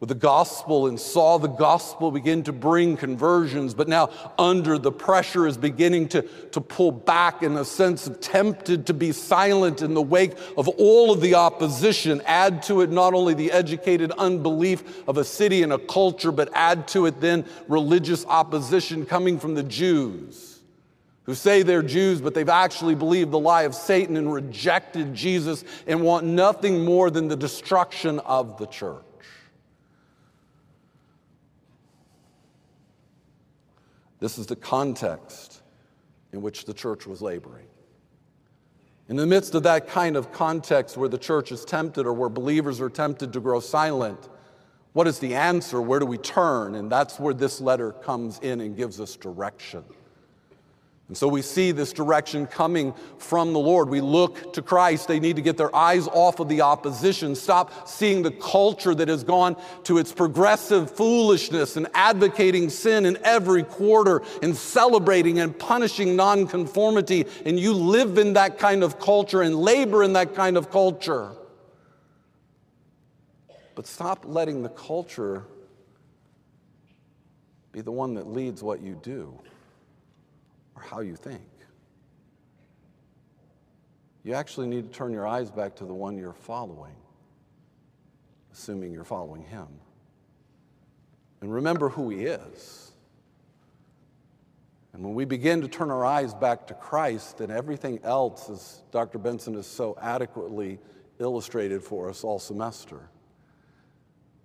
with 0.01 0.11
the 0.11 0.15
gospel 0.15 0.87
and 0.87 1.01
saw 1.01 1.39
the 1.39 1.49
gospel 1.49 2.11
begin 2.11 2.43
to 2.43 2.53
bring 2.53 2.99
conversions, 2.99 3.73
but 3.73 3.89
now 3.89 4.11
under 4.39 4.77
the 4.77 4.93
pressure 4.93 5.47
is 5.47 5.57
beginning 5.57 6.11
to, 6.11 6.21
to 6.51 6.61
pull 6.61 6.93
back 6.93 7.43
in 7.43 7.57
a 7.57 7.65
sense 7.65 8.07
of 8.07 8.21
tempted 8.21 8.87
to 8.89 8.93
be 8.93 9.13
silent 9.13 9.81
in 9.81 9.95
the 9.95 10.03
wake 10.03 10.37
of 10.59 10.69
all 10.69 11.11
of 11.11 11.23
the 11.23 11.37
opposition. 11.37 12.21
Add 12.27 12.65
to 12.65 12.83
it 12.83 12.91
not 12.91 13.15
only 13.15 13.33
the 13.33 13.51
educated 13.51 14.11
unbelief 14.13 15.09
of 15.09 15.17
a 15.17 15.25
city 15.25 15.63
and 15.63 15.73
a 15.73 15.79
culture, 15.79 16.33
but 16.33 16.51
add 16.53 16.87
to 16.89 17.07
it 17.07 17.19
then 17.23 17.47
religious 17.67 18.27
opposition 18.27 19.07
coming 19.07 19.41
from 19.41 19.55
the 19.55 19.63
Jews 19.63 20.50
who 21.31 21.35
say 21.37 21.63
they're 21.63 21.81
Jews, 21.81 22.21
but 22.21 22.35
they've 22.35 22.49
actually 22.49 22.97
believed 22.97 23.31
the 23.31 23.39
lie 23.39 23.63
of 23.63 23.73
Satan 23.73 24.17
and 24.17 24.33
rejected 24.33 25.15
Jesus 25.15 25.65
and 25.87 26.03
want 26.03 26.27
nothing 26.27 26.85
more 26.85 27.09
than 27.09 27.29
the 27.29 27.37
destruction 27.37 28.19
of 28.19 28.59
the 28.59 28.67
church. 28.67 29.05
This 34.19 34.39
is 34.39 34.47
the 34.47 34.57
context 34.57 35.63
in 36.33 36.43
which 36.43 36.65
the 36.65 36.75
church 36.75 37.07
was 37.07 37.23
laboring. 37.23 37.69
In 39.09 39.15
the 39.15 39.25
midst 39.25 39.55
of 39.55 39.63
that 39.63 39.87
kind 39.87 40.17
of 40.17 40.33
context 40.33 40.97
where 40.97 41.09
the 41.09 41.17
church 41.17 41.53
is 41.53 41.65
tempted 41.65 42.07
or 42.07 42.13
where 42.13 42.29
believers 42.29 42.81
are 42.81 42.91
tempted 42.91 43.33
to 43.35 43.39
grow 43.39 43.61
silent, 43.61 44.29
what 44.95 45.07
is 45.07 45.21
the 45.21 45.37
answer? 45.37 45.81
Where 45.81 46.01
do 46.01 46.07
we 46.07 46.19
turn? 46.19 46.75
And 46.75 46.91
that's 46.91 47.21
where 47.21 47.35
this 47.35 47.61
letter 47.61 47.93
comes 47.93 48.41
in 48.41 48.61
and 48.61 48.77
gives 48.77 49.01
us 49.01 49.15
direction. 49.15 49.85
And 51.11 51.17
so 51.17 51.27
we 51.27 51.43
see 51.43 51.73
this 51.73 51.93
direction 51.93 52.47
coming 52.47 52.95
from 53.19 53.53
the 53.53 53.59
Lord. 53.59 53.89
We 53.89 54.01
look 54.01 54.53
to 54.53 54.63
Christ. 54.63 55.09
They 55.09 55.19
need 55.19 55.35
to 55.35 55.43
get 55.43 55.57
their 55.57 55.75
eyes 55.75 56.07
off 56.07 56.39
of 56.39 56.49
the 56.49 56.61
opposition, 56.61 57.35
stop 57.35 57.89
seeing 57.89 58.23
the 58.23 58.31
culture 58.31 58.95
that 58.95 59.09
has 59.09 59.25
gone 59.25 59.57
to 59.83 59.99
its 59.99 60.13
progressive 60.13 60.89
foolishness 60.89 61.77
and 61.77 61.89
advocating 61.95 62.71
sin 62.71 63.07
in 63.07 63.19
every 63.25 63.65
quarter 63.65 64.23
and 64.41 64.55
celebrating 64.55 65.41
and 65.41 65.59
punishing 65.59 66.15
nonconformity. 66.15 67.27
And 67.45 67.59
you 67.59 67.75
live 67.75 68.17
in 68.17 68.35
that 68.35 68.61
kind 68.61 68.85
of 68.85 69.01
culture 69.01 69.43
and 69.43 69.57
labor 69.57 70.05
in 70.05 70.13
that 70.13 70.37
kind 70.37 70.57
of 70.57 70.71
culture. 70.71 71.33
But 73.75 73.89
stop 73.89 74.25
letting 74.29 74.63
the 74.63 74.69
culture 74.69 75.43
be 77.73 77.81
the 77.81 77.91
one 77.91 78.15
that 78.15 78.29
leads 78.29 78.63
what 78.63 78.81
you 78.81 78.95
do 79.03 79.37
or 80.81 80.83
how 80.83 81.01
you 81.01 81.17
think. 81.17 81.43
You 84.23 84.35
actually 84.35 84.67
need 84.67 84.91
to 84.91 84.99
turn 84.99 85.13
your 85.13 85.27
eyes 85.27 85.51
back 85.51 85.77
to 85.77 85.85
the 85.85 85.95
one 85.95 86.19
you're 86.19 86.33
following, 86.33 86.95
assuming 88.53 88.93
you're 88.93 89.05
following 89.05 89.43
him. 89.43 89.69
And 91.41 91.53
remember 91.53 91.89
who 91.89 92.11
he 92.11 92.25
is. 92.25 92.93
And 94.93 95.03
when 95.03 95.15
we 95.15 95.25
begin 95.25 95.63
to 95.63 95.69
turn 95.69 95.91
our 95.91 96.05
eyes 96.05 96.35
back 96.35 96.67
to 96.67 96.75
Christ, 96.75 97.39
then 97.39 97.51
everything 97.51 98.01
else, 98.03 98.51
as 98.51 98.83
Dr. 98.91 99.19
Benson 99.19 99.55
has 99.55 99.67
so 99.67 99.97
adequately 100.01 100.79
illustrated 101.19 101.83
for 101.83 102.11
us 102.11 102.25
all 102.25 102.39
semester, 102.39 103.09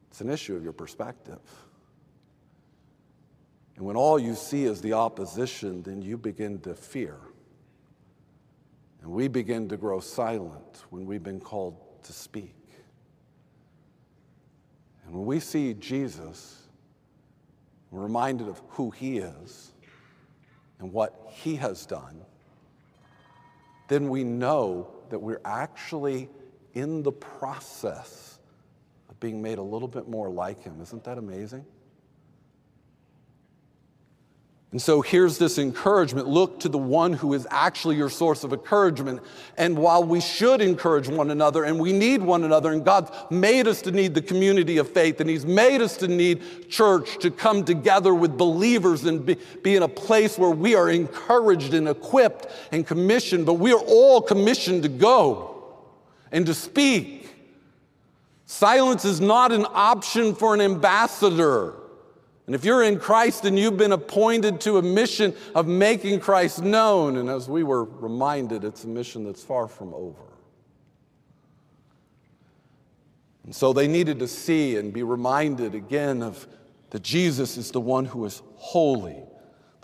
it's 0.10 0.22
an 0.22 0.30
issue 0.30 0.56
of 0.56 0.64
your 0.64 0.74
perspective. 0.74 1.40
And 3.76 3.86
when 3.86 3.96
all 3.96 4.18
you 4.18 4.36
see 4.36 4.66
is 4.66 4.82
the 4.82 4.94
opposition, 4.94 5.84
then 5.84 6.02
you 6.02 6.18
begin 6.18 6.60
to 6.62 6.74
fear. 6.74 7.18
And 9.02 9.12
we 9.12 9.28
begin 9.28 9.68
to 9.70 9.78
grow 9.78 10.00
silent 10.00 10.86
when 10.90 11.06
we've 11.06 11.24
been 11.24 11.42
called 11.42 11.78
to 12.04 12.14
speak. 12.14 12.56
And 15.06 15.14
when 15.14 15.26
we 15.26 15.40
see 15.40 15.74
Jesus, 15.74 16.64
we're 17.92 18.02
reminded 18.02 18.48
of 18.48 18.62
who 18.70 18.92
he 18.92 19.18
is 19.18 19.74
and 20.80 20.92
what 20.92 21.28
he 21.30 21.56
has 21.58 21.86
done, 21.86 22.22
then 23.88 24.10
we 24.10 24.24
know 24.24 24.88
that 25.10 25.20
we're 25.20 25.42
actually 25.46 26.30
in 26.74 27.04
the 27.04 27.12
process 27.12 28.40
of 29.10 29.20
being 29.20 29.42
made 29.42 29.58
a 29.60 29.64
little 29.64 29.88
bit 29.88 30.08
more 30.08 30.30
like 30.30 30.64
him. 30.64 30.82
Isn't 30.82 31.04
that 31.04 31.18
amazing? 31.18 31.66
And 34.76 34.82
so 34.82 35.00
here's 35.00 35.38
this 35.38 35.58
encouragement 35.58 36.28
look 36.28 36.60
to 36.60 36.68
the 36.68 36.78
one 36.78 37.14
who 37.14 37.34
is 37.34 37.48
actually 37.50 37.96
your 37.96 38.10
source 38.10 38.44
of 38.44 38.52
encouragement. 38.52 39.22
And 39.56 39.78
while 39.78 40.04
we 40.04 40.20
should 40.20 40.60
encourage 40.60 41.08
one 41.08 41.32
another 41.32 41.64
and 41.64 41.80
we 41.80 41.94
need 41.94 42.22
one 42.22 42.44
another, 42.44 42.74
and 42.74 42.84
God's 42.84 43.10
made 43.30 43.70
us 43.70 43.82
to 43.84 43.92
need 43.92 44.14
the 44.14 44.22
community 44.22 44.78
of 44.78 44.90
faith, 44.90 45.22
and 45.22 45.30
He's 45.30 45.46
made 45.46 45.80
us 45.80 45.96
to 45.96 46.10
need 46.10 46.70
church 46.70 47.20
to 47.20 47.32
come 47.32 47.64
together 47.64 48.14
with 48.14 48.38
believers 48.38 49.06
and 49.06 49.26
be, 49.26 49.38
be 49.64 49.78
in 49.78 49.84
a 49.84 49.88
place 49.88 50.38
where 50.38 50.50
we 50.50 50.76
are 50.76 50.90
encouraged 50.90 51.74
and 51.74 51.88
equipped 51.88 52.48
and 52.74 52.86
commissioned, 52.86 53.46
but 53.46 53.54
we 53.54 53.72
are 53.72 53.80
all 53.80 54.22
commissioned 54.22 54.84
to 54.84 54.90
go 54.90 55.64
and 56.34 56.46
to 56.48 56.54
speak. 56.54 57.34
Silence 58.46 59.06
is 59.06 59.22
not 59.22 59.54
an 59.54 59.66
option 59.70 60.36
for 60.36 60.54
an 60.54 60.60
ambassador. 60.60 61.76
And 62.46 62.54
if 62.54 62.64
you're 62.64 62.84
in 62.84 63.00
Christ 63.00 63.46
and 63.46 63.58
you've 63.58 63.78
been 63.78 63.92
appointed 63.92 64.62
to 64.62 64.78
a 64.78 64.82
mission 64.82 65.34
of 65.56 65.68
making 65.68 66.20
Christ 66.20 66.62
known, 66.62 67.18
and 67.18 67.30
as 67.30 67.50
we 67.50 67.64
were 67.64 67.86
reminded, 67.86 68.64
it's 68.64 68.84
a 68.84 68.88
mission 68.88 69.24
that's 69.24 69.44
far 69.44 69.68
from 69.68 69.94
over. 69.94 70.22
And 73.46 73.56
so 73.56 73.74
they 73.74 73.88
needed 73.88 74.20
to 74.20 74.28
see 74.28 74.76
and 74.78 74.94
be 74.94 75.04
reminded 75.04 75.76
again 75.76 76.22
of 76.22 76.48
that 76.92 77.04
Jesus 77.04 77.58
is 77.58 77.72
the 77.72 77.82
one 77.82 78.06
who 78.06 78.26
is 78.26 78.42
holy 78.56 79.24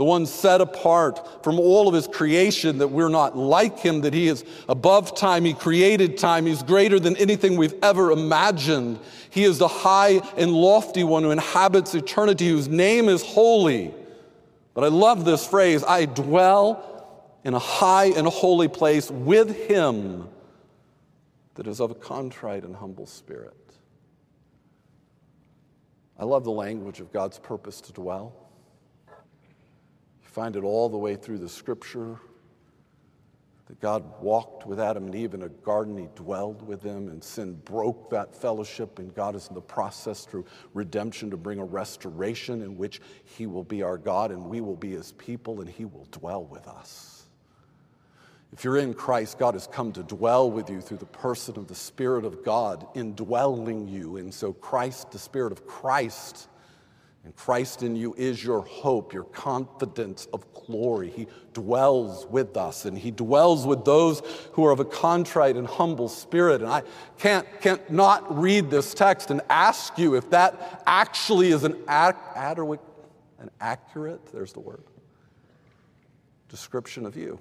the 0.01 0.05
one 0.05 0.25
set 0.25 0.61
apart 0.61 1.43
from 1.43 1.59
all 1.59 1.87
of 1.87 1.93
his 1.93 2.07
creation, 2.07 2.79
that 2.79 2.87
we're 2.87 3.07
not 3.07 3.37
like 3.37 3.77
him, 3.77 4.01
that 4.01 4.15
he 4.15 4.27
is 4.29 4.43
above 4.67 5.15
time, 5.15 5.45
he 5.45 5.53
created 5.53 6.17
time, 6.17 6.47
he's 6.47 6.63
greater 6.63 6.99
than 6.99 7.15
anything 7.17 7.55
we've 7.55 7.75
ever 7.83 8.11
imagined. 8.11 8.97
He 9.29 9.43
is 9.43 9.59
the 9.59 9.67
high 9.67 10.19
and 10.37 10.53
lofty 10.53 11.03
one 11.03 11.21
who 11.21 11.29
inhabits 11.29 11.93
eternity, 11.93 12.49
whose 12.49 12.67
name 12.67 13.09
is 13.09 13.21
holy. 13.21 13.93
But 14.73 14.85
I 14.85 14.87
love 14.87 15.23
this 15.23 15.45
phrase 15.45 15.83
I 15.83 16.05
dwell 16.05 17.37
in 17.43 17.53
a 17.53 17.59
high 17.59 18.05
and 18.05 18.27
holy 18.27 18.69
place 18.69 19.11
with 19.11 19.55
him 19.67 20.27
that 21.53 21.67
is 21.67 21.79
of 21.79 21.91
a 21.91 21.95
contrite 21.95 22.63
and 22.63 22.75
humble 22.75 23.05
spirit. 23.05 23.53
I 26.17 26.25
love 26.25 26.43
the 26.43 26.49
language 26.49 26.99
of 26.99 27.13
God's 27.13 27.37
purpose 27.37 27.81
to 27.81 27.93
dwell 27.93 28.40
find 30.31 30.55
it 30.55 30.63
all 30.63 30.89
the 30.89 30.97
way 30.97 31.15
through 31.15 31.37
the 31.37 31.49
scripture 31.49 32.19
that 33.67 33.79
God 33.79 34.03
walked 34.21 34.65
with 34.65 34.79
Adam 34.81 35.05
and 35.05 35.15
Eve 35.15 35.33
in 35.33 35.43
a 35.43 35.49
garden. 35.49 35.97
He 35.97 36.09
dwelled 36.15 36.65
with 36.67 36.81
them, 36.81 37.07
and 37.07 37.23
sin 37.23 37.53
broke 37.63 38.09
that 38.09 38.35
fellowship. 38.35 38.99
And 38.99 39.13
God 39.15 39.35
is 39.35 39.47
in 39.47 39.55
the 39.55 39.61
process 39.61 40.25
through 40.25 40.45
redemption 40.73 41.29
to 41.31 41.37
bring 41.37 41.59
a 41.59 41.63
restoration 41.63 42.61
in 42.61 42.77
which 42.77 43.01
He 43.23 43.45
will 43.45 43.63
be 43.63 43.81
our 43.81 43.97
God 43.97 44.31
and 44.31 44.45
we 44.45 44.59
will 44.59 44.75
be 44.75 44.91
His 44.91 45.13
people, 45.13 45.61
and 45.61 45.69
He 45.69 45.85
will 45.85 46.07
dwell 46.11 46.43
with 46.43 46.67
us. 46.67 47.27
If 48.51 48.65
you're 48.65 48.77
in 48.77 48.93
Christ, 48.93 49.39
God 49.39 49.53
has 49.53 49.67
come 49.67 49.93
to 49.93 50.03
dwell 50.03 50.51
with 50.51 50.69
you 50.69 50.81
through 50.81 50.97
the 50.97 51.05
person 51.05 51.57
of 51.57 51.67
the 51.67 51.75
Spirit 51.75 52.25
of 52.25 52.43
God, 52.43 52.85
indwelling 52.95 53.87
you. 53.87 54.17
And 54.17 54.33
so, 54.33 54.51
Christ, 54.51 55.11
the 55.11 55.19
Spirit 55.19 55.53
of 55.53 55.65
Christ, 55.65 56.49
and 57.23 57.35
Christ 57.35 57.83
in 57.83 57.95
you 57.95 58.15
is 58.17 58.43
your 58.43 58.61
hope, 58.61 59.13
your 59.13 59.25
confidence 59.25 60.27
of 60.33 60.51
glory. 60.53 61.11
He 61.11 61.27
dwells 61.53 62.25
with 62.25 62.57
us, 62.57 62.85
and 62.85 62.97
He 62.97 63.11
dwells 63.11 63.65
with 63.67 63.85
those 63.85 64.21
who 64.53 64.65
are 64.65 64.71
of 64.71 64.79
a 64.79 64.85
contrite 64.85 65.55
and 65.55 65.67
humble 65.67 66.09
spirit. 66.09 66.61
And 66.61 66.71
I 66.71 66.81
can't, 67.19 67.47
can't 67.61 67.91
not 67.91 68.39
read 68.39 68.71
this 68.71 68.95
text 68.95 69.29
and 69.29 69.41
ask 69.49 69.99
you 69.99 70.15
if 70.15 70.31
that 70.31 70.83
actually 70.87 71.51
is 71.51 71.63
an, 71.63 71.77
ad, 71.87 72.15
an 72.35 72.79
accurate, 73.59 74.25
there's 74.33 74.53
the 74.53 74.59
word, 74.59 74.83
description 76.49 77.05
of 77.05 77.15
you. 77.15 77.39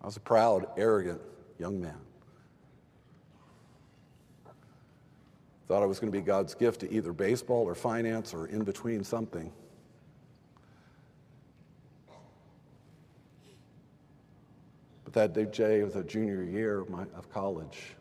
I 0.00 0.06
was 0.06 0.16
a 0.16 0.20
proud, 0.20 0.68
arrogant 0.78 1.20
young 1.58 1.80
man. 1.80 1.98
Thought 5.68 5.82
I 5.82 5.86
was 5.86 6.00
going 6.00 6.10
to 6.10 6.18
be 6.18 6.24
God's 6.24 6.54
gift 6.54 6.80
to 6.80 6.90
either 6.90 7.12
baseball 7.12 7.64
or 7.64 7.74
finance 7.74 8.32
or 8.32 8.46
in 8.46 8.64
between 8.64 9.04
something. 9.04 9.52
But 15.04 15.12
that 15.12 15.52
day 15.52 15.82
was 15.82 15.94
a 15.94 16.02
junior 16.02 16.42
year 16.42 16.80
of, 16.80 16.88
my, 16.88 17.02
of 17.14 17.30
college. 17.30 17.94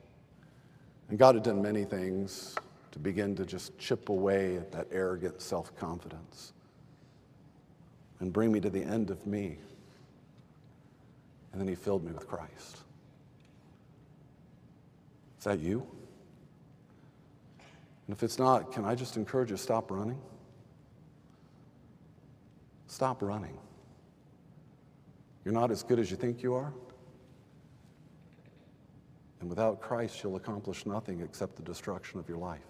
And 1.10 1.20
God 1.20 1.36
had 1.36 1.44
done 1.44 1.62
many 1.62 1.84
things 1.84 2.56
to 2.92 3.00
begin 3.00 3.36
to 3.36 3.46
just 3.46 3.78
chip 3.78 4.08
away 4.08 4.56
at 4.56 4.72
that 4.72 4.88
arrogant 4.92 5.42
self 5.42 5.76
confidence 5.76 6.54
and 8.22 8.32
bring 8.32 8.50
me 8.50 8.62
to 8.62 8.70
the 8.70 8.84
end 8.84 9.10
of 9.10 9.28
me. 9.28 9.58
And 11.52 11.60
then 11.60 11.68
he 11.68 11.76
filled 11.76 12.06
me 12.06 12.14
with 12.14 12.28
Christ. 12.28 12.78
Is 15.38 15.44
that 15.44 15.60
you? 15.60 15.86
And 18.08 18.16
if 18.16 18.24
it's 18.24 18.40
not, 18.40 18.72
can 18.72 18.86
I 18.86 18.96
just 18.96 19.18
encourage 19.18 19.52
you 19.52 19.58
to 19.58 19.62
stop 19.62 19.92
running? 19.92 20.20
Stop 22.88 23.22
running. 23.22 23.58
You're 25.44 25.54
not 25.54 25.72
as 25.72 25.84
good 25.84 26.00
as 26.00 26.10
you 26.10 26.18
think 26.18 26.42
you 26.42 26.54
are. 26.54 26.74
And 29.40 29.50
without 29.50 29.82
Christ, 29.82 30.24
you'll 30.24 30.38
accomplish 30.38 30.86
nothing 30.86 31.22
except 31.22 31.58
the 31.58 31.64
destruction 31.64 32.20
of 32.20 32.28
your 32.28 32.38
life. 32.38 32.62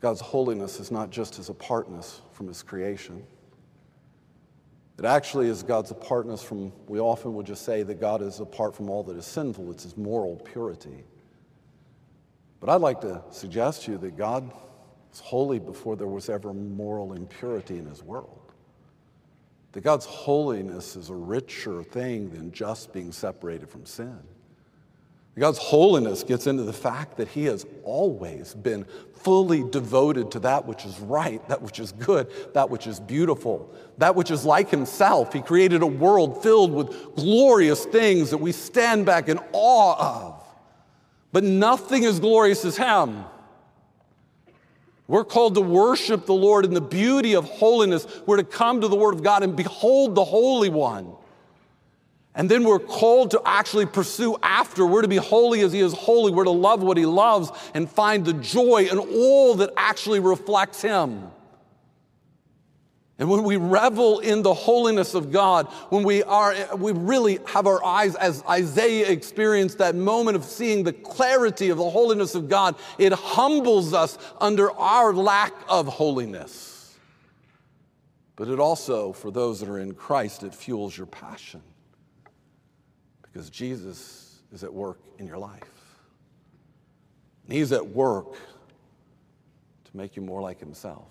God's 0.00 0.20
holiness 0.20 0.78
is 0.78 0.90
not 0.90 1.10
just 1.10 1.34
his 1.34 1.48
apartness 1.48 2.20
from 2.30 2.46
his 2.46 2.62
creation. 2.62 3.24
It 4.98 5.04
actually 5.04 5.48
is 5.48 5.62
God's 5.62 5.90
apartness 5.90 6.42
from, 6.42 6.72
we 6.88 7.00
often 7.00 7.34
would 7.34 7.46
just 7.46 7.64
say 7.64 7.82
that 7.82 8.00
God 8.00 8.22
is 8.22 8.40
apart 8.40 8.74
from 8.74 8.88
all 8.88 9.02
that 9.04 9.16
is 9.16 9.26
sinful, 9.26 9.70
it's 9.70 9.82
his 9.82 9.96
moral 9.96 10.36
purity. 10.36 11.04
But 12.60 12.70
I'd 12.70 12.80
like 12.80 13.02
to 13.02 13.22
suggest 13.30 13.84
to 13.84 13.92
you 13.92 13.98
that 13.98 14.16
God 14.16 14.50
was 15.10 15.20
holy 15.20 15.58
before 15.58 15.96
there 15.96 16.06
was 16.06 16.30
ever 16.30 16.54
moral 16.54 17.12
impurity 17.12 17.76
in 17.76 17.84
his 17.84 18.02
world. 18.02 18.52
That 19.72 19.82
God's 19.82 20.06
holiness 20.06 20.96
is 20.96 21.10
a 21.10 21.14
richer 21.14 21.82
thing 21.82 22.30
than 22.30 22.50
just 22.50 22.94
being 22.94 23.12
separated 23.12 23.68
from 23.68 23.84
sin. 23.84 24.18
God's 25.38 25.58
holiness 25.58 26.22
gets 26.22 26.46
into 26.46 26.62
the 26.62 26.72
fact 26.72 27.18
that 27.18 27.28
He 27.28 27.44
has 27.44 27.66
always 27.84 28.54
been 28.54 28.86
fully 29.12 29.62
devoted 29.68 30.30
to 30.30 30.38
that 30.40 30.64
which 30.64 30.86
is 30.86 30.98
right, 30.98 31.46
that 31.48 31.60
which 31.60 31.78
is 31.78 31.92
good, 31.92 32.32
that 32.54 32.70
which 32.70 32.86
is 32.86 33.00
beautiful, 33.00 33.74
that 33.98 34.14
which 34.14 34.30
is 34.30 34.46
like 34.46 34.70
Himself. 34.70 35.34
He 35.34 35.42
created 35.42 35.82
a 35.82 35.86
world 35.86 36.42
filled 36.42 36.72
with 36.72 37.16
glorious 37.16 37.84
things 37.84 38.30
that 38.30 38.38
we 38.38 38.52
stand 38.52 39.04
back 39.04 39.28
in 39.28 39.38
awe 39.52 40.26
of. 40.28 40.42
But 41.32 41.44
nothing 41.44 42.04
is 42.04 42.18
glorious 42.18 42.64
as 42.64 42.78
Him. 42.78 43.24
We're 45.06 45.24
called 45.24 45.54
to 45.56 45.60
worship 45.60 46.24
the 46.24 46.34
Lord 46.34 46.64
in 46.64 46.72
the 46.72 46.80
beauty 46.80 47.34
of 47.34 47.44
holiness. 47.44 48.06
We're 48.24 48.38
to 48.38 48.44
come 48.44 48.80
to 48.80 48.88
the 48.88 48.96
Word 48.96 49.14
of 49.14 49.22
God 49.22 49.42
and 49.42 49.54
behold 49.54 50.14
the 50.14 50.24
Holy 50.24 50.70
One. 50.70 51.12
And 52.36 52.50
then 52.50 52.64
we're 52.64 52.78
called 52.78 53.30
to 53.30 53.40
actually 53.46 53.86
pursue 53.86 54.36
after. 54.42 54.84
We're 54.84 55.02
to 55.02 55.08
be 55.08 55.16
holy 55.16 55.62
as 55.62 55.72
He 55.72 55.80
is 55.80 55.94
holy. 55.94 56.30
We're 56.30 56.44
to 56.44 56.50
love 56.50 56.82
what 56.82 56.98
He 56.98 57.06
loves 57.06 57.50
and 57.72 57.90
find 57.90 58.26
the 58.26 58.34
joy 58.34 58.88
in 58.90 58.98
all 58.98 59.54
that 59.56 59.70
actually 59.76 60.20
reflects 60.20 60.82
Him. 60.82 61.30
And 63.18 63.30
when 63.30 63.44
we 63.44 63.56
revel 63.56 64.18
in 64.18 64.42
the 64.42 64.52
holiness 64.52 65.14
of 65.14 65.32
God, 65.32 65.68
when 65.88 66.02
we 66.02 66.22
are, 66.24 66.54
we 66.76 66.92
really 66.92 67.38
have 67.46 67.66
our 67.66 67.82
eyes, 67.82 68.14
as 68.16 68.44
Isaiah 68.46 69.08
experienced 69.08 69.78
that 69.78 69.94
moment 69.94 70.36
of 70.36 70.44
seeing 70.44 70.84
the 70.84 70.92
clarity 70.92 71.70
of 71.70 71.78
the 71.78 71.88
holiness 71.88 72.34
of 72.34 72.50
God, 72.50 72.74
it 72.98 73.14
humbles 73.14 73.94
us 73.94 74.18
under 74.38 74.70
our 74.72 75.14
lack 75.14 75.54
of 75.70 75.86
holiness. 75.86 76.98
But 78.36 78.48
it 78.48 78.60
also, 78.60 79.14
for 79.14 79.30
those 79.30 79.60
that 79.60 79.70
are 79.70 79.78
in 79.78 79.94
Christ, 79.94 80.42
it 80.42 80.54
fuels 80.54 80.94
your 80.94 81.06
passion 81.06 81.62
because 83.36 83.50
Jesus 83.50 84.38
is 84.50 84.64
at 84.64 84.72
work 84.72 84.98
in 85.18 85.26
your 85.26 85.36
life. 85.36 85.60
And 87.44 87.52
He's 87.52 87.70
at 87.70 87.86
work 87.86 88.32
to 88.32 89.90
make 89.92 90.16
you 90.16 90.22
more 90.22 90.40
like 90.40 90.58
Himself. 90.58 91.10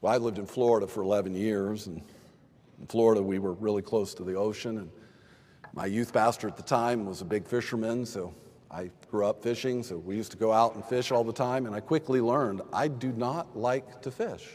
Well, 0.00 0.14
I 0.14 0.18
lived 0.18 0.38
in 0.38 0.46
Florida 0.46 0.86
for 0.86 1.02
11 1.02 1.34
years, 1.34 1.88
and 1.88 2.00
in 2.78 2.86
Florida, 2.86 3.20
we 3.20 3.40
were 3.40 3.54
really 3.54 3.82
close 3.82 4.14
to 4.14 4.22
the 4.22 4.34
ocean. 4.34 4.78
And 4.78 4.90
my 5.72 5.86
youth 5.86 6.12
pastor 6.12 6.46
at 6.46 6.56
the 6.56 6.62
time 6.62 7.04
was 7.04 7.20
a 7.20 7.24
big 7.24 7.48
fisherman, 7.48 8.06
so 8.06 8.32
I 8.70 8.92
grew 9.10 9.26
up 9.26 9.42
fishing, 9.42 9.82
so 9.82 9.96
we 9.96 10.14
used 10.14 10.30
to 10.30 10.38
go 10.38 10.52
out 10.52 10.76
and 10.76 10.84
fish 10.84 11.10
all 11.10 11.24
the 11.24 11.32
time. 11.32 11.66
And 11.66 11.74
I 11.74 11.80
quickly 11.80 12.20
learned 12.20 12.62
I 12.72 12.86
do 12.86 13.10
not 13.10 13.58
like 13.58 14.02
to 14.02 14.12
fish. 14.12 14.48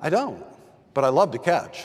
I 0.00 0.08
don't, 0.08 0.42
but 0.94 1.04
I 1.04 1.08
love 1.08 1.32
to 1.32 1.38
catch. 1.38 1.84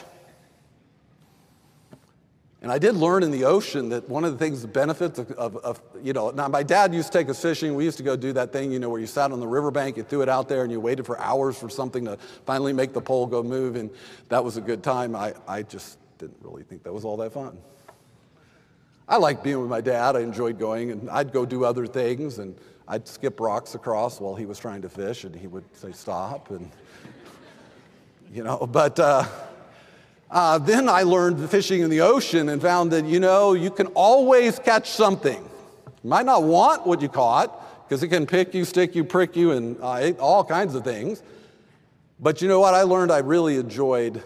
And 2.62 2.70
I 2.74 2.78
did 2.78 2.96
learn 2.96 3.24
in 3.24 3.32
the 3.32 3.46
ocean 3.46 3.88
that 3.90 4.10
one 4.10 4.26
of 4.26 4.34
the 4.34 4.38
things, 4.38 4.62
the 4.62 4.68
benefits 4.68 5.18
of, 5.18 5.32
of, 5.32 5.56
of, 5.58 5.82
you 6.04 6.12
know, 6.12 6.30
now 6.32 6.50
my 6.50 6.62
dad 6.62 6.94
used 6.94 7.10
to 7.14 7.18
take 7.18 7.30
us 7.30 7.42
fishing. 7.42 7.74
We 7.74 7.86
used 7.86 7.98
to 7.98 8.04
go 8.04 8.18
do 8.18 8.34
that 8.34 8.52
thing, 8.52 8.74
you 8.74 8.80
know, 8.80 8.90
where 8.90 9.00
you 9.00 9.08
sat 9.08 9.32
on 9.32 9.40
the 9.40 9.48
riverbank, 9.48 9.96
you 9.96 10.04
threw 10.04 10.22
it 10.24 10.28
out 10.28 10.50
there, 10.50 10.64
and 10.64 10.72
you 10.72 10.82
waited 10.82 11.06
for 11.06 11.18
hours 11.20 11.58
for 11.58 11.70
something 11.70 12.04
to 12.04 12.18
finally 12.46 12.74
make 12.74 12.92
the 12.92 13.00
pole 13.00 13.28
go 13.28 13.42
move. 13.44 13.78
And 13.78 13.90
that 14.28 14.44
was 14.44 14.58
a 14.58 14.62
good 14.62 14.84
time. 14.84 15.16
I, 15.16 15.36
I 15.48 15.64
just 15.64 16.00
didn't 16.18 16.36
really 16.42 16.64
think 16.64 16.84
that 16.84 16.92
was 16.92 17.06
all 17.06 17.16
that 17.18 17.32
fun. 17.32 17.58
I 19.08 19.16
liked 19.16 19.42
being 19.42 19.62
with 19.62 19.70
my 19.70 19.82
dad. 19.82 20.18
I 20.18 20.20
enjoyed 20.20 20.60
going, 20.60 20.92
and 20.92 21.10
I'd 21.10 21.32
go 21.32 21.46
do 21.46 21.64
other 21.64 21.88
things, 21.88 22.40
and 22.40 22.58
I'd 22.90 23.08
skip 23.08 23.40
rocks 23.40 23.74
across 23.74 24.20
while 24.20 24.36
he 24.36 24.46
was 24.46 24.60
trying 24.60 24.82
to 24.82 24.90
fish, 24.90 25.24
and 25.24 25.34
he 25.34 25.48
would 25.48 25.64
say, 25.78 25.94
stop, 25.94 26.52
and, 26.52 26.70
you 28.34 28.44
know, 28.44 28.68
but, 28.70 29.00
uh, 29.00 29.24
uh, 30.32 30.60
then 30.60 30.88
I 30.88 31.04
learned 31.04 31.50
fishing 31.50 31.82
in 31.82 31.90
the 31.90 32.02
ocean 32.02 32.50
and 32.50 32.62
found 32.62 32.92
that, 32.92 33.06
you 33.06 33.20
know, 33.20 33.54
you 33.54 33.72
can 33.72 33.88
always 33.88 34.60
catch 34.60 34.90
something. 34.90 35.42
You 36.04 36.10
might 36.10 36.26
not 36.26 36.44
want 36.44 36.86
what 36.86 37.02
you 37.02 37.10
caught 37.10 37.88
because 37.88 38.04
it 38.04 38.10
can 38.10 38.28
pick 38.28 38.54
you, 38.54 38.64
stick 38.64 38.96
you, 38.96 39.04
prick 39.04 39.36
you, 39.36 39.52
and 39.52 39.78
uh, 39.82 40.12
all 40.20 40.44
kinds 40.44 40.76
of 40.76 40.84
things. 40.84 41.24
But 42.20 42.42
you 42.42 42.48
know 42.48 42.60
what? 42.60 42.76
I 42.76 42.84
learned 42.84 43.12
I 43.12 43.20
really 43.20 43.58
enjoyed 43.58 44.22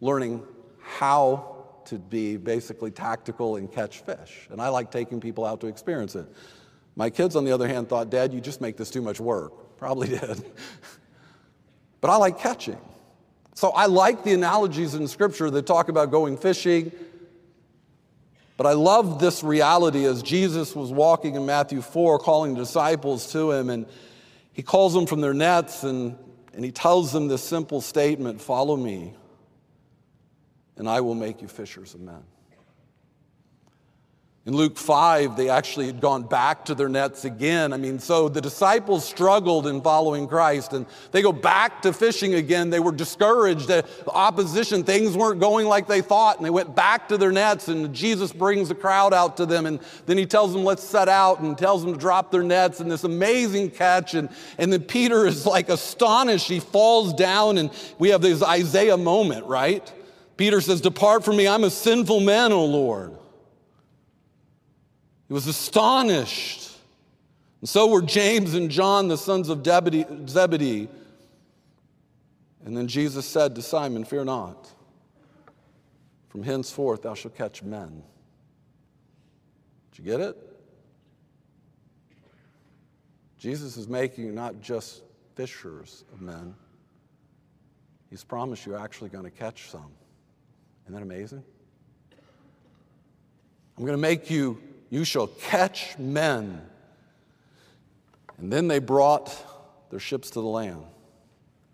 learning 0.00 0.42
how 0.80 1.56
to 1.86 1.98
be 1.98 2.36
basically 2.36 2.90
tactical 2.90 3.56
and 3.56 3.70
catch 3.70 4.00
fish. 4.00 4.48
And 4.50 4.60
I 4.60 4.68
like 4.68 4.90
taking 4.90 5.20
people 5.20 5.44
out 5.44 5.60
to 5.60 5.66
experience 5.66 6.14
it. 6.14 6.26
My 6.96 7.10
kids, 7.10 7.36
on 7.36 7.44
the 7.44 7.52
other 7.52 7.68
hand, 7.68 7.88
thought, 7.88 8.10
Dad, 8.10 8.32
you 8.32 8.40
just 8.40 8.60
make 8.60 8.76
this 8.76 8.90
too 8.90 9.02
much 9.02 9.20
work. 9.20 9.76
Probably 9.76 10.08
did. 10.18 10.44
but 12.00 12.10
I 12.10 12.16
like 12.16 12.38
catching. 12.38 12.78
So 13.54 13.70
I 13.70 13.86
like 13.86 14.24
the 14.24 14.32
analogies 14.32 14.94
in 14.94 15.06
Scripture 15.08 15.50
that 15.50 15.66
talk 15.66 15.88
about 15.88 16.10
going 16.10 16.36
fishing. 16.36 16.92
But 18.56 18.66
I 18.66 18.72
love 18.72 19.18
this 19.18 19.42
reality 19.42 20.04
as 20.04 20.22
Jesus 20.22 20.76
was 20.76 20.92
walking 20.92 21.34
in 21.34 21.46
Matthew 21.46 21.80
4, 21.80 22.18
calling 22.18 22.54
disciples 22.54 23.32
to 23.32 23.52
him, 23.52 23.70
and 23.70 23.86
he 24.52 24.62
calls 24.62 24.92
them 24.92 25.06
from 25.06 25.22
their 25.22 25.32
nets 25.32 25.82
and, 25.82 26.14
and 26.52 26.62
he 26.62 26.70
tells 26.70 27.10
them 27.12 27.28
this 27.28 27.42
simple 27.42 27.80
statement 27.80 28.40
Follow 28.40 28.76
me, 28.76 29.14
and 30.76 30.88
I 30.88 31.00
will 31.00 31.14
make 31.14 31.40
you 31.40 31.48
fishers 31.48 31.94
of 31.94 32.00
men. 32.00 32.22
In 34.46 34.56
Luke 34.56 34.78
5, 34.78 35.36
they 35.36 35.50
actually 35.50 35.84
had 35.84 36.00
gone 36.00 36.22
back 36.22 36.64
to 36.64 36.74
their 36.74 36.88
nets 36.88 37.26
again. 37.26 37.74
I 37.74 37.76
mean, 37.76 37.98
so 37.98 38.30
the 38.30 38.40
disciples 38.40 39.04
struggled 39.04 39.66
in 39.66 39.82
following 39.82 40.26
Christ 40.26 40.72
and 40.72 40.86
they 41.12 41.20
go 41.20 41.30
back 41.30 41.82
to 41.82 41.92
fishing 41.92 42.32
again. 42.32 42.70
They 42.70 42.80
were 42.80 42.90
discouraged, 42.90 43.68
the 43.68 43.84
opposition, 44.08 44.82
things 44.82 45.14
weren't 45.14 45.40
going 45.40 45.66
like 45.66 45.86
they 45.86 46.00
thought, 46.00 46.38
and 46.38 46.46
they 46.46 46.50
went 46.50 46.74
back 46.74 47.06
to 47.08 47.18
their 47.18 47.30
nets. 47.30 47.68
And 47.68 47.94
Jesus 47.94 48.32
brings 48.32 48.70
the 48.70 48.74
crowd 48.74 49.12
out 49.12 49.36
to 49.36 49.44
them, 49.44 49.66
and 49.66 49.78
then 50.06 50.16
he 50.16 50.24
tells 50.24 50.54
them, 50.54 50.64
Let's 50.64 50.84
set 50.84 51.10
out, 51.10 51.40
and 51.40 51.58
tells 51.58 51.84
them 51.84 51.92
to 51.92 52.00
drop 52.00 52.30
their 52.30 52.42
nets, 52.42 52.80
and 52.80 52.90
this 52.90 53.04
amazing 53.04 53.72
catch. 53.72 54.14
And, 54.14 54.30
and 54.56 54.72
then 54.72 54.84
Peter 54.84 55.26
is 55.28 55.44
like 55.44 55.68
astonished. 55.68 56.48
He 56.48 56.60
falls 56.60 57.12
down, 57.12 57.58
and 57.58 57.70
we 57.98 58.08
have 58.08 58.22
this 58.22 58.42
Isaiah 58.42 58.96
moment, 58.96 59.44
right? 59.44 59.92
Peter 60.38 60.62
says, 60.62 60.80
Depart 60.80 61.26
from 61.26 61.36
me, 61.36 61.46
I'm 61.46 61.64
a 61.64 61.70
sinful 61.70 62.20
man, 62.20 62.52
O 62.52 62.64
Lord. 62.64 63.19
He 65.30 65.34
was 65.34 65.46
astonished. 65.46 66.72
And 67.60 67.68
so 67.68 67.86
were 67.86 68.02
James 68.02 68.54
and 68.54 68.68
John, 68.68 69.06
the 69.06 69.16
sons 69.16 69.48
of 69.48 69.64
Zebedee. 69.64 70.88
And 72.64 72.76
then 72.76 72.88
Jesus 72.88 73.26
said 73.26 73.54
to 73.54 73.62
Simon, 73.62 74.04
Fear 74.04 74.24
not. 74.24 74.68
From 76.30 76.42
henceforth 76.42 77.02
thou 77.02 77.14
shalt 77.14 77.36
catch 77.36 77.62
men. 77.62 78.02
Did 79.92 79.98
you 79.98 80.04
get 80.04 80.18
it? 80.20 80.36
Jesus 83.38 83.76
is 83.76 83.86
making 83.86 84.24
you 84.24 84.32
not 84.32 84.60
just 84.60 85.04
fishers 85.36 86.02
of 86.12 86.20
men, 86.20 86.56
He's 88.10 88.24
promised 88.24 88.66
you're 88.66 88.76
actually 88.76 89.10
going 89.10 89.22
to 89.22 89.30
catch 89.30 89.70
some. 89.70 89.92
Isn't 90.86 90.94
that 90.96 91.02
amazing? 91.02 91.44
I'm 93.78 93.84
going 93.84 93.96
to 93.96 94.02
make 94.02 94.28
you 94.28 94.60
you 94.90 95.04
shall 95.04 95.28
catch 95.28 95.96
men. 95.98 96.60
And 98.38 98.52
then 98.52 98.68
they 98.68 98.80
brought 98.80 99.34
their 99.90 100.00
ships 100.00 100.30
to 100.30 100.40
the 100.40 100.46
land. 100.46 100.84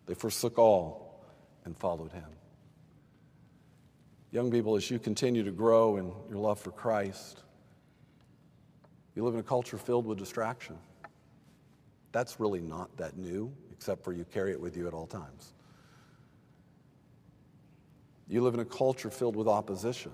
They 0.07 0.15
forsook 0.15 0.59
all 0.59 1.25
and 1.65 1.77
followed 1.77 2.13
him. 2.13 2.25
Young 4.31 4.51
people, 4.51 4.77
as 4.77 4.91
you 4.91 4.99
continue 4.99 5.43
to 5.43 5.51
grow 5.51 5.97
in 5.97 6.13
your 6.29 6.39
love 6.39 6.61
for 6.61 6.71
Christ, 6.71 7.43
you 9.15 9.25
live 9.25 9.35
in 9.35 9.41
a 9.41 9.45
culture 9.45 9.79
filled 9.79 10.07
with 10.07 10.19
distraction. 10.19 10.77
That's 12.13 12.39
really 12.39 12.61
not 12.61 12.95
that 12.99 13.17
new, 13.17 13.53
except 13.73 14.05
for 14.05 14.13
you 14.13 14.25
carry 14.25 14.53
it 14.53 14.61
with 14.61 14.77
you 14.77 14.87
at 14.87 14.93
all 14.93 15.07
times. 15.07 15.55
You 18.29 18.43
live 18.43 18.55
in 18.55 18.61
a 18.61 18.65
culture 18.65 19.11
filled 19.11 19.37
with 19.37 19.49
opposition. 19.49 20.13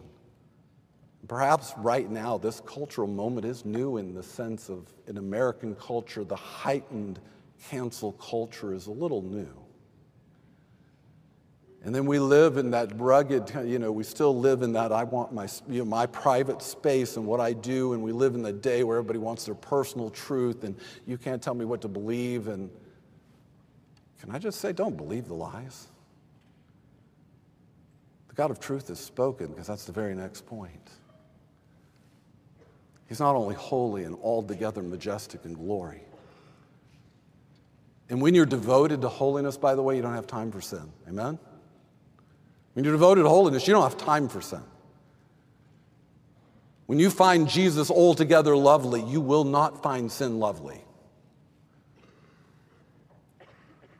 Perhaps 1.28 1.72
right 1.76 2.10
now, 2.10 2.36
this 2.36 2.60
cultural 2.60 3.06
moment 3.06 3.46
is 3.46 3.64
new 3.64 3.96
in 3.96 4.12
the 4.12 4.22
sense 4.22 4.68
of 4.68 4.92
in 5.06 5.18
American 5.18 5.74
culture, 5.76 6.24
the 6.24 6.36
heightened 6.36 7.20
cancel 7.68 8.12
culture 8.12 8.74
is 8.74 8.88
a 8.88 8.90
little 8.90 9.22
new. 9.22 9.62
And 11.84 11.92
then 11.92 12.06
we 12.06 12.20
live 12.20 12.58
in 12.58 12.70
that 12.70 12.92
rugged, 13.00 13.52
you 13.66 13.78
know, 13.78 13.90
we 13.90 14.04
still 14.04 14.38
live 14.38 14.62
in 14.62 14.72
that 14.74 14.92
I 14.92 15.02
want 15.02 15.32
my, 15.32 15.48
you 15.68 15.80
know, 15.80 15.84
my 15.84 16.06
private 16.06 16.62
space 16.62 17.16
and 17.16 17.26
what 17.26 17.40
I 17.40 17.52
do. 17.52 17.92
And 17.92 18.02
we 18.02 18.12
live 18.12 18.36
in 18.36 18.42
the 18.42 18.52
day 18.52 18.84
where 18.84 18.98
everybody 18.98 19.18
wants 19.18 19.46
their 19.46 19.56
personal 19.56 20.08
truth 20.10 20.62
and 20.62 20.76
you 21.06 21.18
can't 21.18 21.42
tell 21.42 21.54
me 21.54 21.64
what 21.64 21.80
to 21.82 21.88
believe. 21.88 22.46
And 22.46 22.70
can 24.20 24.30
I 24.30 24.38
just 24.38 24.60
say, 24.60 24.72
don't 24.72 24.96
believe 24.96 25.26
the 25.26 25.34
lies? 25.34 25.88
The 28.28 28.34
God 28.34 28.52
of 28.52 28.60
truth 28.60 28.86
has 28.86 29.00
spoken 29.00 29.48
because 29.48 29.66
that's 29.66 29.84
the 29.84 29.92
very 29.92 30.14
next 30.14 30.46
point. 30.46 30.90
He's 33.12 33.20
not 33.20 33.36
only 33.36 33.54
holy 33.54 34.04
and 34.04 34.16
altogether 34.22 34.82
majestic 34.82 35.44
in 35.44 35.52
glory. 35.52 36.00
And 38.08 38.22
when 38.22 38.34
you're 38.34 38.46
devoted 38.46 39.02
to 39.02 39.10
holiness, 39.10 39.58
by 39.58 39.74
the 39.74 39.82
way, 39.82 39.96
you 39.96 40.00
don't 40.00 40.14
have 40.14 40.26
time 40.26 40.50
for 40.50 40.62
sin. 40.62 40.90
Amen? 41.06 41.38
When 42.72 42.86
you're 42.86 42.94
devoted 42.94 43.24
to 43.24 43.28
holiness, 43.28 43.68
you 43.68 43.74
don't 43.74 43.82
have 43.82 43.98
time 43.98 44.30
for 44.30 44.40
sin. 44.40 44.62
When 46.86 46.98
you 46.98 47.10
find 47.10 47.46
Jesus 47.46 47.90
altogether 47.90 48.56
lovely, 48.56 49.02
you 49.02 49.20
will 49.20 49.44
not 49.44 49.82
find 49.82 50.10
sin 50.10 50.38
lovely. 50.38 50.82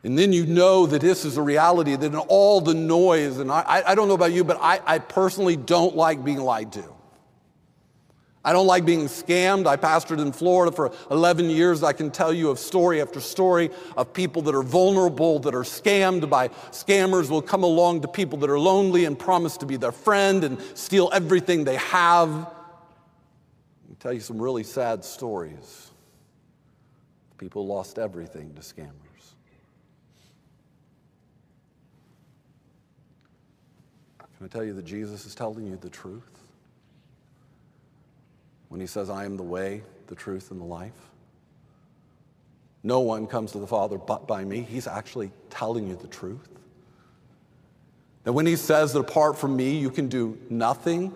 And 0.04 0.18
then 0.18 0.32
you 0.32 0.46
know 0.46 0.86
that 0.86 1.02
this 1.02 1.26
is 1.26 1.36
a 1.36 1.42
reality, 1.42 1.96
that 1.96 2.06
in 2.06 2.16
all 2.16 2.62
the 2.62 2.72
noise, 2.72 3.36
and 3.36 3.52
I, 3.52 3.82
I 3.88 3.94
don't 3.94 4.08
know 4.08 4.14
about 4.14 4.32
you, 4.32 4.42
but 4.42 4.56
I, 4.58 4.80
I 4.86 5.00
personally 5.00 5.56
don't 5.56 5.94
like 5.94 6.24
being 6.24 6.40
lied 6.40 6.72
to. 6.72 6.91
I 8.44 8.52
don't 8.52 8.66
like 8.66 8.84
being 8.84 9.06
scammed. 9.06 9.66
I 9.66 9.76
pastored 9.76 10.20
in 10.20 10.32
Florida 10.32 10.74
for 10.74 10.92
11 11.12 11.48
years. 11.48 11.84
I 11.84 11.92
can 11.92 12.10
tell 12.10 12.32
you 12.32 12.50
of 12.50 12.58
story 12.58 13.00
after 13.00 13.20
story 13.20 13.70
of 13.96 14.12
people 14.12 14.42
that 14.42 14.54
are 14.54 14.64
vulnerable, 14.64 15.38
that 15.40 15.54
are 15.54 15.62
scammed 15.62 16.28
by 16.28 16.48
scammers, 16.72 17.30
will 17.30 17.42
come 17.42 17.62
along 17.62 18.00
to 18.00 18.08
people 18.08 18.38
that 18.40 18.50
are 18.50 18.58
lonely 18.58 19.04
and 19.04 19.16
promise 19.16 19.56
to 19.58 19.66
be 19.66 19.76
their 19.76 19.92
friend 19.92 20.42
and 20.42 20.60
steal 20.74 21.08
everything 21.12 21.62
they 21.62 21.76
have. 21.76 22.30
I'll 22.30 22.56
tell 24.00 24.12
you 24.12 24.20
some 24.20 24.42
really 24.42 24.64
sad 24.64 25.04
stories. 25.04 25.90
People 27.38 27.64
lost 27.64 27.98
everything 27.98 28.54
to 28.54 28.60
scammers. 28.60 28.90
Can 34.18 34.46
I 34.46 34.48
tell 34.48 34.64
you 34.64 34.74
that 34.74 34.84
Jesus 34.84 35.26
is 35.26 35.36
telling 35.36 35.68
you 35.68 35.76
the 35.76 35.90
truth? 35.90 36.31
When 38.72 38.80
he 38.80 38.86
says, 38.86 39.10
I 39.10 39.26
am 39.26 39.36
the 39.36 39.42
way, 39.42 39.82
the 40.06 40.14
truth, 40.14 40.50
and 40.50 40.58
the 40.58 40.64
life? 40.64 41.10
No 42.82 43.00
one 43.00 43.26
comes 43.26 43.52
to 43.52 43.58
the 43.58 43.66
Father 43.66 43.98
but 43.98 44.26
by 44.26 44.46
me. 44.46 44.62
He's 44.62 44.86
actually 44.86 45.30
telling 45.50 45.86
you 45.86 45.94
the 45.94 46.08
truth. 46.08 46.48
That 48.24 48.32
when 48.32 48.46
he 48.46 48.56
says 48.56 48.94
that 48.94 49.00
apart 49.00 49.36
from 49.36 49.56
me, 49.56 49.76
you 49.76 49.90
can 49.90 50.08
do 50.08 50.38
nothing, 50.48 51.14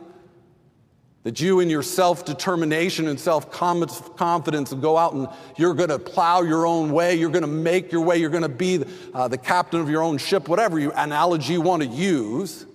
that 1.22 1.40
you, 1.40 1.60
in 1.60 1.70
your 1.70 1.82
self 1.82 2.26
determination 2.26 3.08
and 3.08 3.18
self 3.18 3.50
confidence, 3.50 4.74
go 4.74 4.98
out 4.98 5.14
and 5.14 5.26
you're 5.56 5.72
going 5.72 5.88
to 5.88 5.98
plow 5.98 6.42
your 6.42 6.66
own 6.66 6.92
way, 6.92 7.14
you're 7.14 7.30
going 7.30 7.40
to 7.40 7.48
make 7.48 7.90
your 7.90 8.02
way, 8.02 8.18
you're 8.18 8.28
going 8.28 8.42
to 8.42 8.50
be 8.50 8.84
uh, 9.14 9.28
the 9.28 9.38
captain 9.38 9.80
of 9.80 9.88
your 9.88 10.02
own 10.02 10.18
ship, 10.18 10.46
whatever 10.46 10.78
you, 10.78 10.92
analogy 10.92 11.54
you 11.54 11.62
want 11.62 11.82
to 11.82 11.88
use. 11.88 12.66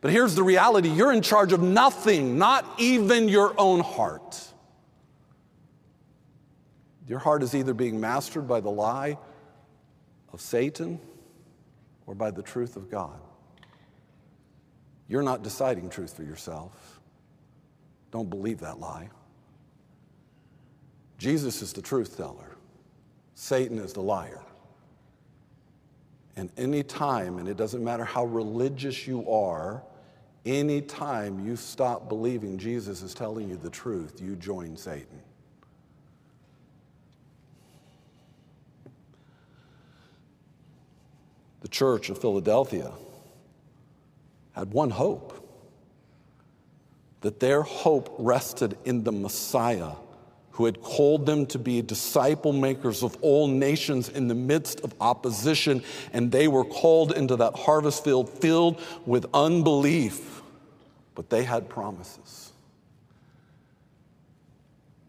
But 0.00 0.12
here's 0.12 0.34
the 0.34 0.42
reality 0.42 0.88
you're 0.88 1.12
in 1.12 1.22
charge 1.22 1.52
of 1.52 1.60
nothing, 1.60 2.38
not 2.38 2.64
even 2.78 3.28
your 3.28 3.54
own 3.58 3.80
heart. 3.80 4.44
Your 7.06 7.18
heart 7.18 7.42
is 7.42 7.54
either 7.54 7.74
being 7.74 8.00
mastered 8.00 8.46
by 8.46 8.60
the 8.60 8.70
lie 8.70 9.18
of 10.32 10.40
Satan 10.40 11.00
or 12.06 12.14
by 12.14 12.30
the 12.30 12.42
truth 12.42 12.76
of 12.76 12.90
God. 12.90 13.18
You're 15.08 15.22
not 15.22 15.42
deciding 15.42 15.88
truth 15.88 16.14
for 16.14 16.22
yourself. 16.22 17.00
Don't 18.10 18.28
believe 18.28 18.60
that 18.60 18.78
lie. 18.78 19.08
Jesus 21.16 21.62
is 21.62 21.72
the 21.72 21.82
truth 21.82 22.16
teller, 22.16 22.56
Satan 23.34 23.78
is 23.78 23.92
the 23.92 24.02
liar. 24.02 24.42
And 26.36 26.52
any 26.56 26.84
time, 26.84 27.38
and 27.38 27.48
it 27.48 27.56
doesn't 27.56 27.82
matter 27.82 28.04
how 28.04 28.24
religious 28.26 29.08
you 29.08 29.28
are, 29.28 29.82
any 30.44 30.80
time 30.80 31.44
you 31.44 31.56
stop 31.56 32.08
believing 32.08 32.58
Jesus 32.58 33.02
is 33.02 33.14
telling 33.14 33.48
you 33.48 33.56
the 33.56 33.70
truth, 33.70 34.20
you 34.20 34.36
join 34.36 34.76
Satan. 34.76 35.22
The 41.60 41.68
church 41.68 42.08
of 42.08 42.18
Philadelphia 42.18 42.92
had 44.52 44.72
one 44.72 44.90
hope 44.90 45.34
that 47.20 47.40
their 47.40 47.62
hope 47.62 48.14
rested 48.18 48.78
in 48.84 49.04
the 49.04 49.12
Messiah 49.12 49.92
who 50.58 50.64
had 50.64 50.82
called 50.82 51.24
them 51.24 51.46
to 51.46 51.56
be 51.56 51.80
disciple 51.80 52.52
makers 52.52 53.04
of 53.04 53.16
all 53.22 53.46
nations 53.46 54.08
in 54.08 54.26
the 54.26 54.34
midst 54.34 54.80
of 54.80 54.92
opposition, 55.00 55.80
and 56.12 56.32
they 56.32 56.48
were 56.48 56.64
called 56.64 57.12
into 57.12 57.36
that 57.36 57.54
harvest 57.54 58.02
field 58.02 58.28
filled 58.28 58.82
with 59.06 59.24
unbelief. 59.32 60.42
But 61.14 61.30
they 61.30 61.44
had 61.44 61.68
promises. 61.68 62.50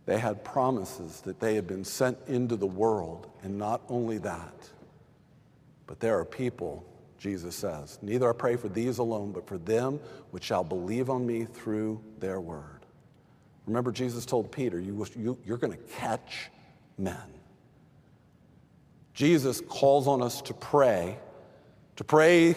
They 0.06 0.20
had 0.20 0.44
promises 0.44 1.22
that 1.22 1.40
they 1.40 1.56
had 1.56 1.66
been 1.66 1.84
sent 1.84 2.20
into 2.28 2.56
the 2.56 2.68
world, 2.68 3.26
and 3.42 3.58
not 3.58 3.82
only 3.90 4.20
that, 4.20 4.70
but 5.88 6.00
there 6.00 6.20
are 6.20 6.26
people, 6.26 6.86
Jesus 7.18 7.56
says, 7.56 7.98
neither 8.04 8.30
I 8.30 8.34
pray 8.34 8.56
for 8.56 8.70
these 8.70 9.00
alone, 9.00 9.32
but 9.32 9.48
for 9.48 9.58
them 9.58 10.00
which 10.30 10.44
shall 10.44 10.64
believe 10.64 11.10
on 11.10 11.26
me 11.26 11.46
through 11.46 12.00
their 12.20 12.40
word. 12.40 12.79
Remember, 13.70 13.92
Jesus 13.92 14.26
told 14.26 14.52
Peter, 14.52 14.80
you, 14.80 15.06
you, 15.16 15.38
You're 15.46 15.58
going 15.58 15.74
to 15.74 15.84
catch 15.94 16.50
men. 16.98 17.16
Jesus 19.14 19.62
calls 19.62 20.08
on 20.08 20.24
us 20.24 20.42
to 20.42 20.56
pray, 20.56 21.20
to 21.98 22.04
pray 22.04 22.56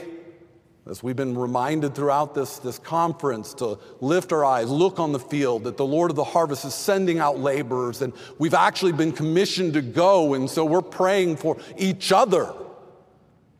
As 0.88 1.02
we've 1.02 1.14
been 1.14 1.36
reminded 1.36 1.94
throughout 1.94 2.34
this, 2.34 2.58
this 2.60 2.78
conference 2.78 3.52
to 3.54 3.78
lift 4.00 4.32
our 4.32 4.42
eyes, 4.42 4.70
look 4.70 4.98
on 4.98 5.12
the 5.12 5.18
field, 5.18 5.64
that 5.64 5.76
the 5.76 5.84
Lord 5.84 6.10
of 6.10 6.16
the 6.16 6.24
harvest 6.24 6.64
is 6.64 6.72
sending 6.72 7.18
out 7.18 7.38
laborers, 7.38 8.00
and 8.00 8.14
we've 8.38 8.54
actually 8.54 8.92
been 8.92 9.12
commissioned 9.12 9.74
to 9.74 9.82
go, 9.82 10.32
and 10.32 10.48
so 10.48 10.64
we're 10.64 10.80
praying 10.80 11.36
for 11.36 11.58
each 11.76 12.10
other. 12.10 12.46
I 12.46 12.54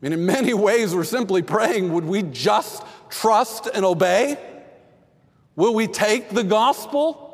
mean, 0.01 0.13
in 0.13 0.25
many 0.25 0.55
ways, 0.55 0.95
we're 0.95 1.03
simply 1.03 1.43
praying 1.43 1.93
would 1.93 2.05
we 2.05 2.23
just 2.23 2.83
trust 3.09 3.67
and 3.67 3.85
obey? 3.85 4.39
Will 5.55 5.75
we 5.75 5.85
take 5.85 6.29
the 6.29 6.43
gospel? 6.43 7.29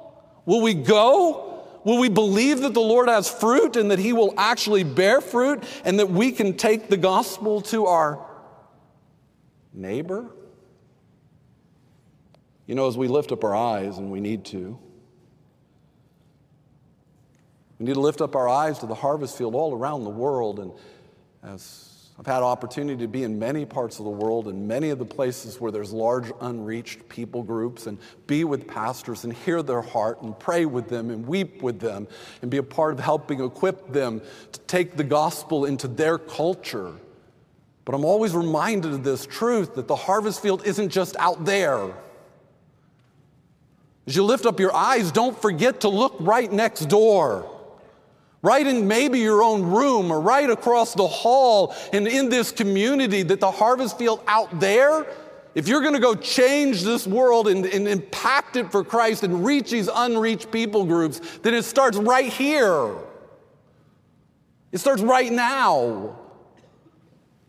Will 0.49 0.61
we 0.61 0.73
go? 0.73 1.63
Will 1.83 1.99
we 1.99 2.09
believe 2.09 2.61
that 2.61 2.73
the 2.73 2.81
Lord 2.81 3.07
has 3.07 3.29
fruit 3.29 3.75
and 3.75 3.91
that 3.91 3.99
He 3.99 4.13
will 4.13 4.33
actually 4.35 4.83
bear 4.83 5.21
fruit 5.21 5.63
and 5.85 5.99
that 5.99 6.09
we 6.09 6.31
can 6.31 6.57
take 6.57 6.89
the 6.89 6.97
gospel 6.97 7.61
to 7.61 7.85
our 7.85 8.25
neighbor? 9.71 10.25
You 12.65 12.73
know, 12.73 12.87
as 12.87 12.97
we 12.97 13.07
lift 13.07 13.31
up 13.31 13.43
our 13.43 13.55
eyes, 13.55 13.99
and 13.99 14.09
we 14.09 14.21
need 14.21 14.43
to, 14.45 14.79
we 17.77 17.85
need 17.85 17.93
to 17.93 17.99
lift 17.99 18.19
up 18.19 18.35
our 18.35 18.49
eyes 18.49 18.79
to 18.79 18.87
the 18.87 18.95
harvest 18.95 19.37
field 19.37 19.53
all 19.53 19.75
around 19.75 20.03
the 20.03 20.09
world. 20.09 20.59
And 20.59 20.71
as 21.43 21.88
I've 22.19 22.25
had 22.25 22.43
opportunity 22.43 23.01
to 23.01 23.07
be 23.07 23.23
in 23.23 23.39
many 23.39 23.65
parts 23.65 23.99
of 23.99 24.03
the 24.03 24.11
world 24.11 24.49
and 24.49 24.67
many 24.67 24.89
of 24.89 24.99
the 24.99 25.05
places 25.05 25.61
where 25.61 25.71
there's 25.71 25.93
large 25.93 26.33
unreached 26.41 27.07
people 27.07 27.43
groups 27.43 27.87
and 27.87 27.97
be 28.27 28.43
with 28.43 28.67
pastors 28.67 29.23
and 29.23 29.31
hear 29.31 29.63
their 29.63 29.81
heart 29.81 30.21
and 30.21 30.37
pray 30.37 30.65
with 30.65 30.89
them 30.89 31.11
and 31.11 31.25
weep 31.25 31.61
with 31.61 31.79
them 31.79 32.09
and 32.41 32.51
be 32.51 32.57
a 32.57 32.63
part 32.63 32.91
of 32.91 32.99
helping 32.99 33.41
equip 33.41 33.93
them 33.93 34.21
to 34.51 34.59
take 34.61 34.97
the 34.97 35.03
gospel 35.03 35.63
into 35.63 35.87
their 35.87 36.17
culture. 36.17 36.91
But 37.85 37.95
I'm 37.95 38.03
always 38.03 38.35
reminded 38.35 38.91
of 38.91 39.05
this 39.05 39.25
truth 39.25 39.75
that 39.75 39.87
the 39.87 39.95
harvest 39.95 40.41
field 40.41 40.67
isn't 40.67 40.89
just 40.89 41.15
out 41.19 41.45
there. 41.45 41.93
As 44.07 44.15
you 44.17 44.25
lift 44.25 44.45
up 44.45 44.59
your 44.59 44.75
eyes, 44.75 45.13
don't 45.13 45.41
forget 45.41 45.81
to 45.81 45.89
look 45.89 46.17
right 46.19 46.51
next 46.51 46.87
door. 46.87 47.58
Right 48.41 48.65
in 48.65 48.87
maybe 48.87 49.19
your 49.19 49.43
own 49.43 49.63
room 49.63 50.11
or 50.11 50.21
right 50.21 50.49
across 50.49 50.93
the 50.93 51.07
hall 51.07 51.75
and 51.91 52.07
in 52.07 52.29
this 52.29 52.51
community, 52.51 53.21
that 53.23 53.41
the 53.41 53.51
harvest 53.51 53.97
field 53.97 54.23
out 54.27 54.59
there, 54.61 55.05
if 55.55 55.67
you're 55.67 55.81
going 55.81 55.93
to 55.93 55.99
go 55.99 56.15
change 56.15 56.83
this 56.83 57.05
world 57.05 57.49
and, 57.49 57.65
and 57.65 57.87
impact 57.87 58.55
it 58.55 58.71
for 58.71 58.83
Christ 58.83 59.23
and 59.23 59.45
reach 59.45 59.71
these 59.71 59.89
unreached 59.93 60.51
people 60.51 60.85
groups, 60.85 61.19
then 61.39 61.53
it 61.53 61.65
starts 61.65 61.97
right 61.97 62.31
here. 62.31 62.95
It 64.71 64.77
starts 64.77 65.01
right 65.01 65.31
now. 65.31 66.17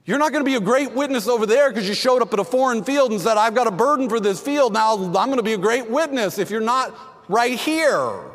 You're 0.07 0.19
not 0.19 0.33
going 0.33 0.45
to 0.45 0.51
be 0.51 0.57
a 0.57 0.61
great 0.61 0.93
witness 0.93 1.29
over 1.29 1.47
there 1.47 1.71
because 1.71 1.89
you 1.89 1.95
showed 1.95 2.21
up 2.21 2.33
at 2.33 2.41
a 2.41 2.45
foreign 2.45 2.83
field 2.83 3.13
and 3.13 3.21
said, 3.21 3.37
I've 3.37 3.55
got 3.55 3.69
a 3.69 3.71
burden 3.71 4.09
for 4.09 4.19
this 4.19 4.41
field. 4.41 4.73
Now 4.73 4.95
I'm 4.95 5.13
going 5.13 5.37
to 5.37 5.43
be 5.43 5.53
a 5.53 5.59
great 5.59 5.89
witness 5.89 6.39
if 6.39 6.51
you're 6.51 6.61
not 6.61 6.97
right 7.29 7.57
here. 7.57 8.30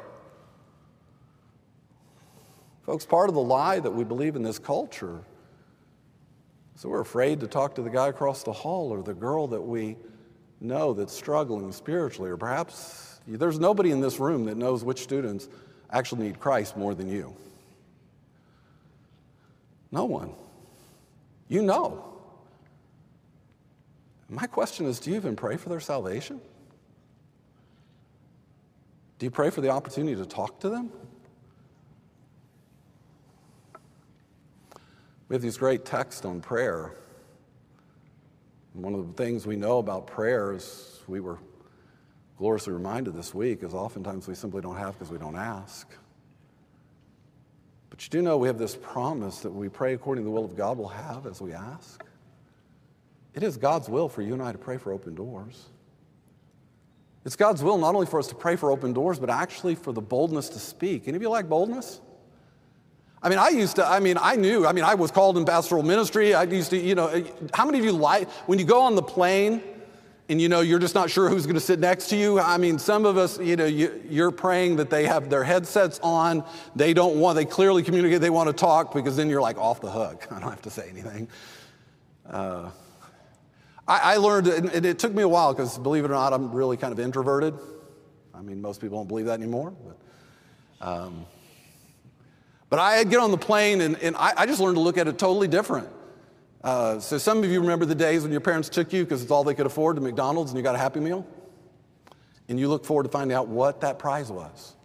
Folks, 2.85 3.05
part 3.05 3.29
of 3.29 3.35
the 3.35 3.41
lie 3.41 3.79
that 3.79 3.91
we 3.91 4.03
believe 4.03 4.35
in 4.35 4.43
this 4.43 4.59
culture 4.59 5.23
that 6.81 6.89
we're 6.89 7.01
afraid 7.01 7.39
to 7.39 7.47
talk 7.47 7.75
to 7.75 7.81
the 7.81 7.89
guy 7.89 8.09
across 8.09 8.43
the 8.43 8.51
hall 8.51 8.91
or 8.91 9.01
the 9.01 9.13
girl 9.13 9.47
that 9.47 9.61
we 9.61 9.95
know 10.59 10.93
that's 10.93 11.13
struggling 11.13 11.71
spiritually, 11.71 12.29
or 12.29 12.37
perhaps 12.37 13.19
there's 13.27 13.59
nobody 13.59 13.91
in 13.91 14.01
this 14.01 14.19
room 14.19 14.45
that 14.45 14.55
knows 14.55 14.83
which 14.83 15.01
students 15.01 15.49
actually 15.89 16.27
need 16.27 16.39
Christ 16.39 16.77
more 16.77 16.93
than 16.93 17.09
you. 17.09 17.35
No 19.91 20.05
one. 20.05 20.33
You 21.47 21.63
know. 21.63 22.05
My 24.29 24.45
question 24.45 24.85
is 24.85 24.99
do 24.99 25.09
you 25.09 25.15
even 25.15 25.35
pray 25.35 25.57
for 25.57 25.69
their 25.69 25.79
salvation? 25.79 26.41
Do 29.17 29.25
you 29.25 29.31
pray 29.31 29.49
for 29.49 29.61
the 29.61 29.69
opportunity 29.69 30.15
to 30.15 30.25
talk 30.25 30.59
to 30.59 30.69
them? 30.69 30.91
We 35.27 35.35
have 35.35 35.41
these 35.41 35.57
great 35.57 35.85
texts 35.85 36.23
on 36.23 36.41
prayer. 36.41 36.93
And 38.73 38.83
one 38.83 38.93
of 38.93 39.07
the 39.07 39.13
things 39.13 39.47
we 39.47 39.55
know 39.55 39.79
about 39.79 40.07
prayer 40.07 40.53
is 40.53 40.99
we 41.07 41.19
were 41.19 41.39
gloriously 42.37 42.73
reminded 42.73 43.15
this 43.15 43.33
week 43.33 43.63
is 43.63 43.73
oftentimes 43.73 44.27
we 44.27 44.35
simply 44.35 44.61
don't 44.61 44.75
have 44.75 44.93
because 44.93 45.11
we 45.11 45.17
don't 45.17 45.35
ask. 45.35 45.89
But 47.89 48.03
you 48.03 48.09
do 48.09 48.21
know 48.21 48.37
we 48.37 48.47
have 48.47 48.57
this 48.57 48.75
promise 48.75 49.39
that 49.39 49.51
we 49.51 49.69
pray 49.69 49.93
according 49.93 50.25
to 50.25 50.25
the 50.25 50.31
will 50.31 50.45
of 50.45 50.55
God, 50.55 50.77
we'll 50.77 50.89
have 50.89 51.25
as 51.25 51.41
we 51.41 51.53
ask. 51.53 52.03
It 53.33 53.41
is 53.41 53.57
God's 53.57 53.89
will 53.89 54.09
for 54.09 54.21
you 54.21 54.33
and 54.33 54.43
I 54.43 54.51
to 54.51 54.57
pray 54.57 54.77
for 54.77 54.91
open 54.91 55.15
doors. 55.15 55.69
It's 57.25 57.35
God's 57.35 57.63
will 57.63 57.77
not 57.77 57.95
only 57.95 58.05
for 58.05 58.19
us 58.19 58.27
to 58.27 58.35
pray 58.35 58.55
for 58.55 58.69
open 58.69 58.93
doors, 58.93 59.17
but 59.17 59.29
actually 59.29 59.75
for 59.75 59.91
the 59.91 60.01
boldness 60.01 60.49
to 60.49 60.59
speak. 60.59 61.07
Any 61.07 61.15
of 61.15 61.21
you 61.21 61.29
like 61.29 61.49
boldness? 61.49 62.01
I 63.25 63.29
mean, 63.29 63.39
I 63.39 63.49
used 63.49 63.77
to, 63.77 63.87
I 63.87 63.99
mean, 63.99 64.17
I 64.21 64.35
knew, 64.35 64.67
I 64.67 64.71
mean, 64.71 64.83
I 64.83 64.93
was 64.93 65.09
called 65.09 65.35
in 65.35 65.45
pastoral 65.45 65.81
ministry. 65.81 66.35
I 66.35 66.43
used 66.43 66.69
to, 66.69 66.77
you 66.77 66.93
know, 66.93 67.25
how 67.55 67.65
many 67.65 67.79
of 67.79 67.83
you 67.83 67.91
like, 67.91 68.29
when 68.45 68.59
you 68.59 68.65
go 68.65 68.83
on 68.83 68.93
the 68.93 69.01
plane 69.01 69.63
and 70.29 70.39
you 70.39 70.47
know, 70.47 70.61
you're 70.61 70.77
just 70.77 70.93
not 70.93 71.09
sure 71.09 71.27
who's 71.27 71.47
going 71.47 71.55
to 71.55 71.59
sit 71.59 71.79
next 71.79 72.09
to 72.09 72.17
you. 72.17 72.39
I 72.39 72.57
mean, 72.57 72.77
some 72.77 73.03
of 73.03 73.17
us, 73.17 73.39
you 73.39 73.55
know, 73.55 73.65
you, 73.65 74.23
are 74.23 74.29
praying 74.29 74.75
that 74.75 74.91
they 74.91 75.07
have 75.07 75.31
their 75.31 75.43
headsets 75.43 75.99
on. 76.03 76.43
They 76.75 76.93
don't 76.93 77.19
want, 77.19 77.35
they 77.35 77.45
clearly 77.45 77.81
communicate 77.81 78.21
they 78.21 78.29
want 78.29 78.45
to 78.45 78.53
talk 78.53 78.93
because 78.93 79.17
then 79.17 79.27
you're 79.27 79.41
like 79.41 79.57
off 79.57 79.81
the 79.81 79.89
hook. 79.89 80.27
I 80.31 80.39
don't 80.39 80.51
have 80.51 80.61
to 80.61 80.69
say 80.69 80.87
anything. 80.87 81.27
Uh, 82.29 82.69
I, 83.87 84.13
I, 84.13 84.17
learned, 84.17 84.49
and 84.49 84.85
it 84.85 84.99
took 84.99 85.15
me 85.15 85.23
a 85.23 85.27
while 85.27 85.51
because 85.51 85.79
believe 85.79 86.05
it 86.05 86.11
or 86.11 86.13
not, 86.13 86.31
I'm 86.31 86.51
really 86.51 86.77
kind 86.77 86.93
of 86.93 86.99
introverted. 86.99 87.55
I 88.35 88.43
mean, 88.43 88.61
most 88.61 88.81
people 88.81 88.99
don't 88.99 89.07
believe 89.07 89.25
that 89.25 89.39
anymore. 89.39 89.73
But, 90.79 90.87
um, 90.87 91.25
but 92.69 92.79
I 92.79 93.03
get 93.03 93.19
on 93.19 93.31
the 93.31 93.37
plane 93.37 93.81
and, 93.81 93.97
and 94.01 94.15
I, 94.15 94.33
I 94.37 94.45
just 94.45 94.59
learned 94.59 94.75
to 94.75 94.81
look 94.81 94.97
at 94.97 95.07
it 95.07 95.17
totally 95.17 95.47
different. 95.47 95.87
Uh, 96.63 96.99
so 96.99 97.17
some 97.17 97.43
of 97.43 97.45
you 97.51 97.61
remember 97.61 97.85
the 97.85 97.95
days 97.95 98.23
when 98.23 98.31
your 98.31 98.41
parents 98.41 98.69
took 98.69 98.91
you 98.91 99.03
because 99.03 99.21
it's 99.21 99.31
all 99.31 99.43
they 99.43 99.53
could 99.53 99.67
afford 99.67 99.95
to 99.97 100.01
McDonald's 100.01 100.51
and 100.51 100.57
you 100.57 100.63
got 100.63 100.75
a 100.75 100.79
Happy 100.79 100.99
Meal? 100.99 101.25
And 102.49 102.59
you 102.59 102.67
look 102.67 102.85
forward 102.85 103.03
to 103.03 103.09
finding 103.09 103.35
out 103.35 103.47
what 103.47 103.81
that 103.81 103.99
prize 103.99 104.31
was. 104.31 104.75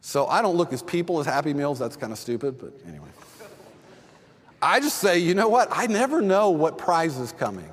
So 0.00 0.26
I 0.26 0.42
don't 0.42 0.56
look 0.56 0.72
as 0.72 0.82
people 0.82 1.18
as 1.18 1.26
Happy 1.26 1.54
Meals. 1.54 1.78
That's 1.78 1.96
kind 1.96 2.12
of 2.12 2.18
stupid, 2.18 2.58
but 2.58 2.72
anyway. 2.86 3.08
I 4.60 4.80
just 4.80 4.98
say, 4.98 5.18
you 5.18 5.34
know 5.34 5.48
what? 5.48 5.68
I 5.70 5.86
never 5.86 6.20
know 6.20 6.50
what 6.50 6.78
prize 6.78 7.18
is 7.18 7.32
coming. 7.32 7.70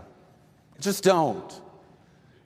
Just 0.79 1.03
don't. 1.03 1.61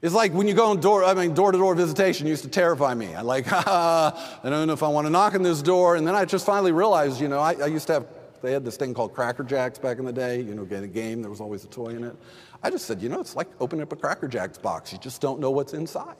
It's 0.00 0.14
like 0.14 0.32
when 0.32 0.46
you 0.46 0.54
go 0.54 0.70
on 0.70 0.80
door, 0.80 1.04
I 1.04 1.12
mean, 1.14 1.34
door 1.34 1.50
to 1.50 1.58
door 1.58 1.74
visitation 1.74 2.26
used 2.26 2.44
to 2.44 2.48
terrify 2.48 2.94
me. 2.94 3.14
I'm 3.14 3.26
like, 3.26 3.46
I 3.50 4.12
don't 4.44 4.66
know 4.66 4.72
if 4.72 4.82
I 4.82 4.88
want 4.88 5.06
to 5.06 5.10
knock 5.10 5.34
on 5.34 5.42
this 5.42 5.60
door. 5.60 5.96
And 5.96 6.06
then 6.06 6.14
I 6.14 6.24
just 6.24 6.46
finally 6.46 6.70
realized, 6.70 7.20
you 7.20 7.26
know, 7.26 7.40
I, 7.40 7.54
I 7.54 7.66
used 7.66 7.88
to 7.88 7.94
have 7.94 8.06
they 8.40 8.52
had 8.52 8.64
this 8.64 8.76
thing 8.76 8.94
called 8.94 9.14
Cracker 9.14 9.42
Jacks 9.42 9.78
back 9.78 9.98
in 9.98 10.04
the 10.04 10.12
day, 10.12 10.40
you 10.40 10.54
know, 10.54 10.64
get 10.64 10.82
a 10.82 10.88
game, 10.88 11.22
there 11.22 11.30
was 11.30 11.40
always 11.40 11.64
a 11.64 11.68
toy 11.68 11.88
in 11.88 12.04
it. 12.04 12.14
I 12.62 12.70
just 12.70 12.86
said, 12.86 13.02
you 13.02 13.08
know, 13.08 13.20
it's 13.20 13.36
like 13.36 13.48
opening 13.60 13.82
up 13.82 13.92
a 13.92 13.96
Cracker 13.96 14.28
Jacks 14.28 14.58
box. 14.58 14.92
You 14.92 14.98
just 14.98 15.20
don't 15.20 15.40
know 15.40 15.50
what's 15.50 15.74
inside. 15.74 16.16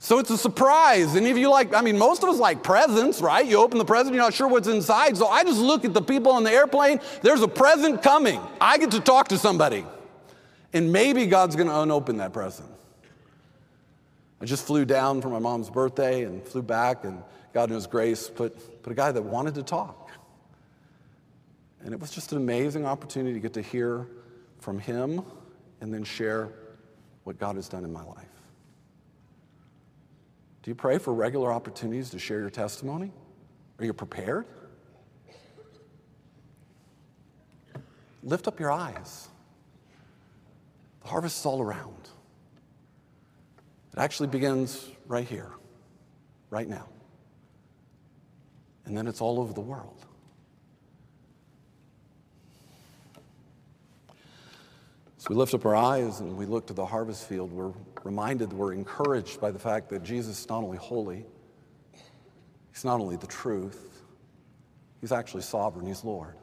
So 0.00 0.20
it's 0.20 0.30
a 0.30 0.38
surprise. 0.38 1.16
Any 1.16 1.30
of 1.30 1.38
you 1.38 1.50
like, 1.50 1.74
I 1.74 1.80
mean, 1.80 1.98
most 1.98 2.22
of 2.22 2.28
us 2.28 2.38
like 2.38 2.62
presents, 2.62 3.20
right? 3.20 3.44
You 3.44 3.58
open 3.58 3.78
the 3.78 3.84
present, 3.84 4.14
you're 4.14 4.22
not 4.22 4.32
sure 4.32 4.46
what's 4.46 4.68
inside. 4.68 5.16
So 5.16 5.26
I 5.26 5.42
just 5.42 5.58
look 5.58 5.84
at 5.84 5.92
the 5.92 6.02
people 6.02 6.30
on 6.30 6.44
the 6.44 6.52
airplane, 6.52 7.00
there's 7.22 7.42
a 7.42 7.48
present 7.48 8.02
coming. 8.02 8.40
I 8.60 8.78
get 8.78 8.92
to 8.92 9.00
talk 9.00 9.28
to 9.28 9.38
somebody. 9.38 9.84
And 10.72 10.92
maybe 10.92 11.26
God's 11.26 11.56
going 11.56 11.68
to 11.68 11.80
unopen 11.80 12.18
that 12.18 12.32
present. 12.32 12.68
I 14.40 14.44
just 14.44 14.66
flew 14.66 14.84
down 14.84 15.20
for 15.20 15.28
my 15.28 15.38
mom's 15.38 15.70
birthday 15.70 16.24
and 16.24 16.42
flew 16.44 16.62
back, 16.62 17.04
and 17.04 17.22
God 17.52 17.70
in 17.70 17.74
His 17.74 17.86
grace 17.86 18.28
put, 18.28 18.82
put 18.82 18.92
a 18.92 18.94
guy 18.94 19.10
that 19.10 19.22
wanted 19.22 19.54
to 19.56 19.62
talk. 19.62 20.10
And 21.82 21.92
it 21.92 22.00
was 22.00 22.10
just 22.10 22.32
an 22.32 22.38
amazing 22.38 22.86
opportunity 22.86 23.34
to 23.34 23.40
get 23.40 23.52
to 23.54 23.62
hear 23.62 24.06
from 24.60 24.78
him 24.78 25.22
and 25.80 25.92
then 25.92 26.04
share 26.04 26.48
what 27.24 27.38
God 27.38 27.56
has 27.56 27.68
done 27.68 27.84
in 27.84 27.92
my 27.92 28.02
life. 28.04 28.26
Do 30.62 30.70
you 30.70 30.74
pray 30.74 30.98
for 30.98 31.14
regular 31.14 31.52
opportunities 31.52 32.10
to 32.10 32.18
share 32.18 32.40
your 32.40 32.50
testimony? 32.50 33.12
Are 33.78 33.84
you 33.84 33.92
prepared? 33.92 34.46
Lift 38.22 38.48
up 38.48 38.58
your 38.58 38.72
eyes. 38.72 39.28
Harvest 41.08 41.40
is 41.40 41.46
all 41.46 41.62
around. 41.62 42.10
It 43.94 43.98
actually 43.98 44.28
begins 44.28 44.90
right 45.06 45.26
here, 45.26 45.50
right 46.50 46.68
now. 46.68 46.86
And 48.84 48.96
then 48.96 49.06
it's 49.06 49.22
all 49.22 49.40
over 49.40 49.54
the 49.54 49.62
world. 49.62 50.04
As 55.16 55.28
we 55.30 55.34
lift 55.34 55.54
up 55.54 55.64
our 55.64 55.74
eyes 55.74 56.20
and 56.20 56.36
we 56.36 56.44
look 56.44 56.66
to 56.66 56.74
the 56.74 56.84
harvest 56.84 57.26
field, 57.26 57.52
we're 57.52 57.72
reminded, 58.04 58.52
we're 58.52 58.74
encouraged 58.74 59.40
by 59.40 59.50
the 59.50 59.58
fact 59.58 59.88
that 59.88 60.02
Jesus 60.02 60.40
is 60.40 60.48
not 60.48 60.62
only 60.62 60.76
holy, 60.76 61.24
He's 62.70 62.84
not 62.84 63.00
only 63.00 63.16
the 63.16 63.26
truth, 63.26 64.04
He's 65.00 65.12
actually 65.12 65.42
sovereign, 65.42 65.86
He's 65.86 66.04
Lord. 66.04 66.34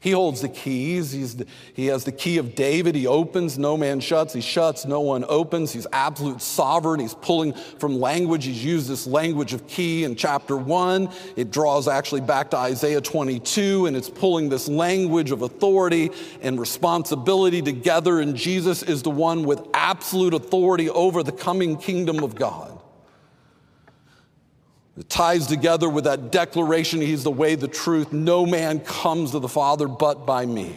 He 0.00 0.12
holds 0.12 0.40
the 0.40 0.48
keys. 0.48 1.12
He's 1.12 1.36
the, 1.36 1.46
he 1.74 1.86
has 1.88 2.04
the 2.04 2.12
key 2.12 2.38
of 2.38 2.54
David. 2.54 2.94
He 2.94 3.06
opens, 3.06 3.58
no 3.58 3.76
man 3.76 4.00
shuts. 4.00 4.32
He 4.32 4.40
shuts, 4.40 4.86
no 4.86 5.00
one 5.00 5.26
opens. 5.28 5.72
He's 5.72 5.86
absolute 5.92 6.40
sovereign. 6.40 7.00
He's 7.00 7.12
pulling 7.12 7.52
from 7.52 8.00
language. 8.00 8.46
He's 8.46 8.64
used 8.64 8.88
this 8.88 9.06
language 9.06 9.52
of 9.52 9.66
key 9.66 10.04
in 10.04 10.16
chapter 10.16 10.56
one. 10.56 11.10
It 11.36 11.50
draws 11.50 11.86
actually 11.86 12.22
back 12.22 12.50
to 12.52 12.56
Isaiah 12.56 13.02
22, 13.02 13.84
and 13.86 13.94
it's 13.94 14.08
pulling 14.08 14.48
this 14.48 14.68
language 14.68 15.32
of 15.32 15.42
authority 15.42 16.10
and 16.40 16.58
responsibility 16.58 17.60
together. 17.60 18.20
And 18.20 18.34
Jesus 18.34 18.82
is 18.82 19.02
the 19.02 19.10
one 19.10 19.44
with 19.44 19.60
absolute 19.74 20.32
authority 20.32 20.88
over 20.88 21.22
the 21.22 21.32
coming 21.32 21.76
kingdom 21.76 22.24
of 22.24 22.34
God. 22.34 22.79
It 24.98 25.08
ties 25.08 25.46
together 25.46 25.88
with 25.88 26.04
that 26.04 26.30
declaration 26.30 27.00
He's 27.00 27.24
the 27.24 27.30
way, 27.30 27.54
the 27.54 27.68
truth. 27.68 28.12
No 28.12 28.44
man 28.44 28.80
comes 28.80 29.32
to 29.32 29.38
the 29.38 29.48
Father 29.48 29.88
but 29.88 30.26
by 30.26 30.46
me. 30.46 30.74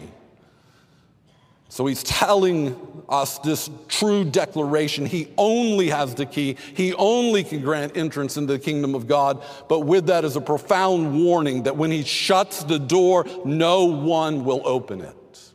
So 1.74 1.86
he's 1.86 2.04
telling 2.04 3.04
us 3.08 3.38
this 3.38 3.68
true 3.88 4.24
declaration. 4.24 5.06
He 5.06 5.32
only 5.36 5.88
has 5.88 6.14
the 6.14 6.24
key. 6.24 6.56
He 6.76 6.94
only 6.94 7.42
can 7.42 7.62
grant 7.62 7.96
entrance 7.96 8.36
into 8.36 8.52
the 8.52 8.60
kingdom 8.60 8.94
of 8.94 9.08
God. 9.08 9.42
But 9.68 9.80
with 9.80 10.06
that 10.06 10.24
is 10.24 10.36
a 10.36 10.40
profound 10.40 11.24
warning 11.24 11.64
that 11.64 11.76
when 11.76 11.90
he 11.90 12.04
shuts 12.04 12.62
the 12.62 12.78
door, 12.78 13.26
no 13.44 13.86
one 13.86 14.44
will 14.44 14.62
open 14.64 15.00
it. 15.00 15.52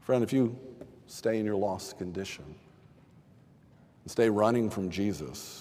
Friend, 0.00 0.24
if 0.24 0.32
you 0.32 0.58
stay 1.06 1.38
in 1.38 1.46
your 1.46 1.54
lost 1.54 1.96
condition 1.96 2.44
and 4.02 4.10
stay 4.10 4.28
running 4.28 4.70
from 4.70 4.90
Jesus, 4.90 5.59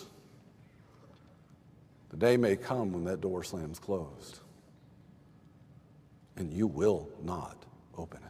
the 2.10 2.18
day 2.18 2.38
may 2.38 2.55
come 2.55 2.91
when 2.91 3.03
that 3.05 3.22
door 3.22 3.43
slams 3.43 3.80
closed, 3.80 4.39
and 6.38 6.51
you 6.51 6.68
will 6.68 7.10
not 7.24 7.66
open 7.97 8.20
it. 8.24 8.30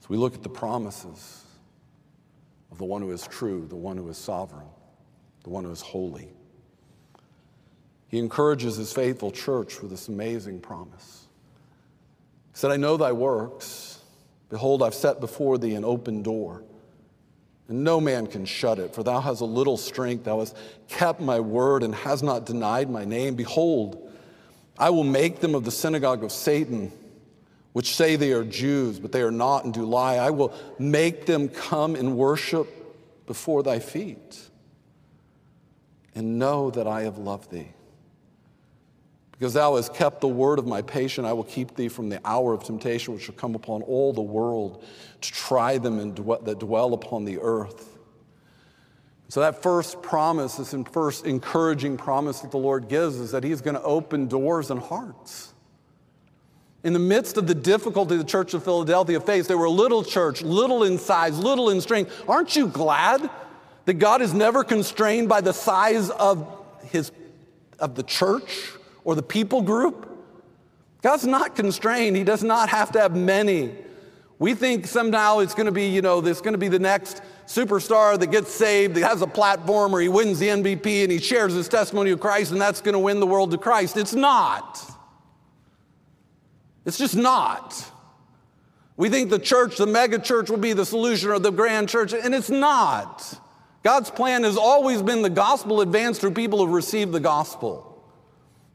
So 0.00 0.06
we 0.08 0.16
look 0.16 0.34
at 0.34 0.42
the 0.42 0.48
promises 0.48 1.44
of 2.72 2.78
the 2.78 2.84
one 2.84 3.02
who 3.02 3.10
is 3.12 3.26
true, 3.26 3.66
the 3.68 3.76
one 3.76 3.96
who 3.96 4.08
is 4.08 4.16
sovereign, 4.16 4.68
the 5.44 5.50
one 5.50 5.64
who 5.64 5.70
is 5.70 5.80
holy. 5.80 6.28
He 8.08 8.18
encourages 8.18 8.76
his 8.76 8.92
faithful 8.92 9.30
church 9.30 9.80
with 9.82 9.90
this 9.90 10.08
amazing 10.08 10.60
promise. 10.60 11.26
He 12.52 12.58
said, 12.58 12.70
I 12.70 12.76
know 12.76 12.96
thy 12.96 13.12
works. 13.12 13.97
Behold, 14.50 14.82
I've 14.82 14.94
set 14.94 15.20
before 15.20 15.58
thee 15.58 15.74
an 15.74 15.84
open 15.84 16.22
door, 16.22 16.62
and 17.68 17.84
no 17.84 18.00
man 18.00 18.26
can 18.26 18.46
shut 18.46 18.78
it. 18.78 18.94
For 18.94 19.02
thou 19.02 19.20
hast 19.20 19.40
a 19.40 19.44
little 19.44 19.76
strength, 19.76 20.24
thou 20.24 20.38
hast 20.38 20.56
kept 20.88 21.20
my 21.20 21.38
word, 21.40 21.82
and 21.82 21.94
hast 21.94 22.22
not 22.22 22.46
denied 22.46 22.88
my 22.88 23.04
name. 23.04 23.34
Behold, 23.34 24.10
I 24.78 24.90
will 24.90 25.04
make 25.04 25.40
them 25.40 25.54
of 25.54 25.64
the 25.64 25.70
synagogue 25.70 26.24
of 26.24 26.32
Satan, 26.32 26.92
which 27.72 27.94
say 27.94 28.16
they 28.16 28.32
are 28.32 28.44
Jews, 28.44 28.98
but 28.98 29.12
they 29.12 29.20
are 29.20 29.30
not 29.30 29.64
and 29.64 29.74
do 29.74 29.84
lie. 29.84 30.16
I 30.16 30.30
will 30.30 30.54
make 30.78 31.26
them 31.26 31.48
come 31.48 31.94
and 31.94 32.16
worship 32.16 32.66
before 33.26 33.62
thy 33.62 33.78
feet, 33.78 34.40
and 36.14 36.38
know 36.38 36.70
that 36.70 36.86
I 36.86 37.02
have 37.02 37.18
loved 37.18 37.50
thee. 37.50 37.68
Because 39.38 39.54
thou 39.54 39.76
hast 39.76 39.94
kept 39.94 40.20
the 40.20 40.28
word 40.28 40.58
of 40.58 40.66
my 40.66 40.82
patience, 40.82 41.24
I 41.26 41.32
will 41.32 41.44
keep 41.44 41.76
thee 41.76 41.88
from 41.88 42.08
the 42.08 42.20
hour 42.24 42.52
of 42.52 42.64
temptation 42.64 43.14
which 43.14 43.24
shall 43.24 43.36
come 43.36 43.54
upon 43.54 43.82
all 43.82 44.12
the 44.12 44.20
world 44.20 44.84
to 45.20 45.32
try 45.32 45.78
them 45.78 46.00
and 46.00 46.16
that 46.16 46.58
dwell 46.58 46.92
upon 46.92 47.24
the 47.24 47.38
earth. 47.38 47.98
So, 49.28 49.40
that 49.40 49.62
first 49.62 50.02
promise, 50.02 50.56
this 50.56 50.74
first 50.90 51.26
encouraging 51.26 51.98
promise 51.98 52.40
that 52.40 52.50
the 52.50 52.58
Lord 52.58 52.88
gives, 52.88 53.16
is 53.16 53.30
that 53.32 53.44
He's 53.44 53.60
going 53.60 53.76
to 53.76 53.82
open 53.82 54.26
doors 54.26 54.70
and 54.70 54.80
hearts. 54.80 55.52
In 56.82 56.92
the 56.92 56.98
midst 56.98 57.36
of 57.36 57.46
the 57.46 57.54
difficulty 57.54 58.16
the 58.16 58.24
church 58.24 58.54
of 58.54 58.64
Philadelphia 58.64 59.20
faced, 59.20 59.48
they 59.48 59.54
were 59.54 59.66
a 59.66 59.70
little 59.70 60.02
church, 60.02 60.42
little 60.42 60.82
in 60.82 60.96
size, 60.96 61.38
little 61.38 61.68
in 61.68 61.80
strength. 61.80 62.24
Aren't 62.26 62.56
you 62.56 62.68
glad 62.68 63.28
that 63.84 63.94
God 63.94 64.22
is 64.22 64.32
never 64.32 64.64
constrained 64.64 65.28
by 65.28 65.42
the 65.42 65.52
size 65.52 66.08
of, 66.10 66.48
his, 66.90 67.12
of 67.78 67.94
the 67.94 68.02
church? 68.02 68.72
Or 69.08 69.14
the 69.14 69.22
people 69.22 69.62
group. 69.62 70.06
God's 71.00 71.24
not 71.24 71.56
constrained. 71.56 72.14
He 72.14 72.24
does 72.24 72.44
not 72.44 72.68
have 72.68 72.92
to 72.92 73.00
have 73.00 73.16
many. 73.16 73.74
We 74.38 74.54
think 74.54 74.86
somehow 74.86 75.38
it's 75.38 75.54
going 75.54 75.64
to 75.64 75.72
be, 75.72 75.88
you 75.88 76.02
know, 76.02 76.20
there's 76.20 76.42
going 76.42 76.52
to 76.52 76.58
be 76.58 76.68
the 76.68 76.78
next 76.78 77.22
superstar 77.46 78.20
that 78.20 78.26
gets 78.26 78.52
saved, 78.52 78.96
that 78.96 79.08
has 79.08 79.22
a 79.22 79.26
platform, 79.26 79.94
or 79.94 80.00
he 80.02 80.10
wins 80.10 80.38
the 80.38 80.48
MVP 80.48 81.04
and 81.04 81.10
he 81.10 81.20
shares 81.20 81.54
his 81.54 81.68
testimony 81.68 82.10
of 82.10 82.20
Christ, 82.20 82.52
and 82.52 82.60
that's 82.60 82.82
going 82.82 82.92
to 82.92 82.98
win 82.98 83.18
the 83.18 83.26
world 83.26 83.50
to 83.52 83.56
Christ. 83.56 83.96
It's 83.96 84.12
not. 84.12 84.78
It's 86.84 86.98
just 86.98 87.16
not. 87.16 87.90
We 88.98 89.08
think 89.08 89.30
the 89.30 89.38
church, 89.38 89.78
the 89.78 89.86
mega 89.86 90.18
church, 90.18 90.50
will 90.50 90.58
be 90.58 90.74
the 90.74 90.84
solution 90.84 91.30
or 91.30 91.38
the 91.38 91.50
grand 91.50 91.88
church, 91.88 92.12
and 92.12 92.34
it's 92.34 92.50
not. 92.50 93.40
God's 93.82 94.10
plan 94.10 94.44
has 94.44 94.58
always 94.58 95.00
been 95.00 95.22
the 95.22 95.30
gospel 95.30 95.80
advanced 95.80 96.20
through 96.20 96.32
people 96.32 96.58
who 96.58 96.74
receive 96.74 97.10
the 97.10 97.20
gospel. 97.20 97.87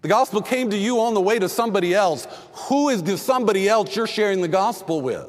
The 0.03 0.09
gospel 0.09 0.41
came 0.41 0.69
to 0.69 0.77
you 0.77 0.99
on 0.99 1.13
the 1.13 1.21
way 1.21 1.39
to 1.39 1.47
somebody 1.47 1.93
else. 1.93 2.27
Who 2.67 2.89
is 2.89 3.01
the 3.01 3.17
somebody 3.17 3.69
else 3.69 3.95
you're 3.95 4.05
sharing 4.05 4.41
the 4.41 4.49
gospel 4.49 5.01
with? 5.01 5.27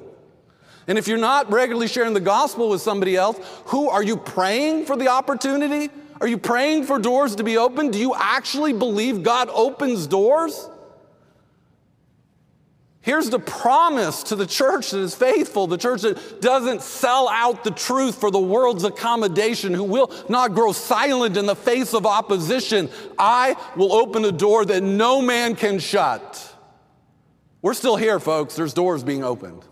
And 0.88 0.98
if 0.98 1.06
you're 1.06 1.16
not 1.16 1.50
regularly 1.50 1.86
sharing 1.86 2.12
the 2.12 2.20
gospel 2.20 2.68
with 2.68 2.82
somebody 2.82 3.16
else, 3.16 3.38
who 3.66 3.88
are 3.88 4.02
you 4.02 4.16
praying 4.16 4.86
for 4.86 4.96
the 4.96 5.08
opportunity? 5.08 5.90
Are 6.20 6.26
you 6.26 6.38
praying 6.38 6.84
for 6.84 6.98
doors 6.98 7.36
to 7.36 7.44
be 7.44 7.56
opened? 7.56 7.92
Do 7.92 8.00
you 8.00 8.14
actually 8.16 8.72
believe 8.72 9.22
God 9.22 9.48
opens 9.52 10.08
doors? 10.08 10.68
Here's 13.04 13.28
the 13.28 13.38
promise 13.38 14.22
to 14.24 14.34
the 14.34 14.46
church 14.46 14.92
that 14.92 15.00
is 15.00 15.14
faithful, 15.14 15.66
the 15.66 15.76
church 15.76 16.00
that 16.02 16.40
doesn't 16.40 16.80
sell 16.80 17.28
out 17.28 17.62
the 17.62 17.70
truth 17.70 18.18
for 18.18 18.30
the 18.30 18.40
world's 18.40 18.82
accommodation, 18.82 19.74
who 19.74 19.84
will 19.84 20.10
not 20.30 20.54
grow 20.54 20.72
silent 20.72 21.36
in 21.36 21.44
the 21.44 21.54
face 21.54 21.92
of 21.92 22.06
opposition. 22.06 22.88
I 23.18 23.56
will 23.76 23.92
open 23.92 24.24
a 24.24 24.32
door 24.32 24.64
that 24.64 24.82
no 24.82 25.20
man 25.20 25.54
can 25.54 25.80
shut. 25.80 26.56
We're 27.60 27.74
still 27.74 27.96
here, 27.96 28.18
folks. 28.18 28.56
There's 28.56 28.72
doors 28.72 29.04
being 29.04 29.22
opened. 29.22 29.66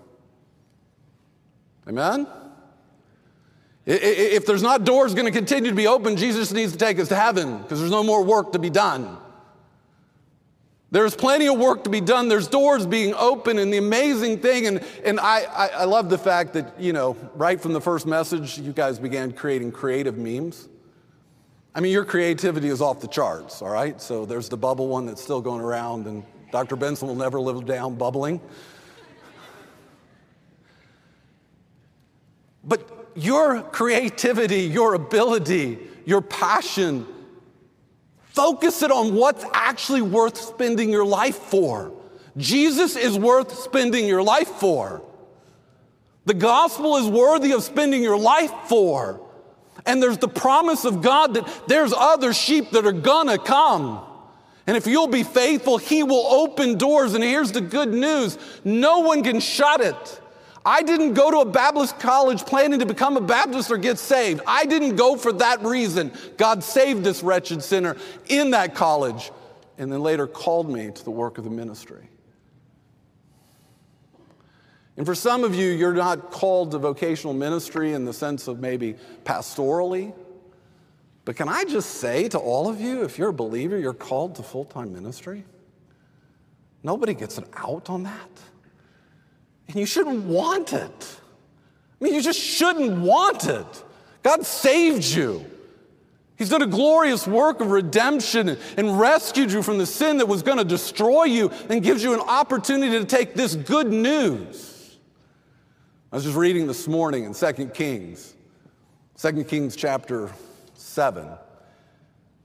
Amen? 1.88 2.26
If 3.86 4.44
there's 4.44 4.62
not 4.62 4.84
doors 4.84 5.14
going 5.14 5.24
to 5.24 5.32
continue 5.32 5.70
to 5.70 5.76
be 5.76 5.86
open, 5.86 6.18
Jesus 6.18 6.52
needs 6.52 6.72
to 6.72 6.78
take 6.78 6.98
us 6.98 7.08
to 7.08 7.16
heaven 7.16 7.62
because 7.62 7.78
there's 7.78 7.90
no 7.90 8.04
more 8.04 8.22
work 8.22 8.52
to 8.52 8.58
be 8.58 8.68
done. 8.68 9.16
There's 10.92 11.16
plenty 11.16 11.48
of 11.48 11.58
work 11.58 11.84
to 11.84 11.90
be 11.90 12.02
done. 12.02 12.28
There's 12.28 12.48
doors 12.48 12.84
being 12.84 13.14
open, 13.14 13.58
and 13.58 13.72
the 13.72 13.78
amazing 13.78 14.40
thing, 14.40 14.66
and, 14.66 14.84
and 15.02 15.18
I, 15.18 15.40
I, 15.44 15.66
I, 15.68 15.84
love 15.84 16.10
the 16.10 16.18
fact 16.18 16.52
that, 16.52 16.78
you 16.78 16.92
know, 16.92 17.16
right 17.34 17.58
from 17.58 17.72
the 17.72 17.80
first 17.80 18.06
message, 18.06 18.58
you 18.58 18.74
guys 18.74 18.98
began 18.98 19.32
creating 19.32 19.72
creative 19.72 20.18
memes. 20.18 20.68
I 21.74 21.80
mean, 21.80 21.92
your 21.92 22.04
creativity 22.04 22.68
is 22.68 22.82
off 22.82 23.00
the 23.00 23.08
charts, 23.08 23.62
all 23.62 23.70
right? 23.70 23.98
So 24.02 24.26
there's 24.26 24.50
the 24.50 24.58
bubble 24.58 24.88
one 24.88 25.06
that's 25.06 25.22
still 25.22 25.40
going 25.40 25.62
around, 25.62 26.06
and 26.06 26.24
Dr. 26.52 26.76
Benson 26.76 27.08
will 27.08 27.14
never 27.14 27.40
live 27.40 27.64
down 27.64 27.94
bubbling. 27.94 28.38
But 32.62 33.08
your 33.14 33.62
creativity, 33.62 34.60
your 34.60 34.92
ability, 34.92 35.78
your 36.04 36.20
passion, 36.20 37.06
Focus 38.34 38.82
it 38.82 38.90
on 38.90 39.14
what's 39.14 39.44
actually 39.52 40.02
worth 40.02 40.38
spending 40.38 40.88
your 40.90 41.04
life 41.04 41.36
for. 41.36 41.92
Jesus 42.36 42.96
is 42.96 43.18
worth 43.18 43.54
spending 43.58 44.06
your 44.06 44.22
life 44.22 44.48
for. 44.48 45.02
The 46.24 46.34
gospel 46.34 46.96
is 46.96 47.08
worthy 47.08 47.52
of 47.52 47.62
spending 47.62 48.02
your 48.02 48.18
life 48.18 48.52
for. 48.68 49.20
And 49.84 50.02
there's 50.02 50.18
the 50.18 50.28
promise 50.28 50.84
of 50.84 51.02
God 51.02 51.34
that 51.34 51.62
there's 51.66 51.92
other 51.92 52.32
sheep 52.32 52.70
that 52.70 52.86
are 52.86 52.92
gonna 52.92 53.38
come. 53.38 54.02
And 54.66 54.76
if 54.76 54.86
you'll 54.86 55.08
be 55.08 55.24
faithful, 55.24 55.76
He 55.76 56.02
will 56.02 56.26
open 56.26 56.78
doors. 56.78 57.14
And 57.14 57.24
here's 57.24 57.52
the 57.52 57.60
good 57.60 57.92
news 57.92 58.38
no 58.64 59.00
one 59.00 59.22
can 59.22 59.40
shut 59.40 59.80
it. 59.80 60.21
I 60.64 60.82
didn't 60.82 61.14
go 61.14 61.30
to 61.30 61.38
a 61.38 61.44
Baptist 61.44 61.98
college 61.98 62.44
planning 62.46 62.78
to 62.78 62.86
become 62.86 63.16
a 63.16 63.20
Baptist 63.20 63.70
or 63.70 63.78
get 63.78 63.98
saved. 63.98 64.42
I 64.46 64.64
didn't 64.64 64.96
go 64.96 65.16
for 65.16 65.32
that 65.34 65.62
reason. 65.62 66.12
God 66.36 66.62
saved 66.62 67.02
this 67.02 67.22
wretched 67.22 67.62
sinner 67.62 67.96
in 68.28 68.50
that 68.52 68.74
college 68.74 69.32
and 69.78 69.92
then 69.92 70.00
later 70.00 70.26
called 70.26 70.70
me 70.70 70.90
to 70.90 71.04
the 71.04 71.10
work 71.10 71.38
of 71.38 71.44
the 71.44 71.50
ministry. 71.50 72.08
And 74.96 75.06
for 75.06 75.14
some 75.14 75.42
of 75.42 75.54
you, 75.54 75.70
you're 75.70 75.94
not 75.94 76.30
called 76.30 76.72
to 76.72 76.78
vocational 76.78 77.34
ministry 77.34 77.92
in 77.94 78.04
the 78.04 78.12
sense 78.12 78.46
of 78.46 78.60
maybe 78.60 78.94
pastorally. 79.24 80.14
But 81.24 81.36
can 81.36 81.48
I 81.48 81.64
just 81.64 81.92
say 81.92 82.28
to 82.28 82.38
all 82.38 82.68
of 82.68 82.80
you, 82.80 83.02
if 83.02 83.18
you're 83.18 83.30
a 83.30 83.34
believer, 83.34 83.78
you're 83.78 83.94
called 83.94 84.36
to 84.36 84.42
full 84.42 84.64
time 84.64 84.92
ministry? 84.92 85.44
Nobody 86.82 87.14
gets 87.14 87.38
an 87.38 87.46
out 87.56 87.88
on 87.88 88.02
that. 88.02 88.30
And 89.72 89.80
you 89.80 89.86
shouldn't 89.86 90.24
want 90.24 90.74
it. 90.74 91.16
I 92.00 92.04
mean, 92.04 92.12
you 92.12 92.20
just 92.20 92.38
shouldn't 92.38 93.00
want 93.00 93.46
it. 93.46 93.84
God 94.22 94.44
saved 94.44 95.04
you. 95.04 95.46
He's 96.36 96.50
done 96.50 96.60
a 96.60 96.66
glorious 96.66 97.26
work 97.26 97.60
of 97.60 97.70
redemption 97.70 98.58
and 98.76 99.00
rescued 99.00 99.50
you 99.50 99.62
from 99.62 99.78
the 99.78 99.86
sin 99.86 100.18
that 100.18 100.26
was 100.26 100.42
going 100.42 100.58
to 100.58 100.64
destroy 100.64 101.24
you 101.24 101.50
and 101.70 101.82
gives 101.82 102.02
you 102.02 102.12
an 102.12 102.20
opportunity 102.20 102.98
to 102.98 103.06
take 103.06 103.34
this 103.34 103.54
good 103.54 103.86
news. 103.86 104.98
I 106.10 106.16
was 106.16 106.24
just 106.24 106.36
reading 106.36 106.66
this 106.66 106.86
morning 106.86 107.24
in 107.24 107.32
2 107.32 107.68
Kings, 107.68 108.34
2 109.16 109.44
Kings 109.44 109.74
chapter 109.74 110.30
7. 110.74 111.28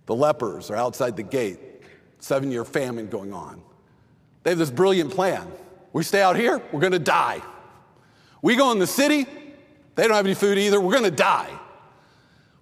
The 0.05 0.15
lepers 0.15 0.71
are 0.71 0.77
outside 0.77 1.17
the 1.17 1.23
gate, 1.23 1.59
seven 2.19 2.51
year 2.51 2.63
famine 2.63 3.09
going 3.09 3.33
on. 3.33 3.61
They 4.43 4.51
have 4.51 4.59
this 4.59 4.71
brilliant 4.71 5.11
plan. 5.11 5.51
We 5.97 6.03
stay 6.03 6.21
out 6.21 6.35
here, 6.35 6.61
we're 6.71 6.79
to 6.91 6.99
die. 6.99 7.41
We 8.43 8.55
go 8.55 8.71
in 8.71 8.77
the 8.77 8.85
city, 8.85 9.25
they 9.95 10.03
don't 10.03 10.15
have 10.15 10.27
any 10.27 10.35
food 10.35 10.59
either, 10.59 10.79
we're 10.79 10.91
to 11.05 11.09
die. 11.09 11.49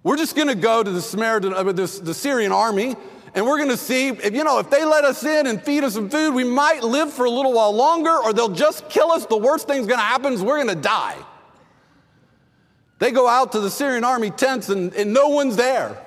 We're 0.02 0.16
just 0.16 0.34
to 0.48 0.54
go 0.54 0.82
to 0.82 0.90
the 0.90 1.02
Samaritan, 1.02 1.52
uh, 1.52 1.62
the, 1.64 2.00
the 2.02 2.14
Syrian 2.14 2.50
army, 2.50 2.96
and 3.34 3.44
we're 3.44 3.58
to 3.68 3.76
see 3.76 4.08
if 4.08 4.32
you 4.32 4.42
know 4.42 4.58
if 4.58 4.70
they 4.70 4.86
let 4.86 5.04
us 5.04 5.22
in 5.22 5.46
and 5.46 5.62
feed 5.62 5.84
us 5.84 5.92
some 5.92 6.08
food, 6.08 6.32
we 6.32 6.44
might 6.44 6.82
live 6.82 7.12
for 7.12 7.26
a 7.26 7.30
little 7.30 7.52
while 7.52 7.72
longer, 7.72 8.16
or 8.16 8.32
they'll 8.32 8.48
just 8.48 8.88
kill 8.88 9.12
us. 9.12 9.26
The 9.26 9.36
worst 9.36 9.68
thing's 9.68 9.86
to 9.98 10.02
happen 10.06 10.32
is 10.32 10.40
we're 10.40 10.56
to 10.74 10.74
die. 10.74 11.18
They 13.00 13.10
go 13.10 13.28
out 13.28 13.52
to 13.52 13.60
the 13.60 13.68
Syrian 13.70 14.02
army 14.02 14.30
tents, 14.30 14.70
and, 14.70 14.94
and 14.94 15.12
no 15.12 15.28
one's 15.28 15.56
there. 15.56 16.02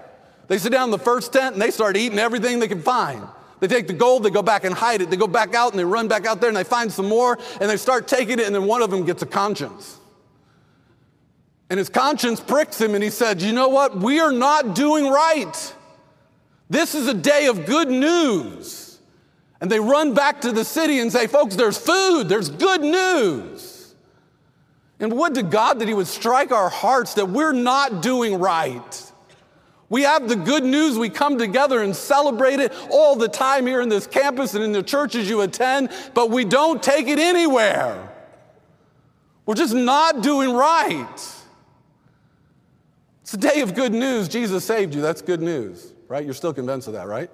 They 0.47 0.57
sit 0.57 0.71
down 0.71 0.85
in 0.85 0.91
the 0.91 0.97
first 0.97 1.31
tent 1.31 1.53
and 1.53 1.61
they 1.61 1.69
start 1.69 1.95
eating 1.95 2.17
everything 2.17 2.57
they 2.57 2.67
can 2.67 2.81
find. 2.81 3.21
They 3.59 3.67
take 3.67 3.87
the 3.87 3.93
gold, 3.93 4.23
they 4.23 4.29
go 4.29 4.41
back 4.41 4.63
and 4.63 4.73
hide 4.73 5.01
it. 5.01 5.09
They 5.09 5.17
go 5.17 5.27
back 5.27 5.53
out 5.53 5.71
and 5.71 5.79
they 5.79 5.85
run 5.85 6.07
back 6.07 6.25
out 6.25 6.39
there 6.39 6.49
and 6.49 6.57
they 6.57 6.63
find 6.63 6.91
some 6.91 7.07
more 7.07 7.37
and 7.59 7.69
they 7.69 7.77
start 7.77 8.07
taking 8.07 8.39
it, 8.39 8.45
and 8.45 8.55
then 8.55 8.65
one 8.65 8.81
of 8.81 8.89
them 8.89 9.05
gets 9.05 9.21
a 9.21 9.25
conscience. 9.25 9.97
And 11.69 11.77
his 11.77 11.89
conscience 11.89 12.39
pricks 12.39 12.81
him, 12.81 12.95
and 12.95 13.03
he 13.03 13.11
said, 13.11 13.41
You 13.41 13.53
know 13.53 13.67
what? 13.67 13.97
We 13.97 14.19
are 14.19 14.31
not 14.31 14.73
doing 14.73 15.07
right. 15.07 15.75
This 16.69 16.95
is 16.95 17.07
a 17.07 17.13
day 17.13 17.47
of 17.47 17.65
good 17.65 17.89
news. 17.89 18.99
And 19.61 19.69
they 19.69 19.79
run 19.79 20.13
back 20.13 20.41
to 20.41 20.51
the 20.51 20.63
city 20.63 20.99
and 20.99 21.11
say, 21.11 21.27
Folks, 21.27 21.55
there's 21.55 21.77
food, 21.77 22.27
there's 22.27 22.49
good 22.49 22.81
news. 22.81 23.93
And 24.99 25.13
would 25.13 25.35
to 25.35 25.43
God 25.43 25.79
that 25.79 25.87
He 25.87 25.93
would 25.93 26.07
strike 26.07 26.51
our 26.51 26.69
hearts 26.69 27.13
that 27.15 27.29
we're 27.29 27.53
not 27.53 28.01
doing 28.01 28.39
right. 28.39 29.08
We 29.89 30.03
have 30.03 30.29
the 30.29 30.35
good 30.35 30.63
news. 30.63 30.97
We 30.97 31.09
come 31.09 31.37
together 31.37 31.81
and 31.81 31.95
celebrate 31.95 32.59
it 32.59 32.73
all 32.91 33.15
the 33.15 33.27
time 33.27 33.65
here 33.65 33.81
in 33.81 33.89
this 33.89 34.05
campus 34.05 34.53
and 34.53 34.63
in 34.63 34.71
the 34.71 34.83
churches 34.83 35.27
you 35.27 35.41
attend, 35.41 35.89
but 36.13 36.29
we 36.29 36.45
don't 36.45 36.81
take 36.81 37.07
it 37.07 37.17
anywhere. 37.17 38.07
We're 39.45 39.55
just 39.55 39.73
not 39.73 40.21
doing 40.21 40.53
right. 40.53 41.35
It's 43.21 43.33
a 43.33 43.37
day 43.37 43.61
of 43.61 43.73
good 43.73 43.93
news. 43.93 44.27
Jesus 44.27 44.63
saved 44.63 44.93
you. 44.93 45.01
That's 45.01 45.23
good 45.23 45.41
news, 45.41 45.93
right? 46.07 46.23
You're 46.23 46.35
still 46.35 46.53
convinced 46.53 46.87
of 46.87 46.93
that, 46.93 47.07
right? 47.07 47.31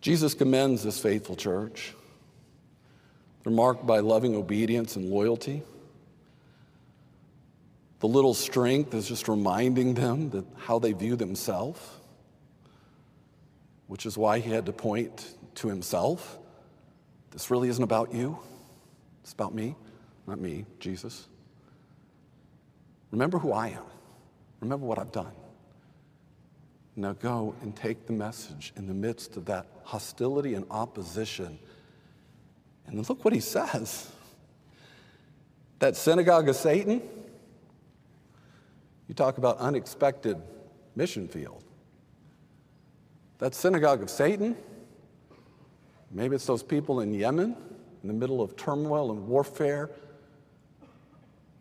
Jesus 0.00 0.34
commends 0.34 0.82
this 0.84 0.98
faithful 0.98 1.34
church. 1.34 1.92
They're 3.46 3.54
marked 3.54 3.86
by 3.86 4.00
loving 4.00 4.34
obedience 4.34 4.96
and 4.96 5.08
loyalty. 5.08 5.62
The 8.00 8.08
little 8.08 8.34
strength 8.34 8.92
is 8.92 9.06
just 9.06 9.28
reminding 9.28 9.94
them 9.94 10.30
that 10.30 10.44
how 10.56 10.80
they 10.80 10.90
view 10.90 11.14
themselves, 11.14 11.78
which 13.86 14.04
is 14.04 14.18
why 14.18 14.40
he 14.40 14.50
had 14.50 14.66
to 14.66 14.72
point 14.72 15.36
to 15.54 15.68
himself 15.68 16.40
this 17.30 17.48
really 17.48 17.68
isn't 17.68 17.84
about 17.84 18.12
you, 18.12 18.36
it's 19.22 19.32
about 19.32 19.54
me, 19.54 19.76
not 20.26 20.40
me, 20.40 20.64
Jesus. 20.80 21.28
Remember 23.12 23.38
who 23.38 23.52
I 23.52 23.68
am, 23.68 23.84
remember 24.58 24.86
what 24.86 24.98
I've 24.98 25.12
done. 25.12 25.34
Now 26.96 27.12
go 27.12 27.54
and 27.62 27.76
take 27.76 28.06
the 28.06 28.12
message 28.12 28.72
in 28.74 28.88
the 28.88 28.94
midst 28.94 29.36
of 29.36 29.44
that 29.44 29.66
hostility 29.84 30.54
and 30.54 30.66
opposition. 30.68 31.60
And 32.86 33.08
look 33.08 33.24
what 33.24 33.34
he 33.34 33.40
says. 33.40 34.10
That 35.78 35.96
synagogue 35.96 36.48
of 36.48 36.56
Satan, 36.56 37.02
you 39.08 39.14
talk 39.14 39.38
about 39.38 39.58
unexpected 39.58 40.36
mission 40.94 41.28
field. 41.28 41.62
That 43.38 43.54
synagogue 43.54 44.02
of 44.02 44.08
Satan, 44.08 44.56
Maybe 46.10 46.36
it's 46.36 46.46
those 46.46 46.62
people 46.62 47.00
in 47.00 47.12
Yemen 47.12 47.56
in 48.02 48.08
the 48.08 48.14
middle 48.14 48.40
of 48.40 48.56
turmoil 48.56 49.10
and 49.10 49.26
warfare 49.26 49.90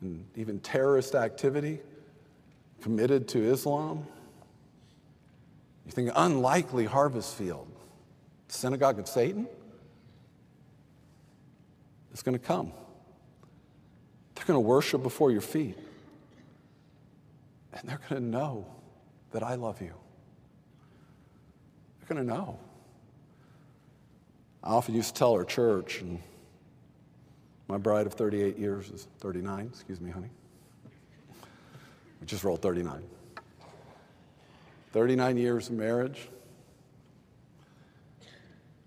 and 0.02 0.26
even 0.36 0.60
terrorist 0.60 1.16
activity 1.16 1.80
committed 2.82 3.28
to 3.30 3.44
Islam. 3.44 4.06
You 5.86 5.92
think 5.92 6.12
unlikely 6.16 6.86
harvest 6.86 7.36
field, 7.36 7.68
synagogue 8.48 9.00
of 9.00 9.08
Satan? 9.08 9.48
It's 12.16 12.24
going 12.24 12.40
to 12.40 12.40
come. 12.40 12.72
They're 14.36 14.46
going 14.46 14.56
to 14.56 14.62
worship 14.62 15.04
before 15.04 15.32
your 15.32 15.42
feet. 15.42 15.78
And 17.74 17.90
they're 17.90 18.00
going 18.10 18.22
to 18.22 18.26
know 18.26 18.66
that 19.32 19.44
I 19.44 19.56
love 19.56 19.82
you. 19.82 19.94
They're 22.00 22.16
going 22.16 22.26
to 22.26 22.34
know. 22.34 22.58
I 24.64 24.70
often 24.70 24.96
used 24.96 25.14
to 25.14 25.20
tell 25.20 25.34
our 25.34 25.44
church, 25.44 26.00
and 26.00 26.22
my 27.68 27.78
bride 27.78 28.08
of 28.08 28.14
38 28.14 28.58
years 28.58 28.92
is 28.92 29.10
39, 29.20 29.66
excuse 29.74 30.00
me, 30.00 30.10
honey. 30.10 30.30
We 32.22 32.28
just 32.28 32.46
rolled 32.46 32.62
39. 32.62 33.04
39 34.94 35.36
years 35.36 35.68
of 35.68 35.76
marriage. 35.76 36.30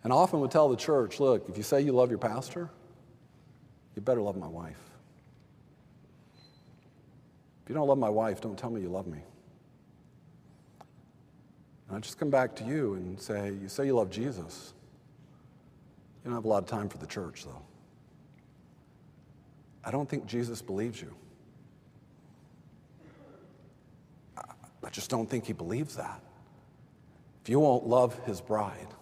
And 0.03 0.15
I 0.15 0.17
often 0.17 0.41
would 0.41 0.51
tell 0.51 0.71
the 0.71 0.77
church 0.77 1.21
look, 1.21 1.47
if 1.51 1.59
you 1.59 1.63
say 1.63 1.83
you 1.83 1.93
love 1.93 2.09
your 2.09 2.19
pastor, 2.19 2.71
you 3.99 4.03
better 4.03 4.23
love 4.23 4.37
my 4.37 4.47
wife. 4.47 4.79
If 7.65 7.69
you 7.69 7.75
don't 7.75 7.89
love 7.89 7.99
my 7.99 8.09
wife, 8.09 8.41
don't 8.41 8.57
tell 8.57 8.71
me 8.71 8.81
you 8.81 8.89
love 8.89 9.09
me. 9.09 9.19
And 11.89 11.97
I 11.97 11.99
just 11.99 12.17
come 12.17 12.31
back 12.31 12.55
to 12.57 12.65
you 12.65 12.95
and 12.95 13.21
say, 13.21 13.57
You 13.61 13.69
say 13.69 13.87
you 13.87 13.97
love 13.97 14.09
Jesus. 14.09 14.73
You 16.23 16.31
don't 16.31 16.35
have 16.37 16.45
a 16.45 16.49
lot 16.49 16.63
of 16.63 16.69
time 16.69 16.89
for 16.89 16.99
the 16.99 17.09
church, 17.09 17.45
though. 17.45 17.61
I 19.85 19.91
don't 19.91 20.09
think 20.09 20.27
Jesus 20.27 20.63
believes 20.63 21.03
you. 21.03 21.13
I 24.37 24.91
just 24.93 25.11
don't 25.11 25.29
think 25.29 25.45
he 25.45 25.53
believes 25.53 25.97
that. 25.97 26.21
If 27.43 27.49
you 27.49 27.59
won't 27.59 27.89
love 27.89 28.17
his 28.27 28.41
bride, 28.41 28.95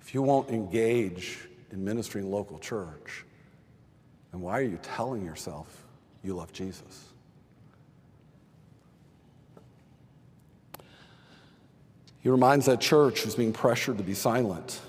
if 0.00 0.14
you 0.14 0.22
won't 0.22 0.48
engage 0.48 1.40
in 1.70 1.84
ministering 1.84 2.30
local 2.30 2.58
church, 2.58 3.25
then 4.36 4.42
why 4.42 4.58
are 4.58 4.64
you 4.64 4.78
telling 4.82 5.24
yourself 5.24 5.66
you 6.22 6.34
love 6.34 6.52
Jesus? 6.52 7.06
He 12.20 12.28
reminds 12.28 12.66
that 12.66 12.80
church 12.80 13.22
who's 13.22 13.34
being 13.34 13.54
pressured 13.54 13.96
to 13.96 14.04
be 14.04 14.12
silent 14.12 14.80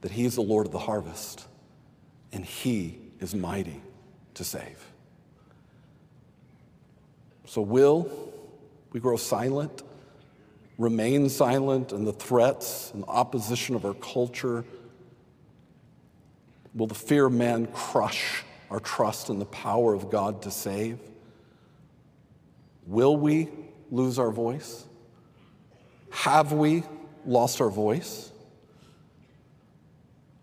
that 0.00 0.10
He 0.10 0.24
is 0.24 0.34
the 0.34 0.40
Lord 0.40 0.66
of 0.66 0.72
the 0.72 0.78
harvest 0.78 1.46
and 2.32 2.44
He 2.44 2.98
is 3.20 3.32
mighty 3.32 3.80
to 4.34 4.42
save. 4.42 4.84
So, 7.46 7.62
will 7.62 8.10
we 8.92 8.98
grow 8.98 9.16
silent, 9.16 9.82
remain 10.78 11.28
silent 11.28 11.92
in 11.92 12.04
the 12.04 12.12
threats 12.12 12.90
and 12.92 13.04
opposition 13.06 13.76
of 13.76 13.84
our 13.84 13.94
culture? 13.94 14.64
Will 16.74 16.88
the 16.88 16.94
fear 16.94 17.26
of 17.26 17.32
man 17.32 17.66
crush 17.68 18.42
our 18.70 18.80
trust 18.80 19.28
in 19.28 19.38
the 19.38 19.46
power 19.46 19.94
of 19.94 20.10
God 20.10 20.42
to 20.42 20.50
save? 20.50 20.98
Will 22.86 23.16
we 23.16 23.48
lose 23.90 24.18
our 24.18 24.30
voice? 24.30 24.84
Have 26.10 26.52
we 26.52 26.84
lost 27.26 27.60
our 27.60 27.70
voice? 27.70 28.32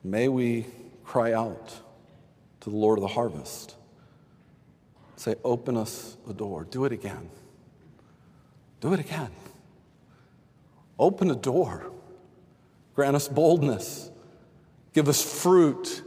May 0.03 0.27
we 0.27 0.65
cry 1.03 1.33
out 1.33 1.73
to 2.61 2.69
the 2.69 2.75
Lord 2.75 2.97
of 2.97 3.01
the 3.01 3.09
harvest. 3.09 3.75
Say, 5.15 5.35
open 5.43 5.75
us 5.75 6.15
a 6.29 6.33
door. 6.33 6.65
Do 6.65 6.85
it 6.85 6.91
again. 6.91 7.29
Do 8.79 8.93
it 8.93 8.99
again. 8.99 9.31
Open 10.99 11.31
a 11.31 11.35
door. 11.35 11.91
Grant 12.95 13.15
us 13.15 13.27
boldness. 13.27 14.11
Give 14.93 15.09
us 15.09 15.21
fruit 15.21 16.03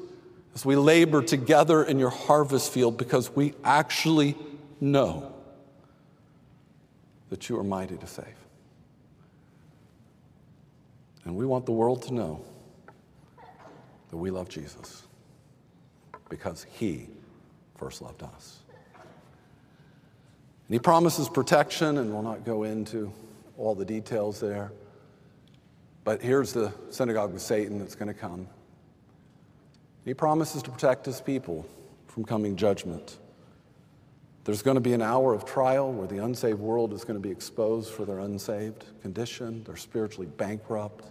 as 0.55 0.65
we 0.65 0.77
labor 0.77 1.23
together 1.23 1.83
in 1.83 1.99
your 1.99 2.11
harvest 2.11 2.73
field 2.73 2.97
because 2.97 3.35
we 3.35 3.55
actually 3.65 4.37
know 4.81 5.33
that 7.29 7.49
you 7.49 7.59
are 7.59 7.65
mighty 7.65 7.97
to 7.97 8.07
save. 8.07 8.27
And 11.25 11.37
we 11.37 11.47
want 11.47 11.67
the 11.67 11.73
world 11.73 12.03
to 12.03 12.15
know 12.15 12.45
that 14.11 14.17
we 14.17 14.31
love 14.31 14.49
Jesus 14.49 15.07
because 16.29 16.65
he 16.65 17.09
first 17.77 18.03
loved 18.03 18.23
us. 18.23 18.59
And 20.67 20.75
he 20.75 20.79
promises 20.79 21.29
protection, 21.29 21.99
and 21.99 22.13
we'll 22.13 22.23
not 22.23 22.45
go 22.45 22.65
into 22.65 23.13
all 23.59 23.75
the 23.75 23.85
details 23.85 24.41
there. 24.41 24.73
But 26.05 26.23
here's 26.23 26.53
the 26.53 26.73
synagogue 26.91 27.35
of 27.35 27.41
Satan 27.41 27.79
that's 27.79 27.95
going 27.95 28.09
to 28.09 28.15
come. 28.15 28.49
He 30.05 30.15
promises 30.15 30.63
to 30.63 30.71
protect 30.71 31.07
his 31.07 31.21
people 31.21 31.67
from 32.07 32.25
coming 32.25 32.57
judgment. 32.57 33.19
There's 34.45 34.63
going 34.63 34.77
to 34.77 34.81
be 34.81 34.95
an 34.95 35.03
hour 35.03 35.35
of 35.35 35.45
trial 35.45 35.93
where 35.93 36.09
the 36.09 36.25
unsaved 36.25 36.59
world 36.59 36.93
is 36.93 37.05
going 37.05 37.21
to 37.21 37.23
be 37.23 37.31
exposed 37.31 37.93
for 37.93 38.05
their 38.05 38.21
unsaved 38.21 38.85
condition. 39.03 39.63
They're 39.65 39.77
spiritually 39.77 40.27
bankrupt, 40.27 41.05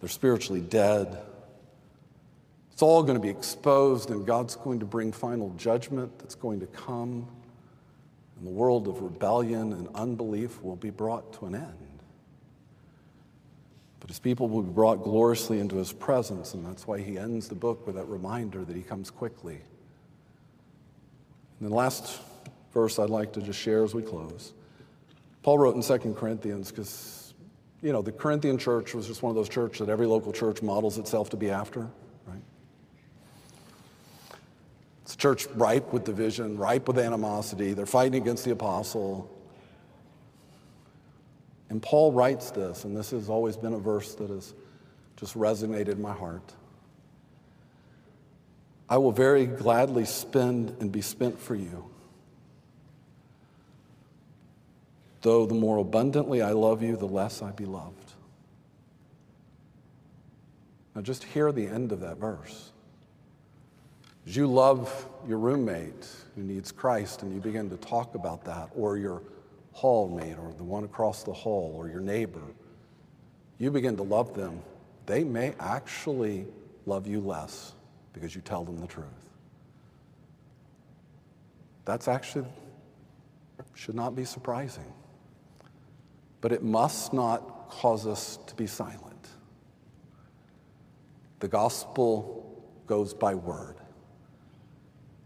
they're 0.00 0.08
spiritually 0.08 0.60
dead. 0.60 1.18
It's 2.72 2.82
all 2.82 3.02
going 3.02 3.14
to 3.16 3.22
be 3.22 3.28
exposed, 3.28 4.10
and 4.10 4.26
God's 4.26 4.56
going 4.56 4.80
to 4.80 4.86
bring 4.86 5.12
final 5.12 5.50
judgment 5.56 6.18
that's 6.18 6.34
going 6.34 6.58
to 6.60 6.66
come. 6.66 7.28
And 8.36 8.46
the 8.46 8.50
world 8.50 8.88
of 8.88 9.02
rebellion 9.02 9.72
and 9.72 9.88
unbelief 9.94 10.60
will 10.62 10.76
be 10.76 10.90
brought 10.90 11.32
to 11.34 11.46
an 11.46 11.54
end. 11.54 11.91
But 14.02 14.10
his 14.10 14.18
people 14.18 14.48
will 14.48 14.62
be 14.62 14.72
brought 14.72 15.04
gloriously 15.04 15.60
into 15.60 15.76
his 15.76 15.92
presence, 15.92 16.54
and 16.54 16.66
that's 16.66 16.88
why 16.88 16.98
he 16.98 17.16
ends 17.16 17.46
the 17.46 17.54
book 17.54 17.86
with 17.86 17.94
that 17.94 18.08
reminder 18.08 18.64
that 18.64 18.74
he 18.74 18.82
comes 18.82 19.12
quickly. 19.12 19.60
And 21.60 21.70
the 21.70 21.74
last 21.74 22.20
verse 22.74 22.98
I'd 22.98 23.10
like 23.10 23.32
to 23.34 23.40
just 23.40 23.60
share 23.60 23.84
as 23.84 23.94
we 23.94 24.02
close. 24.02 24.54
Paul 25.44 25.58
wrote 25.58 25.76
in 25.76 25.82
2 25.82 26.14
Corinthians, 26.14 26.72
because, 26.72 27.32
you 27.80 27.92
know, 27.92 28.02
the 28.02 28.10
Corinthian 28.10 28.58
church 28.58 28.92
was 28.92 29.06
just 29.06 29.22
one 29.22 29.30
of 29.30 29.36
those 29.36 29.48
churches 29.48 29.86
that 29.86 29.88
every 29.88 30.06
local 30.06 30.32
church 30.32 30.62
models 30.62 30.98
itself 30.98 31.30
to 31.30 31.36
be 31.36 31.50
after, 31.50 31.88
right? 32.26 32.42
It's 35.02 35.14
a 35.14 35.16
church 35.16 35.46
ripe 35.54 35.92
with 35.92 36.02
division, 36.02 36.58
ripe 36.58 36.88
with 36.88 36.98
animosity. 36.98 37.72
They're 37.72 37.86
fighting 37.86 38.20
against 38.20 38.44
the 38.44 38.50
apostle. 38.50 39.30
And 41.72 41.80
Paul 41.80 42.12
writes 42.12 42.50
this, 42.50 42.84
and 42.84 42.94
this 42.94 43.12
has 43.12 43.30
always 43.30 43.56
been 43.56 43.72
a 43.72 43.78
verse 43.78 44.14
that 44.16 44.28
has 44.28 44.52
just 45.16 45.34
resonated 45.34 45.92
in 45.92 46.02
my 46.02 46.12
heart. 46.12 46.52
I 48.90 48.98
will 48.98 49.10
very 49.10 49.46
gladly 49.46 50.04
spend 50.04 50.76
and 50.80 50.92
be 50.92 51.00
spent 51.00 51.40
for 51.40 51.54
you. 51.54 51.88
Though 55.22 55.46
the 55.46 55.54
more 55.54 55.78
abundantly 55.78 56.42
I 56.42 56.50
love 56.50 56.82
you, 56.82 56.94
the 56.94 57.08
less 57.08 57.40
I 57.40 57.52
be 57.52 57.64
loved. 57.64 58.12
Now, 60.94 61.00
just 61.00 61.24
hear 61.24 61.52
the 61.52 61.66
end 61.66 61.90
of 61.90 62.00
that 62.00 62.18
verse. 62.18 62.70
As 64.26 64.36
you 64.36 64.46
love 64.46 65.08
your 65.26 65.38
roommate 65.38 66.06
who 66.34 66.42
needs 66.42 66.70
Christ 66.70 67.22
and 67.22 67.34
you 67.34 67.40
begin 67.40 67.70
to 67.70 67.78
talk 67.78 68.14
about 68.14 68.44
that, 68.44 68.68
or 68.76 68.98
your 68.98 69.22
hallmate 69.76 70.38
or 70.38 70.52
the 70.54 70.64
one 70.64 70.84
across 70.84 71.22
the 71.22 71.32
hall 71.32 71.74
or 71.76 71.88
your 71.88 72.00
neighbor, 72.00 72.42
you 73.58 73.70
begin 73.70 73.96
to 73.96 74.02
love 74.02 74.34
them, 74.34 74.60
they 75.06 75.24
may 75.24 75.54
actually 75.60 76.46
love 76.86 77.06
you 77.06 77.20
less 77.20 77.74
because 78.12 78.34
you 78.34 78.40
tell 78.40 78.64
them 78.64 78.80
the 78.80 78.86
truth. 78.86 79.06
That's 81.84 82.08
actually 82.08 82.46
should 83.74 83.94
not 83.94 84.14
be 84.14 84.24
surprising. 84.24 84.92
But 86.40 86.52
it 86.52 86.62
must 86.62 87.12
not 87.12 87.68
cause 87.70 88.06
us 88.06 88.38
to 88.46 88.54
be 88.54 88.66
silent. 88.66 89.28
The 91.40 91.48
gospel 91.48 92.64
goes 92.86 93.14
by 93.14 93.34
word. 93.34 93.76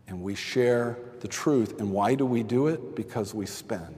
And 0.08 0.22
we 0.22 0.34
share 0.34 0.98
the 1.20 1.28
truth. 1.28 1.80
And 1.80 1.90
why 1.90 2.14
do 2.14 2.24
we 2.24 2.42
do 2.42 2.68
it? 2.68 2.94
Because 2.94 3.34
we 3.34 3.44
spend. 3.46 3.96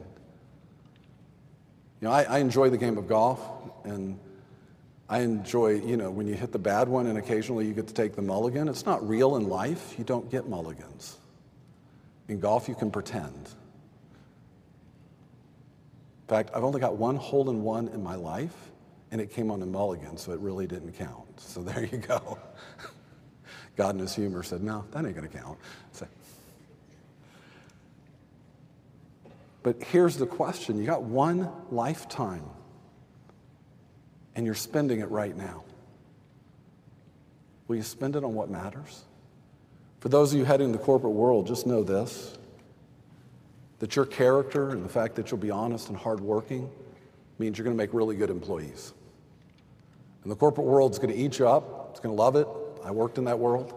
You 2.01 2.09
know, 2.09 2.15
I, 2.15 2.23
I, 2.23 2.39
enjoy 2.39 2.71
the 2.71 2.79
game 2.79 2.97
of 2.97 3.09
golf, 3.09 3.41
and 3.85 4.19
I 5.09 5.21
enjoy, 5.21 5.81
you 5.81 5.97
know, 5.97 6.11
when 6.11 6.29
you 6.29 6.35
hit 6.35 6.53
the 6.53 6.59
bad 6.59 6.89
one 6.89 7.07
and 7.07 7.19
occasionally 7.19 7.67
you 7.67 7.73
get 7.73 7.89
to 7.89 7.95
take 7.95 8.15
the 8.15 8.23
mulligan. 8.23 8.69
It's 8.69 8.87
not 8.87 9.07
real 9.07 9.37
in 9.37 9.49
life. 9.49 9.95
You 9.99 10.05
don't 10.05 10.31
get 10.31 10.49
mulligans. 10.49 11.17
In 12.29 12.39
golf, 12.41 12.69
you 12.69 12.75
can 12.75 12.91
pretend. 12.91 13.49
In 16.29 16.29
fact, 16.29 16.51
I've 16.55 16.63
only 16.63 16.79
got 16.79 16.97
one 16.97 17.17
hole 17.17 17.49
in 17.49 17.63
one 17.63 17.89
in 17.89 18.03
my 18.03 18.15
life, 18.15 18.55
and 19.11 19.21
it 19.21 19.31
came 19.33 19.51
on 19.51 19.63
a 19.63 19.67
mulligan, 19.67 20.19
so 20.19 20.33
it 20.33 20.41
really 20.41 20.67
didn't 20.67 20.93
count. 20.93 21.41
So 21.41 21.63
there 21.63 21.85
you 21.85 21.99
go. 21.99 22.39
God 23.77 23.95
in 23.95 24.01
his 24.01 24.15
humor 24.15 24.43
said, 24.43 24.63
No, 24.63 24.85
that 24.91 25.07
ain't 25.07 25.17
going 25.17 25.29
to 25.29 25.37
count. 25.37 25.59
So, 25.93 26.07
But 29.69 29.83
here's 29.83 30.17
the 30.17 30.27
question 30.27 30.79
you 30.79 30.87
got 30.87 31.03
one 31.03 31.51
lifetime, 31.71 32.45
and 34.35 34.47
you're 34.47 34.55
spending 34.55 35.01
it 35.01 35.11
right 35.11 35.37
now. 35.37 35.63
Will 37.67 37.77
you 37.77 37.83
spend 37.83 38.17
it 38.17 38.25
on 38.25 38.33
what 38.33 38.49
matters? 38.49 39.05
For 40.01 40.09
those 40.09 40.33
of 40.33 40.39
you 40.39 40.47
heading 40.47 40.73
the 40.73 40.79
corporate 40.79 41.13
world, 41.13 41.47
just 41.47 41.67
know 41.67 41.83
this 41.83 42.39
that 43.79 43.95
your 43.95 44.07
character 44.07 44.71
and 44.71 44.83
the 44.83 44.89
fact 44.89 45.17
that 45.17 45.31
you'll 45.31 45.37
be 45.37 45.51
honest 45.51 45.91
and 45.91 45.99
hardworking 45.99 46.71
means 47.39 47.59
you're 47.59 47.65
going 47.67 47.77
to 47.77 47.79
make 47.79 47.93
really 47.93 48.17
good 48.17 48.31
employees. 48.31 48.95
And 50.23 50.33
the 50.33 50.37
corporate 50.37 50.67
world's 50.67 50.99
going 50.99 51.13
to 51.13 51.21
eat 51.21 51.39
you 51.39 51.47
up, 51.47 51.91
it's 51.91 52.01
going 52.01 52.17
to 52.17 52.23
love 52.23 52.37
it. 52.37 52.49
I 52.87 52.91
worked 52.91 53.19
in 53.19 53.25
that 53.25 53.39
world 53.39 53.75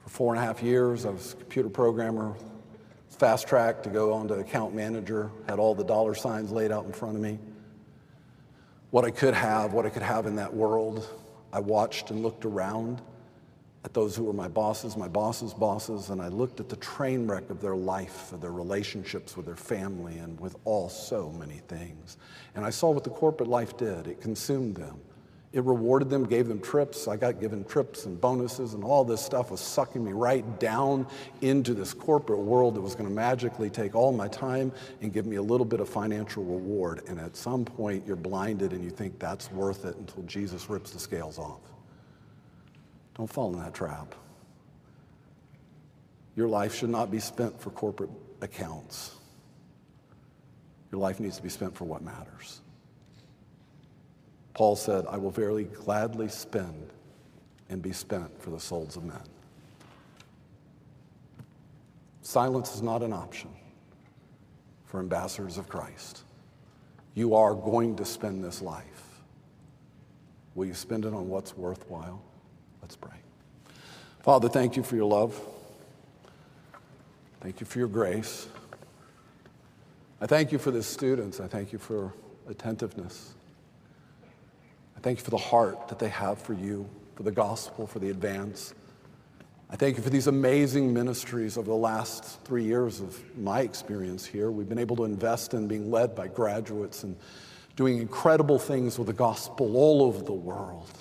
for 0.00 0.08
four 0.08 0.34
and 0.34 0.42
a 0.42 0.44
half 0.44 0.64
years. 0.64 1.06
I 1.06 1.10
was 1.10 1.34
a 1.34 1.36
computer 1.36 1.68
programmer, 1.68 2.34
fast 3.20 3.46
track 3.46 3.82
to 3.82 3.90
go 3.90 4.14
on 4.14 4.26
to 4.28 4.34
account 4.36 4.74
manager, 4.74 5.30
had 5.46 5.58
all 5.58 5.74
the 5.74 5.84
dollar 5.84 6.14
signs 6.14 6.50
laid 6.50 6.72
out 6.72 6.86
in 6.86 6.92
front 6.92 7.16
of 7.16 7.20
me. 7.20 7.38
What 8.92 9.04
I 9.04 9.10
could 9.10 9.34
have, 9.34 9.74
what 9.74 9.84
I 9.84 9.90
could 9.90 10.02
have 10.02 10.24
in 10.24 10.36
that 10.36 10.54
world. 10.54 11.06
I 11.52 11.60
watched 11.60 12.10
and 12.10 12.22
looked 12.22 12.46
around 12.46 13.02
at 13.84 13.92
those 13.92 14.16
who 14.16 14.24
were 14.24 14.32
my 14.32 14.48
bosses, 14.48 14.96
my 14.96 15.06
bosses' 15.06 15.52
bosses, 15.52 16.08
and 16.08 16.22
I 16.22 16.28
looked 16.28 16.60
at 16.60 16.70
the 16.70 16.76
train 16.76 17.26
wreck 17.26 17.50
of 17.50 17.60
their 17.60 17.76
life, 17.76 18.32
of 18.32 18.40
their 18.40 18.52
relationships 18.52 19.36
with 19.36 19.44
their 19.44 19.54
family, 19.54 20.16
and 20.16 20.40
with 20.40 20.56
all 20.64 20.88
so 20.88 21.30
many 21.38 21.60
things. 21.68 22.16
And 22.54 22.64
I 22.64 22.70
saw 22.70 22.90
what 22.90 23.04
the 23.04 23.10
corporate 23.10 23.50
life 23.50 23.76
did. 23.76 24.06
It 24.06 24.22
consumed 24.22 24.76
them. 24.76 24.98
It 25.52 25.64
rewarded 25.64 26.10
them, 26.10 26.26
gave 26.26 26.46
them 26.46 26.60
trips. 26.60 27.08
I 27.08 27.16
got 27.16 27.40
given 27.40 27.64
trips 27.64 28.06
and 28.06 28.20
bonuses, 28.20 28.74
and 28.74 28.84
all 28.84 29.04
this 29.04 29.20
stuff 29.20 29.50
was 29.50 29.60
sucking 29.60 30.04
me 30.04 30.12
right 30.12 30.60
down 30.60 31.08
into 31.40 31.74
this 31.74 31.92
corporate 31.92 32.38
world 32.38 32.76
that 32.76 32.80
was 32.80 32.94
going 32.94 33.08
to 33.08 33.14
magically 33.14 33.68
take 33.68 33.96
all 33.96 34.12
my 34.12 34.28
time 34.28 34.70
and 35.02 35.12
give 35.12 35.26
me 35.26 35.36
a 35.36 35.42
little 35.42 35.64
bit 35.64 35.80
of 35.80 35.88
financial 35.88 36.44
reward. 36.44 37.02
And 37.08 37.18
at 37.18 37.34
some 37.34 37.64
point, 37.64 38.06
you're 38.06 38.14
blinded 38.14 38.72
and 38.72 38.84
you 38.84 38.90
think 38.90 39.18
that's 39.18 39.50
worth 39.50 39.84
it 39.84 39.96
until 39.96 40.22
Jesus 40.22 40.70
rips 40.70 40.92
the 40.92 41.00
scales 41.00 41.36
off. 41.36 41.60
Don't 43.16 43.26
fall 43.26 43.52
in 43.52 43.58
that 43.58 43.74
trap. 43.74 44.14
Your 46.36 46.48
life 46.48 46.76
should 46.76 46.90
not 46.90 47.10
be 47.10 47.18
spent 47.18 47.60
for 47.60 47.70
corporate 47.70 48.10
accounts. 48.40 49.16
Your 50.92 51.00
life 51.00 51.18
needs 51.18 51.36
to 51.38 51.42
be 51.42 51.48
spent 51.48 51.76
for 51.76 51.84
what 51.86 52.02
matters. 52.02 52.60
Paul 54.60 54.76
said, 54.76 55.06
I 55.08 55.16
will 55.16 55.30
very 55.30 55.64
gladly 55.64 56.28
spend 56.28 56.90
and 57.70 57.80
be 57.80 57.92
spent 57.92 58.42
for 58.42 58.50
the 58.50 58.60
souls 58.60 58.94
of 58.94 59.04
men. 59.04 59.22
Silence 62.20 62.74
is 62.74 62.82
not 62.82 63.02
an 63.02 63.14
option 63.14 63.48
for 64.84 65.00
ambassadors 65.00 65.56
of 65.56 65.66
Christ. 65.66 66.24
You 67.14 67.34
are 67.34 67.54
going 67.54 67.96
to 67.96 68.04
spend 68.04 68.44
this 68.44 68.60
life. 68.60 69.22
Will 70.54 70.66
you 70.66 70.74
spend 70.74 71.06
it 71.06 71.14
on 71.14 71.30
what's 71.30 71.56
worthwhile? 71.56 72.22
Let's 72.82 72.96
pray. 72.96 73.16
Father, 74.22 74.50
thank 74.50 74.76
you 74.76 74.82
for 74.82 74.94
your 74.94 75.06
love. 75.06 75.40
Thank 77.40 77.60
you 77.60 77.66
for 77.66 77.78
your 77.78 77.88
grace. 77.88 78.46
I 80.20 80.26
thank 80.26 80.52
you 80.52 80.58
for 80.58 80.70
the 80.70 80.82
students. 80.82 81.40
I 81.40 81.46
thank 81.46 81.72
you 81.72 81.78
for 81.78 82.12
attentiveness. 82.46 83.36
I 85.00 85.02
thank 85.02 85.20
you 85.20 85.24
for 85.24 85.30
the 85.30 85.38
heart 85.38 85.88
that 85.88 85.98
they 85.98 86.10
have 86.10 86.42
for 86.42 86.52
you, 86.52 86.86
for 87.14 87.22
the 87.22 87.30
gospel, 87.30 87.86
for 87.86 88.00
the 88.00 88.10
advance. 88.10 88.74
I 89.70 89.76
thank 89.76 89.96
you 89.96 90.02
for 90.02 90.10
these 90.10 90.26
amazing 90.26 90.92
ministries 90.92 91.56
over 91.56 91.68
the 91.68 91.74
last 91.74 92.44
three 92.44 92.64
years 92.64 93.00
of 93.00 93.18
my 93.38 93.62
experience 93.62 94.26
here. 94.26 94.50
We've 94.50 94.68
been 94.68 94.78
able 94.78 94.96
to 94.96 95.04
invest 95.04 95.54
in 95.54 95.68
being 95.68 95.90
led 95.90 96.14
by 96.14 96.28
graduates 96.28 97.02
and 97.02 97.16
doing 97.76 97.96
incredible 97.96 98.58
things 98.58 98.98
with 98.98 99.06
the 99.06 99.14
gospel 99.14 99.74
all 99.74 100.02
over 100.02 100.22
the 100.22 100.34
world. 100.34 100.92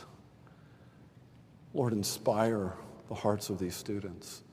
Lord, 1.74 1.92
inspire 1.92 2.72
the 3.10 3.16
hearts 3.16 3.50
of 3.50 3.60
these 3.60 3.76
students 3.76 4.44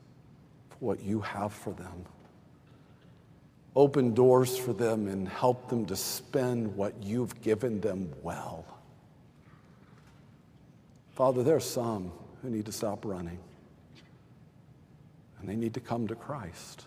for 0.70 0.76
what 0.78 1.04
you 1.04 1.20
have 1.20 1.52
for 1.52 1.72
them. 1.72 2.04
Open 3.76 4.12
doors 4.12 4.58
for 4.58 4.72
them 4.72 5.06
and 5.06 5.28
help 5.28 5.68
them 5.68 5.86
to 5.86 5.94
spend 5.94 6.74
what 6.74 7.00
you've 7.00 7.40
given 7.42 7.80
them 7.80 8.12
well. 8.24 8.64
Father, 11.16 11.42
there 11.42 11.56
are 11.56 11.60
some 11.60 12.12
who 12.42 12.50
need 12.50 12.66
to 12.66 12.72
stop 12.72 13.06
running 13.06 13.38
and 15.40 15.48
they 15.48 15.56
need 15.56 15.72
to 15.72 15.80
come 15.80 16.06
to 16.08 16.14
Christ. 16.14 16.84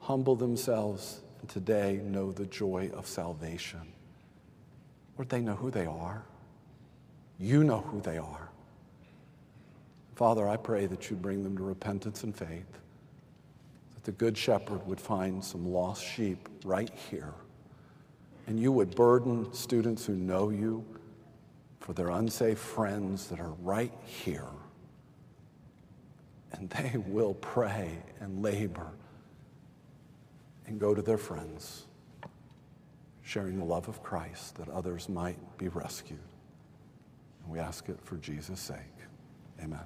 Humble 0.00 0.34
themselves 0.34 1.20
and 1.40 1.48
today 1.50 2.00
know 2.02 2.32
the 2.32 2.46
joy 2.46 2.90
of 2.94 3.06
salvation. 3.06 3.82
Lord, 5.18 5.28
they 5.28 5.42
know 5.42 5.54
who 5.54 5.70
they 5.70 5.84
are. 5.84 6.24
You 7.38 7.64
know 7.64 7.80
who 7.80 8.00
they 8.00 8.16
are. 8.16 8.48
Father, 10.14 10.48
I 10.48 10.56
pray 10.56 10.86
that 10.86 11.10
you 11.10 11.16
bring 11.16 11.42
them 11.42 11.58
to 11.58 11.62
repentance 11.62 12.24
and 12.24 12.34
faith, 12.34 12.78
that 13.94 14.04
the 14.04 14.12
Good 14.12 14.38
Shepherd 14.38 14.86
would 14.86 15.00
find 15.00 15.44
some 15.44 15.70
lost 15.70 16.02
sheep 16.02 16.48
right 16.64 16.90
here, 17.10 17.34
and 18.46 18.58
you 18.58 18.72
would 18.72 18.94
burden 18.94 19.52
students 19.52 20.06
who 20.06 20.14
know 20.14 20.48
you 20.48 20.82
for 21.84 21.92
their 21.92 22.08
unsafe 22.08 22.58
friends 22.58 23.26
that 23.26 23.38
are 23.38 23.52
right 23.62 23.92
here. 24.06 24.48
And 26.52 26.70
they 26.70 26.96
will 27.06 27.34
pray 27.34 27.90
and 28.20 28.42
labor 28.42 28.88
and 30.66 30.80
go 30.80 30.94
to 30.94 31.02
their 31.02 31.18
friends, 31.18 31.84
sharing 33.22 33.58
the 33.58 33.66
love 33.66 33.86
of 33.86 34.02
Christ 34.02 34.54
that 34.56 34.70
others 34.70 35.10
might 35.10 35.58
be 35.58 35.68
rescued. 35.68 36.18
And 37.42 37.52
we 37.52 37.58
ask 37.58 37.90
it 37.90 37.98
for 38.02 38.16
Jesus' 38.16 38.60
sake. 38.60 38.78
Amen. 39.62 39.84